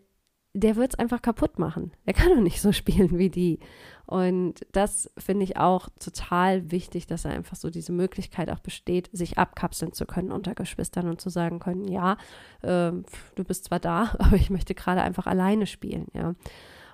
der 0.53 0.75
wird 0.75 0.93
es 0.93 0.99
einfach 0.99 1.21
kaputt 1.21 1.57
machen. 1.57 1.91
Er 2.05 2.13
kann 2.13 2.29
doch 2.29 2.41
nicht 2.41 2.61
so 2.61 2.71
spielen 2.71 3.17
wie 3.17 3.29
die. 3.29 3.59
Und 4.05 4.65
das 4.73 5.09
finde 5.17 5.45
ich 5.45 5.57
auch 5.57 5.87
total 5.99 6.71
wichtig, 6.71 7.07
dass 7.07 7.25
einfach 7.25 7.55
so 7.55 7.69
diese 7.69 7.93
Möglichkeit 7.93 8.49
auch 8.49 8.59
besteht, 8.59 9.09
sich 9.13 9.37
abkapseln 9.37 9.93
zu 9.93 10.05
können 10.05 10.31
unter 10.31 10.55
Geschwistern 10.55 11.07
und 11.07 11.21
zu 11.21 11.29
sagen 11.29 11.59
können, 11.59 11.87
ja, 11.87 12.17
äh, 12.61 12.91
du 12.91 13.43
bist 13.45 13.65
zwar 13.65 13.79
da, 13.79 14.15
aber 14.19 14.35
ich 14.35 14.49
möchte 14.49 14.75
gerade 14.75 15.01
einfach 15.01 15.27
alleine 15.27 15.67
spielen, 15.67 16.07
ja. 16.13 16.35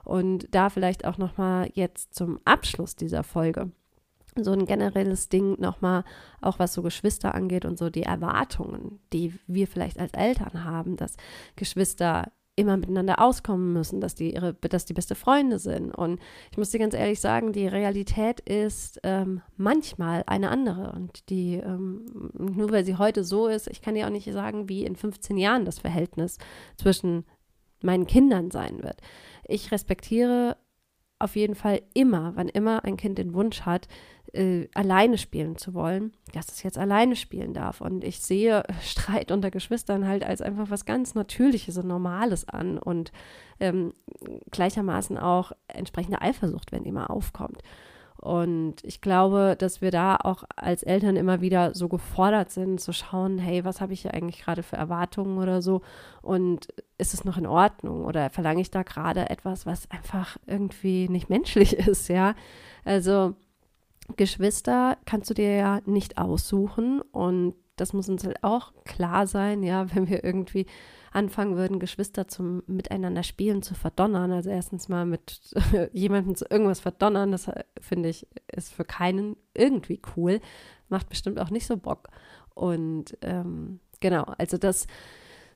Und 0.05 0.47
da 0.51 0.69
vielleicht 0.69 1.05
auch 1.05 1.17
nochmal 1.17 1.69
jetzt 1.73 2.15
zum 2.15 2.39
Abschluss 2.43 2.95
dieser 2.95 3.23
Folge 3.23 3.71
so 4.35 4.51
ein 4.51 4.65
generelles 4.65 5.29
Ding 5.29 5.59
nochmal, 5.59 6.03
auch 6.41 6.59
was 6.59 6.73
so 6.73 6.81
Geschwister 6.81 7.35
angeht 7.35 7.65
und 7.65 7.77
so 7.77 7.89
die 7.89 8.03
Erwartungen, 8.03 8.99
die 9.13 9.33
wir 9.47 9.67
vielleicht 9.67 9.99
als 9.99 10.13
Eltern 10.13 10.63
haben, 10.63 10.95
dass 10.97 11.17
Geschwister 11.55 12.31
immer 12.59 12.77
miteinander 12.77 13.21
auskommen 13.21 13.73
müssen, 13.73 14.01
dass 14.01 14.15
die 14.15 14.33
ihre, 14.33 14.53
dass 14.53 14.85
die 14.85 14.93
beste 14.93 15.15
Freunde 15.15 15.59
sind. 15.59 15.91
Und 15.91 16.19
ich 16.51 16.57
muss 16.57 16.69
dir 16.69 16.79
ganz 16.79 16.93
ehrlich 16.93 17.19
sagen, 17.19 17.53
die 17.53 17.67
Realität 17.67 18.39
ist 18.41 18.99
ähm, 19.03 19.41
manchmal 19.57 20.23
eine 20.27 20.49
andere. 20.49 20.91
Und 20.91 21.29
die, 21.29 21.55
ähm, 21.55 22.05
nur 22.33 22.71
weil 22.71 22.85
sie 22.85 22.97
heute 22.97 23.23
so 23.23 23.47
ist, 23.47 23.67
ich 23.67 23.81
kann 23.81 23.95
dir 23.95 24.05
auch 24.05 24.11
nicht 24.11 24.31
sagen, 24.31 24.69
wie 24.69 24.85
in 24.85 24.95
15 24.95 25.37
Jahren 25.37 25.65
das 25.65 25.79
Verhältnis 25.79 26.37
zwischen 26.77 27.25
meinen 27.81 28.07
Kindern 28.07 28.51
sein 28.51 28.83
wird. 28.83 29.01
Ich 29.47 29.71
respektiere 29.71 30.57
auf 31.19 31.35
jeden 31.35 31.55
Fall 31.55 31.81
immer, 31.93 32.31
wann 32.35 32.49
immer 32.49 32.83
ein 32.85 32.97
Kind 32.97 33.17
den 33.17 33.33
Wunsch 33.33 33.61
hat, 33.61 33.87
äh, 34.33 34.67
alleine 34.73 35.17
spielen 35.17 35.57
zu 35.57 35.73
wollen, 35.73 36.13
dass 36.33 36.49
es 36.49 36.63
jetzt 36.63 36.77
alleine 36.77 37.15
spielen 37.15 37.53
darf. 37.53 37.81
Und 37.81 38.03
ich 38.03 38.19
sehe 38.19 38.63
Streit 38.81 39.31
unter 39.31 39.51
Geschwistern 39.51 40.07
halt 40.07 40.23
als 40.23 40.41
einfach 40.41 40.69
was 40.69 40.85
ganz 40.85 41.15
Natürliches 41.15 41.77
und 41.77 41.87
Normales 41.87 42.47
an 42.47 42.77
und 42.77 43.11
ähm, 43.59 43.93
gleichermaßen 44.51 45.17
auch 45.17 45.51
entsprechende 45.67 46.21
Eifersucht, 46.21 46.71
wenn 46.71 46.83
die 46.83 46.91
mal 46.91 47.07
aufkommt. 47.07 47.61
Und 48.19 48.83
ich 48.83 48.99
glaube, 48.99 49.55
dass 49.57 49.79
wir 49.79 49.91
da 49.91 50.17
auch 50.17 50.43
als 50.57 50.83
Eltern 50.83 51.15
immer 51.15 51.39
wieder 51.39 51.73
so 51.73 51.87
gefordert 51.87 52.51
sind, 52.51 52.81
zu 52.81 52.91
schauen, 52.91 53.37
hey, 53.37 53.63
was 53.63 53.79
habe 53.79 53.93
ich 53.93 54.01
hier 54.01 54.13
eigentlich 54.13 54.41
gerade 54.41 54.61
für 54.61 54.75
Erwartungen 54.75 55.37
oder 55.37 55.61
so? 55.61 55.81
Und 56.21 56.67
ist 56.97 57.13
es 57.13 57.23
noch 57.23 57.37
in 57.37 57.47
Ordnung? 57.47 58.03
Oder 58.03 58.29
verlange 58.29 58.59
ich 58.59 58.71
da 58.71 58.83
gerade 58.83 59.29
etwas, 59.29 59.65
was 59.65 59.89
einfach 59.89 60.37
irgendwie 60.47 61.07
nicht 61.07 61.29
menschlich 61.29 61.73
ist, 61.87 62.09
ja? 62.09 62.35
Also 62.83 63.35
Geschwister 64.17 64.97
kannst 65.05 65.29
du 65.29 65.33
dir 65.33 65.55
ja 65.55 65.81
nicht 65.85 66.17
aussuchen 66.17 67.01
und 67.11 67.55
das 67.77 67.93
muss 67.93 68.09
uns 68.09 68.25
halt 68.25 68.43
auch 68.43 68.73
klar 68.83 69.27
sein, 69.27 69.63
ja, 69.63 69.85
wenn 69.95 70.09
wir 70.09 70.23
irgendwie 70.25 70.65
anfangen 71.11 71.55
würden, 71.55 71.79
Geschwister 71.79 72.27
zum 72.27 72.63
Miteinander 72.67 73.23
spielen 73.23 73.61
zu 73.61 73.75
verdonnern. 73.75 74.31
Also 74.31 74.49
erstens 74.49 74.89
mal 74.89 75.05
mit 75.05 75.41
jemandem 75.93 76.35
zu 76.35 76.45
irgendwas 76.49 76.79
verdonnern, 76.79 77.31
das 77.31 77.47
äh, 77.47 77.63
finde 77.79 78.09
ich, 78.09 78.27
ist 78.51 78.73
für 78.73 78.85
keinen 78.85 79.35
irgendwie 79.53 80.01
cool. 80.15 80.39
Macht 80.89 81.09
bestimmt 81.09 81.39
auch 81.39 81.49
nicht 81.49 81.67
so 81.67 81.77
Bock. 81.77 82.09
Und 82.53 83.17
ähm, 83.21 83.79
genau, 83.99 84.23
also 84.37 84.57
das 84.57 84.87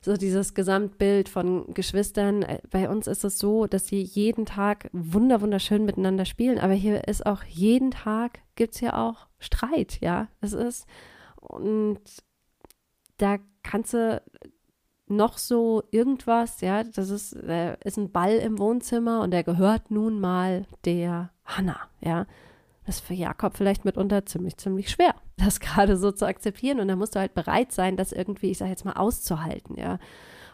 so 0.04 0.18
dieses 0.18 0.52
Gesamtbild 0.52 1.30
von 1.30 1.72
Geschwistern. 1.72 2.42
Äh, 2.42 2.58
bei 2.70 2.90
uns 2.90 3.06
ist 3.06 3.24
es 3.24 3.38
so, 3.38 3.66
dass 3.66 3.86
sie 3.86 4.02
jeden 4.02 4.44
Tag 4.44 4.90
wunder 4.92 5.40
wunderschön 5.40 5.86
miteinander 5.86 6.26
spielen, 6.26 6.58
aber 6.58 6.74
hier 6.74 7.08
ist 7.08 7.24
auch 7.24 7.42
jeden 7.44 7.90
Tag 7.90 8.40
gibt 8.54 8.74
es 8.74 8.80
ja 8.80 9.08
auch 9.08 9.26
Streit, 9.38 9.98
ja. 10.02 10.28
Es 10.42 10.52
ist 10.52 10.86
und 11.36 12.00
da 13.16 13.38
kannst 13.62 13.94
du 13.94 14.22
noch 15.16 15.38
so 15.38 15.82
irgendwas, 15.90 16.60
ja, 16.60 16.84
das 16.84 17.10
ist, 17.10 17.32
äh, 17.34 17.76
ist 17.84 17.96
ein 17.96 18.10
Ball 18.10 18.36
im 18.36 18.58
Wohnzimmer 18.58 19.20
und 19.20 19.30
der 19.30 19.44
gehört 19.44 19.90
nun 19.90 20.20
mal 20.20 20.66
der 20.84 21.30
Hanna, 21.44 21.78
ja. 22.00 22.26
Das 22.86 22.96
ist 22.96 23.06
für 23.06 23.14
Jakob 23.14 23.56
vielleicht 23.56 23.86
mitunter 23.86 24.26
ziemlich, 24.26 24.58
ziemlich 24.58 24.90
schwer, 24.90 25.14
das 25.36 25.60
gerade 25.60 25.96
so 25.96 26.12
zu 26.12 26.26
akzeptieren. 26.26 26.80
Und 26.80 26.88
da 26.88 26.96
musst 26.96 27.14
du 27.14 27.20
halt 27.20 27.34
bereit 27.34 27.72
sein, 27.72 27.96
das 27.96 28.12
irgendwie, 28.12 28.50
ich 28.50 28.58
sage 28.58 28.70
jetzt 28.70 28.84
mal, 28.84 28.92
auszuhalten, 28.92 29.76
ja. 29.76 29.98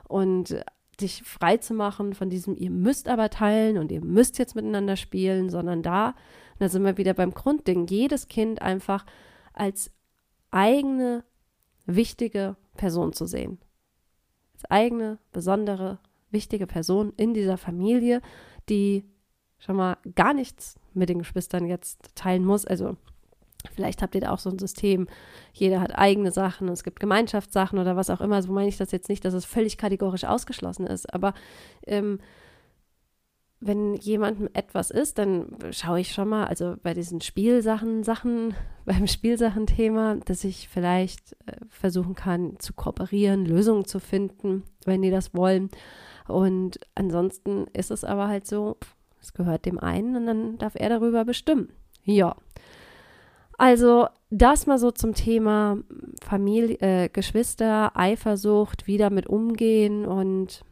Und 0.09 0.63
dich 1.01 1.23
frei 1.23 1.57
zu 1.57 1.75
machen 1.75 2.15
von 2.15 2.31
diesem, 2.31 2.57
ihr 2.57 2.71
müsst 2.71 3.09
aber 3.09 3.31
teilen 3.31 3.79
und 3.79 3.91
ihr 3.91 4.05
müsst 4.05 4.39
jetzt 4.39 4.55
miteinander 4.55 4.97
spielen, 4.97 5.49
sondern 5.49 5.83
da, 5.83 6.15
da 6.59 6.69
sind 6.69 6.85
wir 6.85 6.99
wieder 6.99 7.15
beim 7.15 7.33
Grundding, 7.33 7.87
jedes 7.87 8.29
Kind 8.29 8.61
einfach 8.63 9.07
als 9.53 9.91
eigene, 10.51 11.25
wichtige 11.87 12.57
Person 12.77 13.13
zu 13.13 13.27
sehen. 13.27 13.59
Als 14.61 14.71
eigene, 14.71 15.19
besondere, 15.33 15.99
wichtige 16.31 16.67
Person 16.67 17.13
in 17.17 17.35
dieser 17.35 17.57
Familie, 17.57 18.21
die 18.69 19.05
schon 19.59 19.77
mal 19.77 19.97
gar 20.15 20.35
nichts 20.35 20.77
mit 20.93 21.09
den 21.09 21.19
Geschwistern 21.19 21.67
jetzt 21.67 22.15
teilen 22.15 22.45
muss. 22.45 22.67
Also 22.67 22.97
vielleicht 23.75 24.03
habt 24.03 24.15
ihr 24.15 24.21
da 24.21 24.33
auch 24.33 24.39
so 24.39 24.51
ein 24.51 24.59
System, 24.59 25.07
jeder 25.53 25.81
hat 25.81 25.97
eigene 25.97 26.31
Sachen, 26.31 26.69
es 26.69 26.85
gibt 26.85 27.01
Gemeinschaftssachen 27.01 27.79
oder 27.79 27.97
was 27.97 28.11
auch 28.11 28.21
immer. 28.21 28.43
So 28.43 28.53
meine 28.53 28.69
ich 28.69 28.77
das 28.77 28.93
jetzt 28.93 29.09
nicht, 29.09 29.25
dass 29.25 29.35
es 29.35 29.45
völlig 29.45 29.79
kategorisch 29.79 30.25
ausgeschlossen 30.25 30.87
ist. 30.87 31.13
Aber 31.13 31.35
ähm, 31.87 32.21
wenn 33.61 33.95
jemandem 33.95 34.49
etwas 34.55 34.91
ist, 34.91 35.19
dann 35.19 35.57
schaue 35.71 36.01
ich 36.01 36.13
schon 36.13 36.31
mal, 36.31 36.47
also 36.47 36.77
bei 36.83 36.95
diesen 36.95 37.21
Spielsachen, 37.21 38.03
Sachen, 38.03 38.55
beim 38.87 39.07
Spielsachen-Thema, 39.07 40.17
dass 40.25 40.45
ich 40.45 40.69
vielleicht 40.69 41.37
äh, 41.47 41.57
versuchen 41.69 42.15
kann 42.15 42.59
zu 42.59 42.73
kooperieren, 42.73 43.45
Lösungen 43.45 43.85
zu 43.85 44.01
finden, 44.01 44.65
wenn 44.87 45.03
die 45.03 45.11
das 45.11 45.35
wollen. 45.35 45.71
Und 46.27 46.81
ansonsten 46.95 47.67
ist 47.73 47.91
es 47.91 48.05
aber 48.05 48.29
halt 48.29 48.47
so, 48.47 48.79
es 49.21 49.35
gehört 49.35 49.67
dem 49.67 49.79
einen 49.79 50.17
und 50.17 50.27
dann 50.27 50.59
darf 50.59 50.75
er 50.75 50.89
darüber 50.89 51.25
bestimmen. 51.25 51.71
Ja. 52.05 52.37
Also 53.59 54.07
das 54.31 54.67
mal 54.67 54.79
so 54.79 54.91
zum 54.91 55.13
Thema 55.13 55.77
Familie, 56.23 56.79
äh, 56.81 57.09
Geschwister, 57.11 57.95
Eifersucht, 57.95 58.87
wie 58.87 58.97
damit 58.97 59.27
umgehen 59.27 60.07
und 60.07 60.65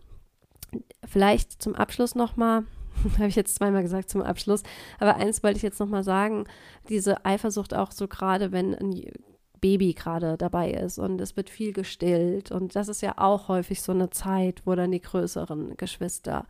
vielleicht 1.04 1.60
zum 1.60 1.74
Abschluss 1.74 2.14
nochmal, 2.14 2.64
habe 3.18 3.28
ich 3.28 3.36
jetzt 3.36 3.54
zweimal 3.54 3.82
gesagt 3.82 4.10
zum 4.10 4.22
Abschluss, 4.22 4.62
aber 4.98 5.16
eins 5.16 5.42
wollte 5.42 5.56
ich 5.56 5.62
jetzt 5.62 5.80
nochmal 5.80 6.04
sagen, 6.04 6.44
diese 6.88 7.24
Eifersucht 7.24 7.74
auch 7.74 7.92
so 7.92 8.08
gerade, 8.08 8.52
wenn 8.52 8.74
ein 8.74 9.12
Baby 9.60 9.94
gerade 9.94 10.36
dabei 10.36 10.70
ist 10.70 10.98
und 10.98 11.20
es 11.20 11.36
wird 11.36 11.50
viel 11.50 11.72
gestillt 11.72 12.52
und 12.52 12.76
das 12.76 12.88
ist 12.88 13.00
ja 13.00 13.14
auch 13.16 13.48
häufig 13.48 13.82
so 13.82 13.92
eine 13.92 14.10
Zeit, 14.10 14.62
wo 14.64 14.74
dann 14.74 14.92
die 14.92 15.00
größeren 15.00 15.76
Geschwister 15.76 16.46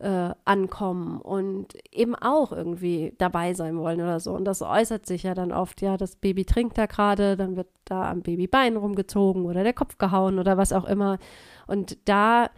äh, 0.00 0.34
ankommen 0.46 1.20
und 1.20 1.74
eben 1.92 2.14
auch 2.14 2.52
irgendwie 2.52 3.14
dabei 3.18 3.52
sein 3.52 3.76
wollen 3.78 4.00
oder 4.00 4.18
so. 4.18 4.32
Und 4.32 4.46
das 4.46 4.62
äußert 4.62 5.04
sich 5.06 5.24
ja 5.24 5.34
dann 5.34 5.52
oft, 5.52 5.82
ja, 5.82 5.98
das 5.98 6.16
Baby 6.16 6.46
trinkt 6.46 6.78
da 6.78 6.86
gerade, 6.86 7.36
dann 7.36 7.56
wird 7.56 7.68
da 7.84 8.10
am 8.10 8.22
Babybein 8.22 8.76
rumgezogen 8.76 9.44
oder 9.44 9.62
der 9.62 9.74
Kopf 9.74 9.98
gehauen 9.98 10.38
oder 10.38 10.56
was 10.56 10.72
auch 10.72 10.86
immer. 10.86 11.18
Und 11.66 11.98
da 12.08 12.48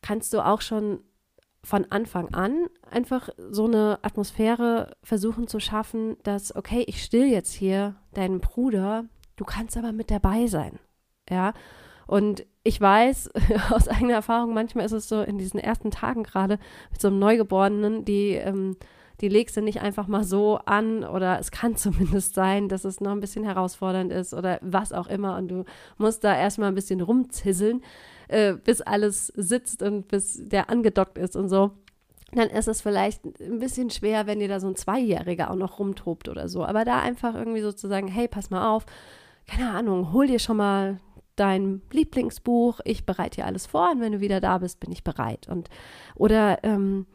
kannst 0.00 0.32
du 0.32 0.40
auch 0.40 0.62
schon 0.62 1.00
von 1.66 1.84
Anfang 1.90 2.32
an 2.32 2.68
einfach 2.88 3.28
so 3.50 3.64
eine 3.64 3.98
Atmosphäre 4.02 4.92
versuchen 5.02 5.48
zu 5.48 5.58
schaffen, 5.58 6.16
dass, 6.22 6.54
okay, 6.54 6.84
ich 6.86 7.02
still 7.02 7.26
jetzt 7.26 7.52
hier 7.52 7.96
deinen 8.14 8.38
Bruder, 8.38 9.06
du 9.34 9.44
kannst 9.44 9.76
aber 9.76 9.90
mit 9.90 10.12
dabei 10.12 10.46
sein. 10.46 10.78
Ja. 11.28 11.54
Und 12.06 12.46
ich 12.62 12.80
weiß 12.80 13.30
aus 13.70 13.88
eigener 13.88 14.14
Erfahrung, 14.14 14.54
manchmal 14.54 14.86
ist 14.86 14.92
es 14.92 15.08
so 15.08 15.22
in 15.22 15.38
diesen 15.38 15.58
ersten 15.58 15.90
Tagen 15.90 16.22
gerade 16.22 16.60
mit 16.92 17.00
so 17.00 17.08
einem 17.08 17.18
Neugeborenen, 17.18 18.04
die, 18.04 18.34
ähm, 18.34 18.76
die 19.20 19.28
legst 19.28 19.56
du 19.56 19.60
nicht 19.60 19.80
einfach 19.80 20.06
mal 20.06 20.22
so 20.22 20.60
an 20.66 21.02
oder 21.02 21.40
es 21.40 21.50
kann 21.50 21.74
zumindest 21.76 22.36
sein, 22.36 22.68
dass 22.68 22.84
es 22.84 23.00
noch 23.00 23.10
ein 23.10 23.20
bisschen 23.20 23.42
herausfordernd 23.42 24.12
ist 24.12 24.34
oder 24.34 24.60
was 24.62 24.92
auch 24.92 25.08
immer 25.08 25.36
und 25.36 25.48
du 25.48 25.64
musst 25.98 26.22
da 26.22 26.38
erstmal 26.38 26.68
ein 26.68 26.76
bisschen 26.76 27.00
rumzisseln, 27.00 27.82
äh, 28.28 28.54
bis 28.54 28.80
alles 28.82 29.28
sitzt 29.28 29.82
und 29.82 30.08
bis 30.08 30.40
der 30.48 30.70
angedockt 30.70 31.18
ist 31.18 31.36
und 31.36 31.48
so. 31.48 31.72
dann 32.32 32.50
ist 32.50 32.68
es 32.68 32.80
vielleicht 32.82 33.24
ein 33.40 33.60
bisschen 33.60 33.90
schwer, 33.90 34.26
wenn 34.26 34.40
dir 34.40 34.48
da 34.48 34.60
so 34.60 34.66
ein 34.66 34.76
Zweijähriger 34.76 35.50
auch 35.50 35.56
noch 35.56 35.78
rumtobt 35.78 36.28
oder 36.28 36.48
so. 36.48 36.64
Aber 36.64 36.84
da 36.84 37.00
einfach 37.00 37.34
irgendwie 37.34 37.62
so 37.62 37.72
zu 37.72 37.88
sagen, 37.88 38.08
hey, 38.08 38.28
pass 38.28 38.50
mal 38.50 38.68
auf, 38.74 38.84
keine 39.46 39.70
Ahnung, 39.70 40.12
hol 40.12 40.26
dir 40.26 40.38
schon 40.38 40.56
mal 40.56 40.98
dein 41.36 41.82
Lieblingsbuch, 41.92 42.80
ich 42.84 43.06
bereite 43.06 43.36
dir 43.36 43.46
alles 43.46 43.66
vor 43.66 43.90
und 43.92 44.00
wenn 44.00 44.12
du 44.12 44.20
wieder 44.20 44.40
da 44.40 44.58
bist, 44.58 44.80
bin 44.80 44.90
ich 44.90 45.04
bereit. 45.04 45.46
Und 45.48 45.68
oder 46.14 46.64
ähm, 46.64 47.06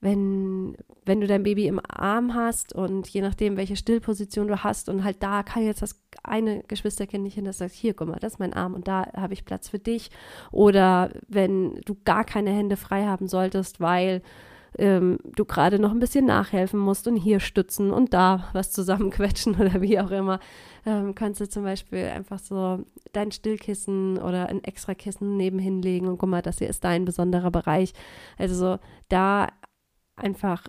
wenn, 0.00 0.76
wenn 1.04 1.20
du 1.20 1.26
dein 1.26 1.42
Baby 1.42 1.66
im 1.66 1.80
Arm 1.86 2.34
hast 2.34 2.74
und 2.74 3.08
je 3.08 3.20
nachdem, 3.20 3.56
welche 3.56 3.76
Stillposition 3.76 4.48
du 4.48 4.62
hast 4.62 4.88
und 4.88 5.04
halt 5.04 5.22
da 5.22 5.42
kann 5.42 5.64
jetzt 5.64 5.82
das 5.82 6.00
eine 6.22 6.62
Geschwisterkind 6.68 7.22
nicht 7.22 7.34
hin, 7.34 7.44
das 7.44 7.58
sagt, 7.58 7.72
hier, 7.72 7.94
guck 7.94 8.08
mal, 8.08 8.18
das 8.18 8.34
ist 8.34 8.38
mein 8.38 8.54
Arm 8.54 8.74
und 8.74 8.88
da 8.88 9.10
habe 9.14 9.34
ich 9.34 9.44
Platz 9.44 9.68
für 9.68 9.78
dich. 9.78 10.10
Oder 10.50 11.10
wenn 11.28 11.80
du 11.84 11.96
gar 12.04 12.24
keine 12.24 12.50
Hände 12.50 12.76
frei 12.76 13.04
haben 13.04 13.28
solltest, 13.28 13.80
weil 13.80 14.22
ähm, 14.78 15.18
du 15.36 15.44
gerade 15.44 15.78
noch 15.78 15.90
ein 15.90 15.98
bisschen 15.98 16.26
nachhelfen 16.26 16.78
musst 16.78 17.06
und 17.08 17.16
hier 17.16 17.40
stützen 17.40 17.90
und 17.90 18.14
da 18.14 18.48
was 18.52 18.70
zusammenquetschen 18.72 19.54
oder 19.60 19.80
wie 19.80 19.98
auch 19.98 20.10
immer, 20.10 20.40
ähm, 20.86 21.14
kannst 21.14 21.40
du 21.40 21.48
zum 21.48 21.64
Beispiel 21.64 22.04
einfach 22.04 22.38
so 22.38 22.84
dein 23.12 23.32
Stillkissen 23.32 24.18
oder 24.18 24.48
ein 24.48 24.62
extra 24.64 24.94
Kissen 24.94 25.36
nebenhin 25.36 25.82
legen 25.82 26.06
und 26.06 26.18
guck 26.18 26.28
mal, 26.28 26.42
das 26.42 26.58
hier 26.58 26.68
ist 26.68 26.84
dein 26.84 27.04
besonderer 27.04 27.50
Bereich. 27.50 27.92
Also 28.38 28.54
so 28.54 28.78
da 29.08 29.48
einfach 30.20 30.68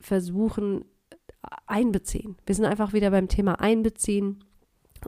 versuchen 0.00 0.84
einbeziehen. 1.66 2.36
Wir 2.46 2.54
sind 2.54 2.64
einfach 2.64 2.92
wieder 2.92 3.10
beim 3.10 3.28
Thema 3.28 3.60
einbeziehen 3.60 4.44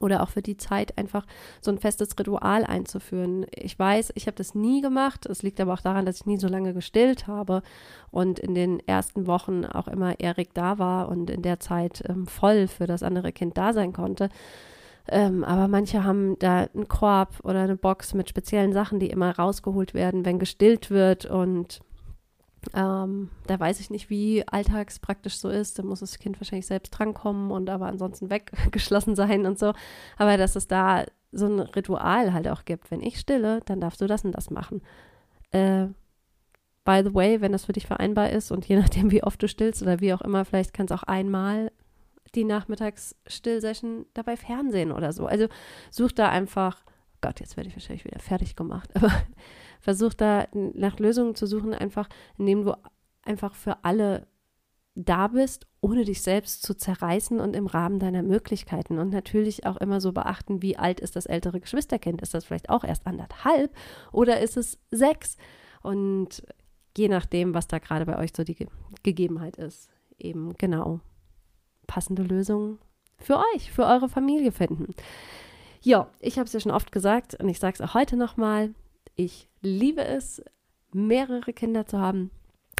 oder 0.00 0.22
auch 0.22 0.28
für 0.28 0.42
die 0.42 0.56
Zeit 0.56 0.98
einfach 0.98 1.26
so 1.60 1.70
ein 1.70 1.78
festes 1.78 2.18
Ritual 2.18 2.64
einzuführen. 2.64 3.46
Ich 3.54 3.78
weiß, 3.78 4.12
ich 4.14 4.26
habe 4.26 4.36
das 4.36 4.54
nie 4.54 4.82
gemacht. 4.82 5.26
Es 5.26 5.42
liegt 5.42 5.60
aber 5.60 5.74
auch 5.74 5.80
daran, 5.80 6.06
dass 6.06 6.20
ich 6.20 6.26
nie 6.26 6.38
so 6.38 6.48
lange 6.48 6.74
gestillt 6.74 7.26
habe 7.26 7.62
und 8.10 8.38
in 8.38 8.54
den 8.54 8.80
ersten 8.86 9.26
Wochen 9.26 9.64
auch 9.64 9.88
immer 9.88 10.20
Erik 10.20 10.52
da 10.54 10.78
war 10.78 11.08
und 11.08 11.30
in 11.30 11.42
der 11.42 11.60
Zeit 11.60 12.02
ähm, 12.08 12.26
voll 12.26 12.68
für 12.68 12.86
das 12.86 13.02
andere 13.02 13.32
Kind 13.32 13.56
da 13.56 13.72
sein 13.72 13.92
konnte. 13.92 14.28
Ähm, 15.08 15.44
aber 15.44 15.68
manche 15.68 16.04
haben 16.04 16.38
da 16.40 16.66
einen 16.74 16.88
Korb 16.88 17.40
oder 17.44 17.62
eine 17.62 17.76
Box 17.76 18.12
mit 18.12 18.28
speziellen 18.28 18.72
Sachen, 18.72 18.98
die 18.98 19.08
immer 19.08 19.36
rausgeholt 19.36 19.94
werden, 19.94 20.24
wenn 20.24 20.38
gestillt 20.38 20.90
wird 20.90 21.26
und 21.26 21.80
ähm, 22.74 23.30
da 23.46 23.58
weiß 23.58 23.80
ich 23.80 23.90
nicht, 23.90 24.10
wie 24.10 24.46
alltagspraktisch 24.46 25.38
so 25.38 25.48
ist. 25.48 25.78
Da 25.78 25.82
muss 25.82 26.00
das 26.00 26.18
Kind 26.18 26.40
wahrscheinlich 26.40 26.66
selbst 26.66 26.90
drankommen 26.90 27.50
und 27.50 27.68
aber 27.70 27.86
ansonsten 27.86 28.30
weggeschlossen 28.30 29.16
sein 29.16 29.46
und 29.46 29.58
so. 29.58 29.72
Aber 30.16 30.36
dass 30.36 30.56
es 30.56 30.66
da 30.66 31.04
so 31.32 31.46
ein 31.46 31.60
Ritual 31.60 32.32
halt 32.32 32.48
auch 32.48 32.64
gibt. 32.64 32.90
Wenn 32.90 33.02
ich 33.02 33.18
stille, 33.18 33.60
dann 33.66 33.80
darfst 33.80 34.00
du 34.00 34.06
das 34.06 34.24
und 34.24 34.32
das 34.32 34.50
machen. 34.50 34.82
Äh, 35.50 35.86
by 36.84 37.02
the 37.04 37.14
way, 37.14 37.40
wenn 37.40 37.52
das 37.52 37.66
für 37.66 37.72
dich 37.72 37.86
vereinbar 37.86 38.30
ist 38.30 38.50
und 38.50 38.66
je 38.66 38.76
nachdem, 38.76 39.10
wie 39.10 39.22
oft 39.22 39.42
du 39.42 39.48
stillst 39.48 39.82
oder 39.82 40.00
wie 40.00 40.14
auch 40.14 40.22
immer, 40.22 40.44
vielleicht 40.44 40.72
kannst 40.72 40.90
du 40.90 40.94
auch 40.94 41.02
einmal 41.02 41.70
die 42.34 42.44
Nachmittagsstillsession 42.44 44.06
dabei 44.14 44.36
Fernsehen 44.36 44.92
oder 44.92 45.12
so. 45.12 45.26
Also 45.26 45.48
such 45.90 46.12
da 46.12 46.28
einfach, 46.28 46.84
Gott, 47.20 47.40
jetzt 47.40 47.56
werde 47.56 47.68
ich 47.68 47.76
wahrscheinlich 47.76 48.04
wieder 48.04 48.18
fertig 48.18 48.56
gemacht, 48.56 48.90
aber 48.94 49.10
versuch 49.80 50.14
da 50.14 50.46
nach 50.52 50.98
Lösungen 50.98 51.34
zu 51.34 51.46
suchen, 51.46 51.74
einfach 51.74 52.08
indem 52.38 52.64
du 52.64 52.76
einfach 53.22 53.54
für 53.54 53.84
alle 53.84 54.26
da 54.96 55.28
bist, 55.28 55.66
ohne 55.80 56.04
dich 56.04 56.22
selbst 56.22 56.62
zu 56.62 56.74
zerreißen 56.74 57.38
und 57.38 57.54
im 57.54 57.66
Rahmen 57.66 57.98
deiner 57.98 58.22
Möglichkeiten. 58.22 58.98
Und 58.98 59.10
natürlich 59.10 59.66
auch 59.66 59.76
immer 59.76 60.00
so 60.00 60.12
beachten, 60.12 60.62
wie 60.62 60.78
alt 60.78 61.00
ist 61.00 61.16
das 61.16 61.26
ältere 61.26 61.60
Geschwisterkind? 61.60 62.22
Ist 62.22 62.34
das 62.34 62.46
vielleicht 62.46 62.70
auch 62.70 62.82
erst 62.82 63.06
anderthalb 63.06 63.74
oder 64.10 64.40
ist 64.40 64.56
es 64.56 64.78
sechs? 64.90 65.36
Und 65.82 66.42
je 66.96 67.08
nachdem, 67.08 67.54
was 67.54 67.68
da 67.68 67.78
gerade 67.78 68.06
bei 68.06 68.18
euch 68.18 68.30
so 68.34 68.42
die 68.42 68.54
Ge 68.54 68.68
Gegebenheit 69.02 69.56
ist, 69.56 69.90
eben 70.18 70.54
genau 70.54 71.00
passende 71.86 72.22
Lösungen 72.22 72.78
für 73.18 73.38
euch, 73.54 73.70
für 73.70 73.84
eure 73.84 74.08
Familie 74.08 74.50
finden. 74.50 74.94
Ja, 75.82 76.08
ich 76.20 76.38
habe 76.38 76.46
es 76.46 76.52
ja 76.52 76.60
schon 76.60 76.72
oft 76.72 76.90
gesagt 76.90 77.34
und 77.34 77.48
ich 77.48 77.60
sage 77.60 77.74
es 77.74 77.80
auch 77.80 77.94
heute 77.94 78.16
nochmal. 78.16 78.74
Ich 79.16 79.48
liebe 79.62 80.04
es, 80.04 80.42
mehrere 80.92 81.52
Kinder 81.52 81.86
zu 81.86 81.98
haben. 81.98 82.30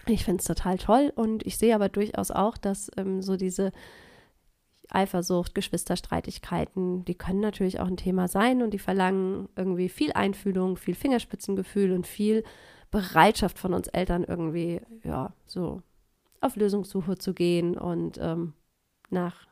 Ich 0.07 0.25
finde 0.25 0.41
es 0.41 0.47
total 0.47 0.79
toll 0.79 1.13
und 1.17 1.45
ich 1.45 1.59
sehe 1.59 1.75
aber 1.75 1.89
durchaus 1.89 2.31
auch, 2.31 2.57
dass 2.57 2.91
ähm, 2.97 3.23
so 3.23 3.37
diese 3.37 3.73
Eifersucht, 4.89 5.55
Geschwisterstreitigkeiten, 5.55 7.05
die 7.05 7.17
können 7.17 7.41
natürlich 7.41 7.81
auch 7.81 7.87
ein 7.87 7.97
Thema 7.97 8.29
sein 8.29 8.63
und 8.63 8.71
die 8.71 8.79
verlangen 8.79 9.49
irgendwie 9.57 9.89
viel 9.89 10.13
Einfühlung, 10.13 10.77
viel 10.77 10.95
Fingerspitzengefühl 10.95 11.93
und 11.93 12.07
viel 12.07 12.45
Bereitschaft 12.91 13.59
von 13.59 13.75
uns 13.75 13.89
Eltern 13.89 14.23
irgendwie, 14.23 14.81
ja, 15.03 15.35
so 15.47 15.83
auf 16.41 16.55
Lösungssuche 16.55 17.19
zu 17.19 17.35
gehen 17.35 17.77
und 17.77 18.19
ähm, 18.21 18.53
nach 19.11 19.49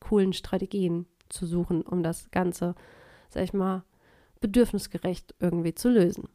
coolen 0.00 0.32
Strategien 0.32 1.06
zu 1.30 1.46
suchen, 1.46 1.82
um 1.82 2.02
das 2.02 2.30
Ganze, 2.30 2.74
sag 3.30 3.44
ich 3.44 3.54
mal, 3.54 3.84
bedürfnisgerecht 4.40 5.34
irgendwie 5.40 5.74
zu 5.74 5.88
lösen. 5.88 6.28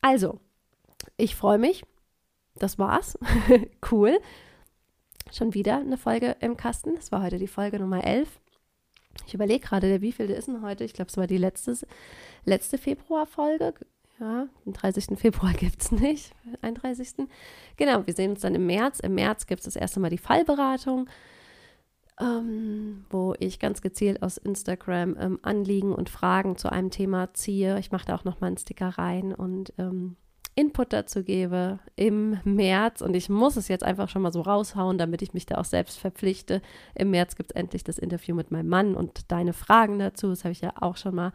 Also, 0.00 0.40
ich 1.16 1.36
freue 1.36 1.58
mich. 1.58 1.84
Das 2.54 2.78
war's. 2.78 3.18
cool. 3.90 4.18
Schon 5.32 5.54
wieder 5.54 5.78
eine 5.78 5.98
Folge 5.98 6.36
im 6.40 6.56
Kasten. 6.56 6.94
Das 6.94 7.12
war 7.12 7.22
heute 7.22 7.38
die 7.38 7.48
Folge 7.48 7.78
Nummer 7.78 8.04
11. 8.04 8.28
Ich 9.26 9.34
überlege 9.34 9.66
gerade, 9.66 9.88
der 9.88 10.00
wievielte 10.00 10.34
ist 10.34 10.48
denn 10.48 10.62
heute? 10.62 10.84
Ich 10.84 10.92
glaube, 10.92 11.10
es 11.10 11.16
war 11.16 11.26
die 11.26 11.38
letzte, 11.38 11.76
letzte 12.44 12.78
Februarfolge. 12.78 13.74
Ja, 14.18 14.48
den 14.64 14.72
30. 14.72 15.18
Februar 15.18 15.52
gibt 15.58 15.82
es 15.82 15.92
nicht. 15.92 16.32
31. 16.62 17.26
Genau, 17.76 18.06
wir 18.06 18.14
sehen 18.14 18.30
uns 18.30 18.40
dann 18.40 18.54
im 18.54 18.66
März. 18.66 19.00
Im 19.00 19.14
März 19.14 19.46
gibt 19.46 19.60
es 19.60 19.64
das 19.66 19.76
erste 19.76 20.00
Mal 20.00 20.10
die 20.10 20.18
Fallberatung 20.18 21.08
ähm, 22.20 23.04
wo 23.10 23.34
ich 23.38 23.58
ganz 23.58 23.82
gezielt 23.82 24.22
aus 24.22 24.36
Instagram 24.36 25.16
ähm, 25.18 25.38
Anliegen 25.42 25.92
und 25.92 26.08
Fragen 26.08 26.56
zu 26.56 26.70
einem 26.70 26.90
Thema 26.90 27.32
ziehe. 27.34 27.78
Ich 27.78 27.92
mache 27.92 28.06
da 28.06 28.16
auch 28.16 28.24
nochmal 28.24 28.48
einen 28.48 28.58
Sticker 28.58 28.88
rein 28.88 29.34
und 29.34 29.72
ähm, 29.78 30.16
Input 30.54 30.94
dazu 30.94 31.22
gebe 31.22 31.78
im 31.96 32.40
März. 32.44 33.02
Und 33.02 33.14
ich 33.14 33.28
muss 33.28 33.56
es 33.56 33.68
jetzt 33.68 33.84
einfach 33.84 34.08
schon 34.08 34.22
mal 34.22 34.32
so 34.32 34.40
raushauen, 34.40 34.96
damit 34.96 35.20
ich 35.20 35.34
mich 35.34 35.44
da 35.44 35.58
auch 35.58 35.66
selbst 35.66 35.98
verpflichte. 35.98 36.62
Im 36.94 37.10
März 37.10 37.36
gibt 37.36 37.50
es 37.50 37.56
endlich 37.56 37.84
das 37.84 37.98
Interview 37.98 38.34
mit 38.34 38.50
meinem 38.50 38.68
Mann 38.68 38.94
und 38.94 39.30
deine 39.30 39.52
Fragen 39.52 39.98
dazu. 39.98 40.28
Das 40.28 40.44
habe 40.44 40.52
ich 40.52 40.62
ja 40.62 40.72
auch 40.80 40.96
schon 40.96 41.14
mal 41.14 41.32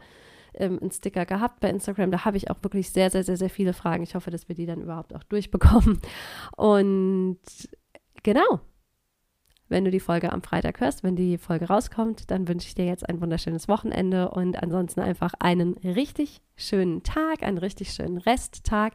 ähm, 0.54 0.80
einen 0.80 0.90
Sticker 0.90 1.24
gehabt 1.24 1.60
bei 1.60 1.70
Instagram. 1.70 2.10
Da 2.10 2.24
habe 2.24 2.36
ich 2.36 2.50
auch 2.50 2.56
wirklich 2.62 2.90
sehr, 2.90 3.10
sehr, 3.10 3.22
sehr, 3.22 3.36
sehr 3.36 3.50
viele 3.50 3.74
Fragen. 3.74 4.02
Ich 4.02 4.16
hoffe, 4.16 4.32
dass 4.32 4.48
wir 4.48 4.56
die 4.56 4.66
dann 4.66 4.82
überhaupt 4.82 5.14
auch 5.14 5.22
durchbekommen. 5.22 6.00
Und 6.56 7.38
genau, 8.24 8.60
wenn 9.72 9.84
du 9.84 9.90
die 9.90 10.00
Folge 10.00 10.32
am 10.32 10.42
Freitag 10.42 10.80
hörst, 10.80 11.02
wenn 11.02 11.16
die 11.16 11.38
Folge 11.38 11.66
rauskommt, 11.66 12.30
dann 12.30 12.46
wünsche 12.46 12.68
ich 12.68 12.74
dir 12.74 12.84
jetzt 12.84 13.08
ein 13.08 13.20
wunderschönes 13.20 13.66
Wochenende 13.66 14.28
und 14.28 14.62
ansonsten 14.62 15.00
einfach 15.00 15.32
einen 15.38 15.74
richtig 15.78 16.40
schönen 16.56 17.02
Tag, 17.02 17.42
einen 17.42 17.58
richtig 17.58 17.92
schönen 17.92 18.18
Resttag. 18.18 18.92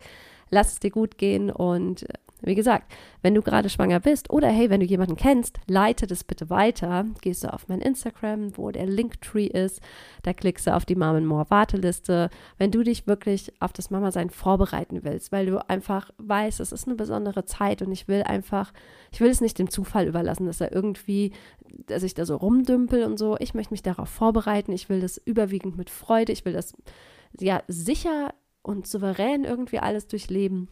Lass 0.50 0.74
es 0.74 0.80
dir 0.80 0.92
gut 0.92 1.18
gehen 1.18 1.50
und 1.50 2.06
wie 2.42 2.56
gesagt, 2.56 2.94
wenn 3.22 3.34
du 3.34 3.42
gerade 3.42 3.70
schwanger 3.70 4.00
bist 4.00 4.30
oder 4.30 4.50
hey, 4.50 4.70
wenn 4.70 4.80
du 4.80 4.86
jemanden 4.86 5.16
kennst, 5.16 5.60
leite 5.68 6.06
das 6.06 6.24
bitte 6.24 6.50
weiter. 6.50 7.06
Gehst 7.22 7.44
du 7.44 7.52
auf 7.52 7.68
mein 7.68 7.82
Instagram, 7.82 8.56
wo 8.58 8.70
der 8.70 8.86
Linktree 8.86 9.48
ist, 9.48 9.82
da 10.24 10.34
klickst 10.34 10.68
du 10.68 10.76
auf 10.76 10.86
die 10.86 10.96
Mom 10.96 11.26
More 11.26 11.50
Warteliste. 11.50 12.30
Wenn 12.58 12.72
du 12.72 12.84
dich 12.84 13.08
wirklich 13.08 13.52
auf 13.60 13.74
das 13.74 13.90
Mama-Sein 13.90 14.30
vorbereiten 14.30 15.04
willst, 15.04 15.32
weil 15.32 15.48
du 15.48 15.68
einfach 15.68 16.12
weißt, 16.18 16.60
es 16.60 16.72
ist 16.72 16.88
eine 16.88 16.96
besondere 16.96 17.46
Zeit 17.46 17.82
und 17.82 17.92
ich 17.92 18.08
will 18.08 18.22
einfach, 18.22 18.72
ich 19.12 19.20
will 19.20 19.30
es 19.30 19.42
nicht 19.42 19.58
dem 19.58 19.72
Zufall 19.72 20.08
überlassen, 20.08 20.46
dass 20.46 20.62
er 20.62 20.72
irgendwie, 20.72 21.32
dass 21.88 22.04
ich 22.04 22.14
da 22.14 22.26
so 22.26 22.36
rumdümpel 22.36 23.04
und 23.04 23.18
so. 23.18 23.36
Ich 23.40 23.56
möchte 23.56 23.74
mich 23.74 23.82
darauf 23.82 24.10
vorbereiten. 24.10 24.72
Ich 24.74 24.90
will 24.90 25.02
das 25.02 25.18
überwiegend 25.18 25.78
mit 25.78 25.90
Freude. 25.90 26.34
Ich 26.34 26.46
will 26.46 26.54
das 26.54 26.74
ja 27.40 27.64
sicher 27.68 28.34
und 28.62 28.86
souverän 28.86 29.44
irgendwie 29.44 29.80
alles 29.80 30.08
durchleben 30.08 30.68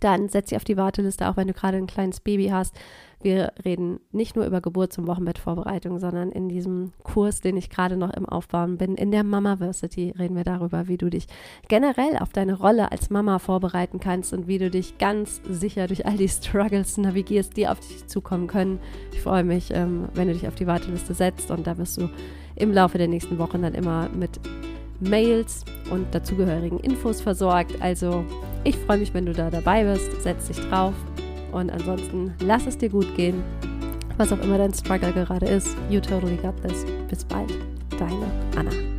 dann 0.00 0.28
setz 0.28 0.48
dich 0.48 0.56
auf 0.56 0.64
die 0.64 0.76
Warteliste, 0.76 1.28
auch 1.28 1.36
wenn 1.36 1.48
du 1.48 1.54
gerade 1.54 1.76
ein 1.76 1.86
kleines 1.86 2.20
Baby 2.20 2.48
hast. 2.48 2.74
Wir 3.22 3.52
reden 3.64 4.00
nicht 4.10 4.34
nur 4.34 4.46
über 4.46 4.60
Geburts- 4.60 4.98
und 4.98 5.06
Wochenbettvorbereitung, 5.06 6.00
sondern 6.00 6.32
in 6.32 6.48
diesem 6.48 6.92
Kurs, 7.04 7.40
den 7.40 7.56
ich 7.56 7.70
gerade 7.70 7.96
noch 7.96 8.12
im 8.12 8.26
Aufbauen 8.26 8.78
bin, 8.78 8.96
in 8.96 9.12
der 9.12 9.22
Mamaversity, 9.22 10.14
reden 10.18 10.34
wir 10.34 10.42
darüber, 10.42 10.88
wie 10.88 10.98
du 10.98 11.08
dich 11.08 11.28
generell 11.68 12.18
auf 12.18 12.32
deine 12.32 12.54
Rolle 12.54 12.90
als 12.90 13.10
Mama 13.10 13.38
vorbereiten 13.38 14.00
kannst 14.00 14.32
und 14.32 14.48
wie 14.48 14.58
du 14.58 14.70
dich 14.70 14.98
ganz 14.98 15.40
sicher 15.48 15.86
durch 15.86 16.04
all 16.04 16.16
die 16.16 16.28
Struggles 16.28 16.96
navigierst, 16.96 17.56
die 17.56 17.68
auf 17.68 17.78
dich 17.78 18.08
zukommen 18.08 18.48
können. 18.48 18.80
Ich 19.12 19.20
freue 19.20 19.44
mich, 19.44 19.70
ähm, 19.72 20.08
wenn 20.14 20.26
du 20.26 20.34
dich 20.34 20.48
auf 20.48 20.56
die 20.56 20.66
Warteliste 20.66 21.14
setzt 21.14 21.52
und 21.52 21.68
da 21.68 21.78
wirst 21.78 21.98
du 21.98 22.08
im 22.56 22.72
Laufe 22.72 22.98
der 22.98 23.08
nächsten 23.08 23.38
Wochen 23.38 23.62
dann 23.62 23.74
immer 23.74 24.08
mit 24.08 24.40
Mails 25.02 25.64
und 25.90 26.14
dazugehörigen 26.14 26.80
Infos 26.80 27.20
versorgt. 27.20 27.80
Also 27.80 28.24
ich 28.64 28.76
freue 28.76 28.98
mich, 28.98 29.12
wenn 29.14 29.26
du 29.26 29.32
da 29.32 29.50
dabei 29.50 29.84
bist. 29.84 30.22
Setz 30.22 30.48
dich 30.48 30.60
drauf. 30.68 30.94
Und 31.52 31.70
ansonsten 31.70 32.32
lass 32.40 32.66
es 32.66 32.78
dir 32.78 32.88
gut 32.88 33.14
gehen. 33.14 33.42
Was 34.16 34.32
auch 34.32 34.40
immer 34.40 34.58
dein 34.58 34.72
Struggle 34.72 35.12
gerade 35.12 35.46
ist. 35.46 35.76
You 35.90 36.00
totally 36.00 36.36
got 36.36 36.54
this. 36.62 36.86
Bis 37.08 37.24
bald. 37.24 37.52
Deine 37.98 38.26
Anna. 38.56 38.91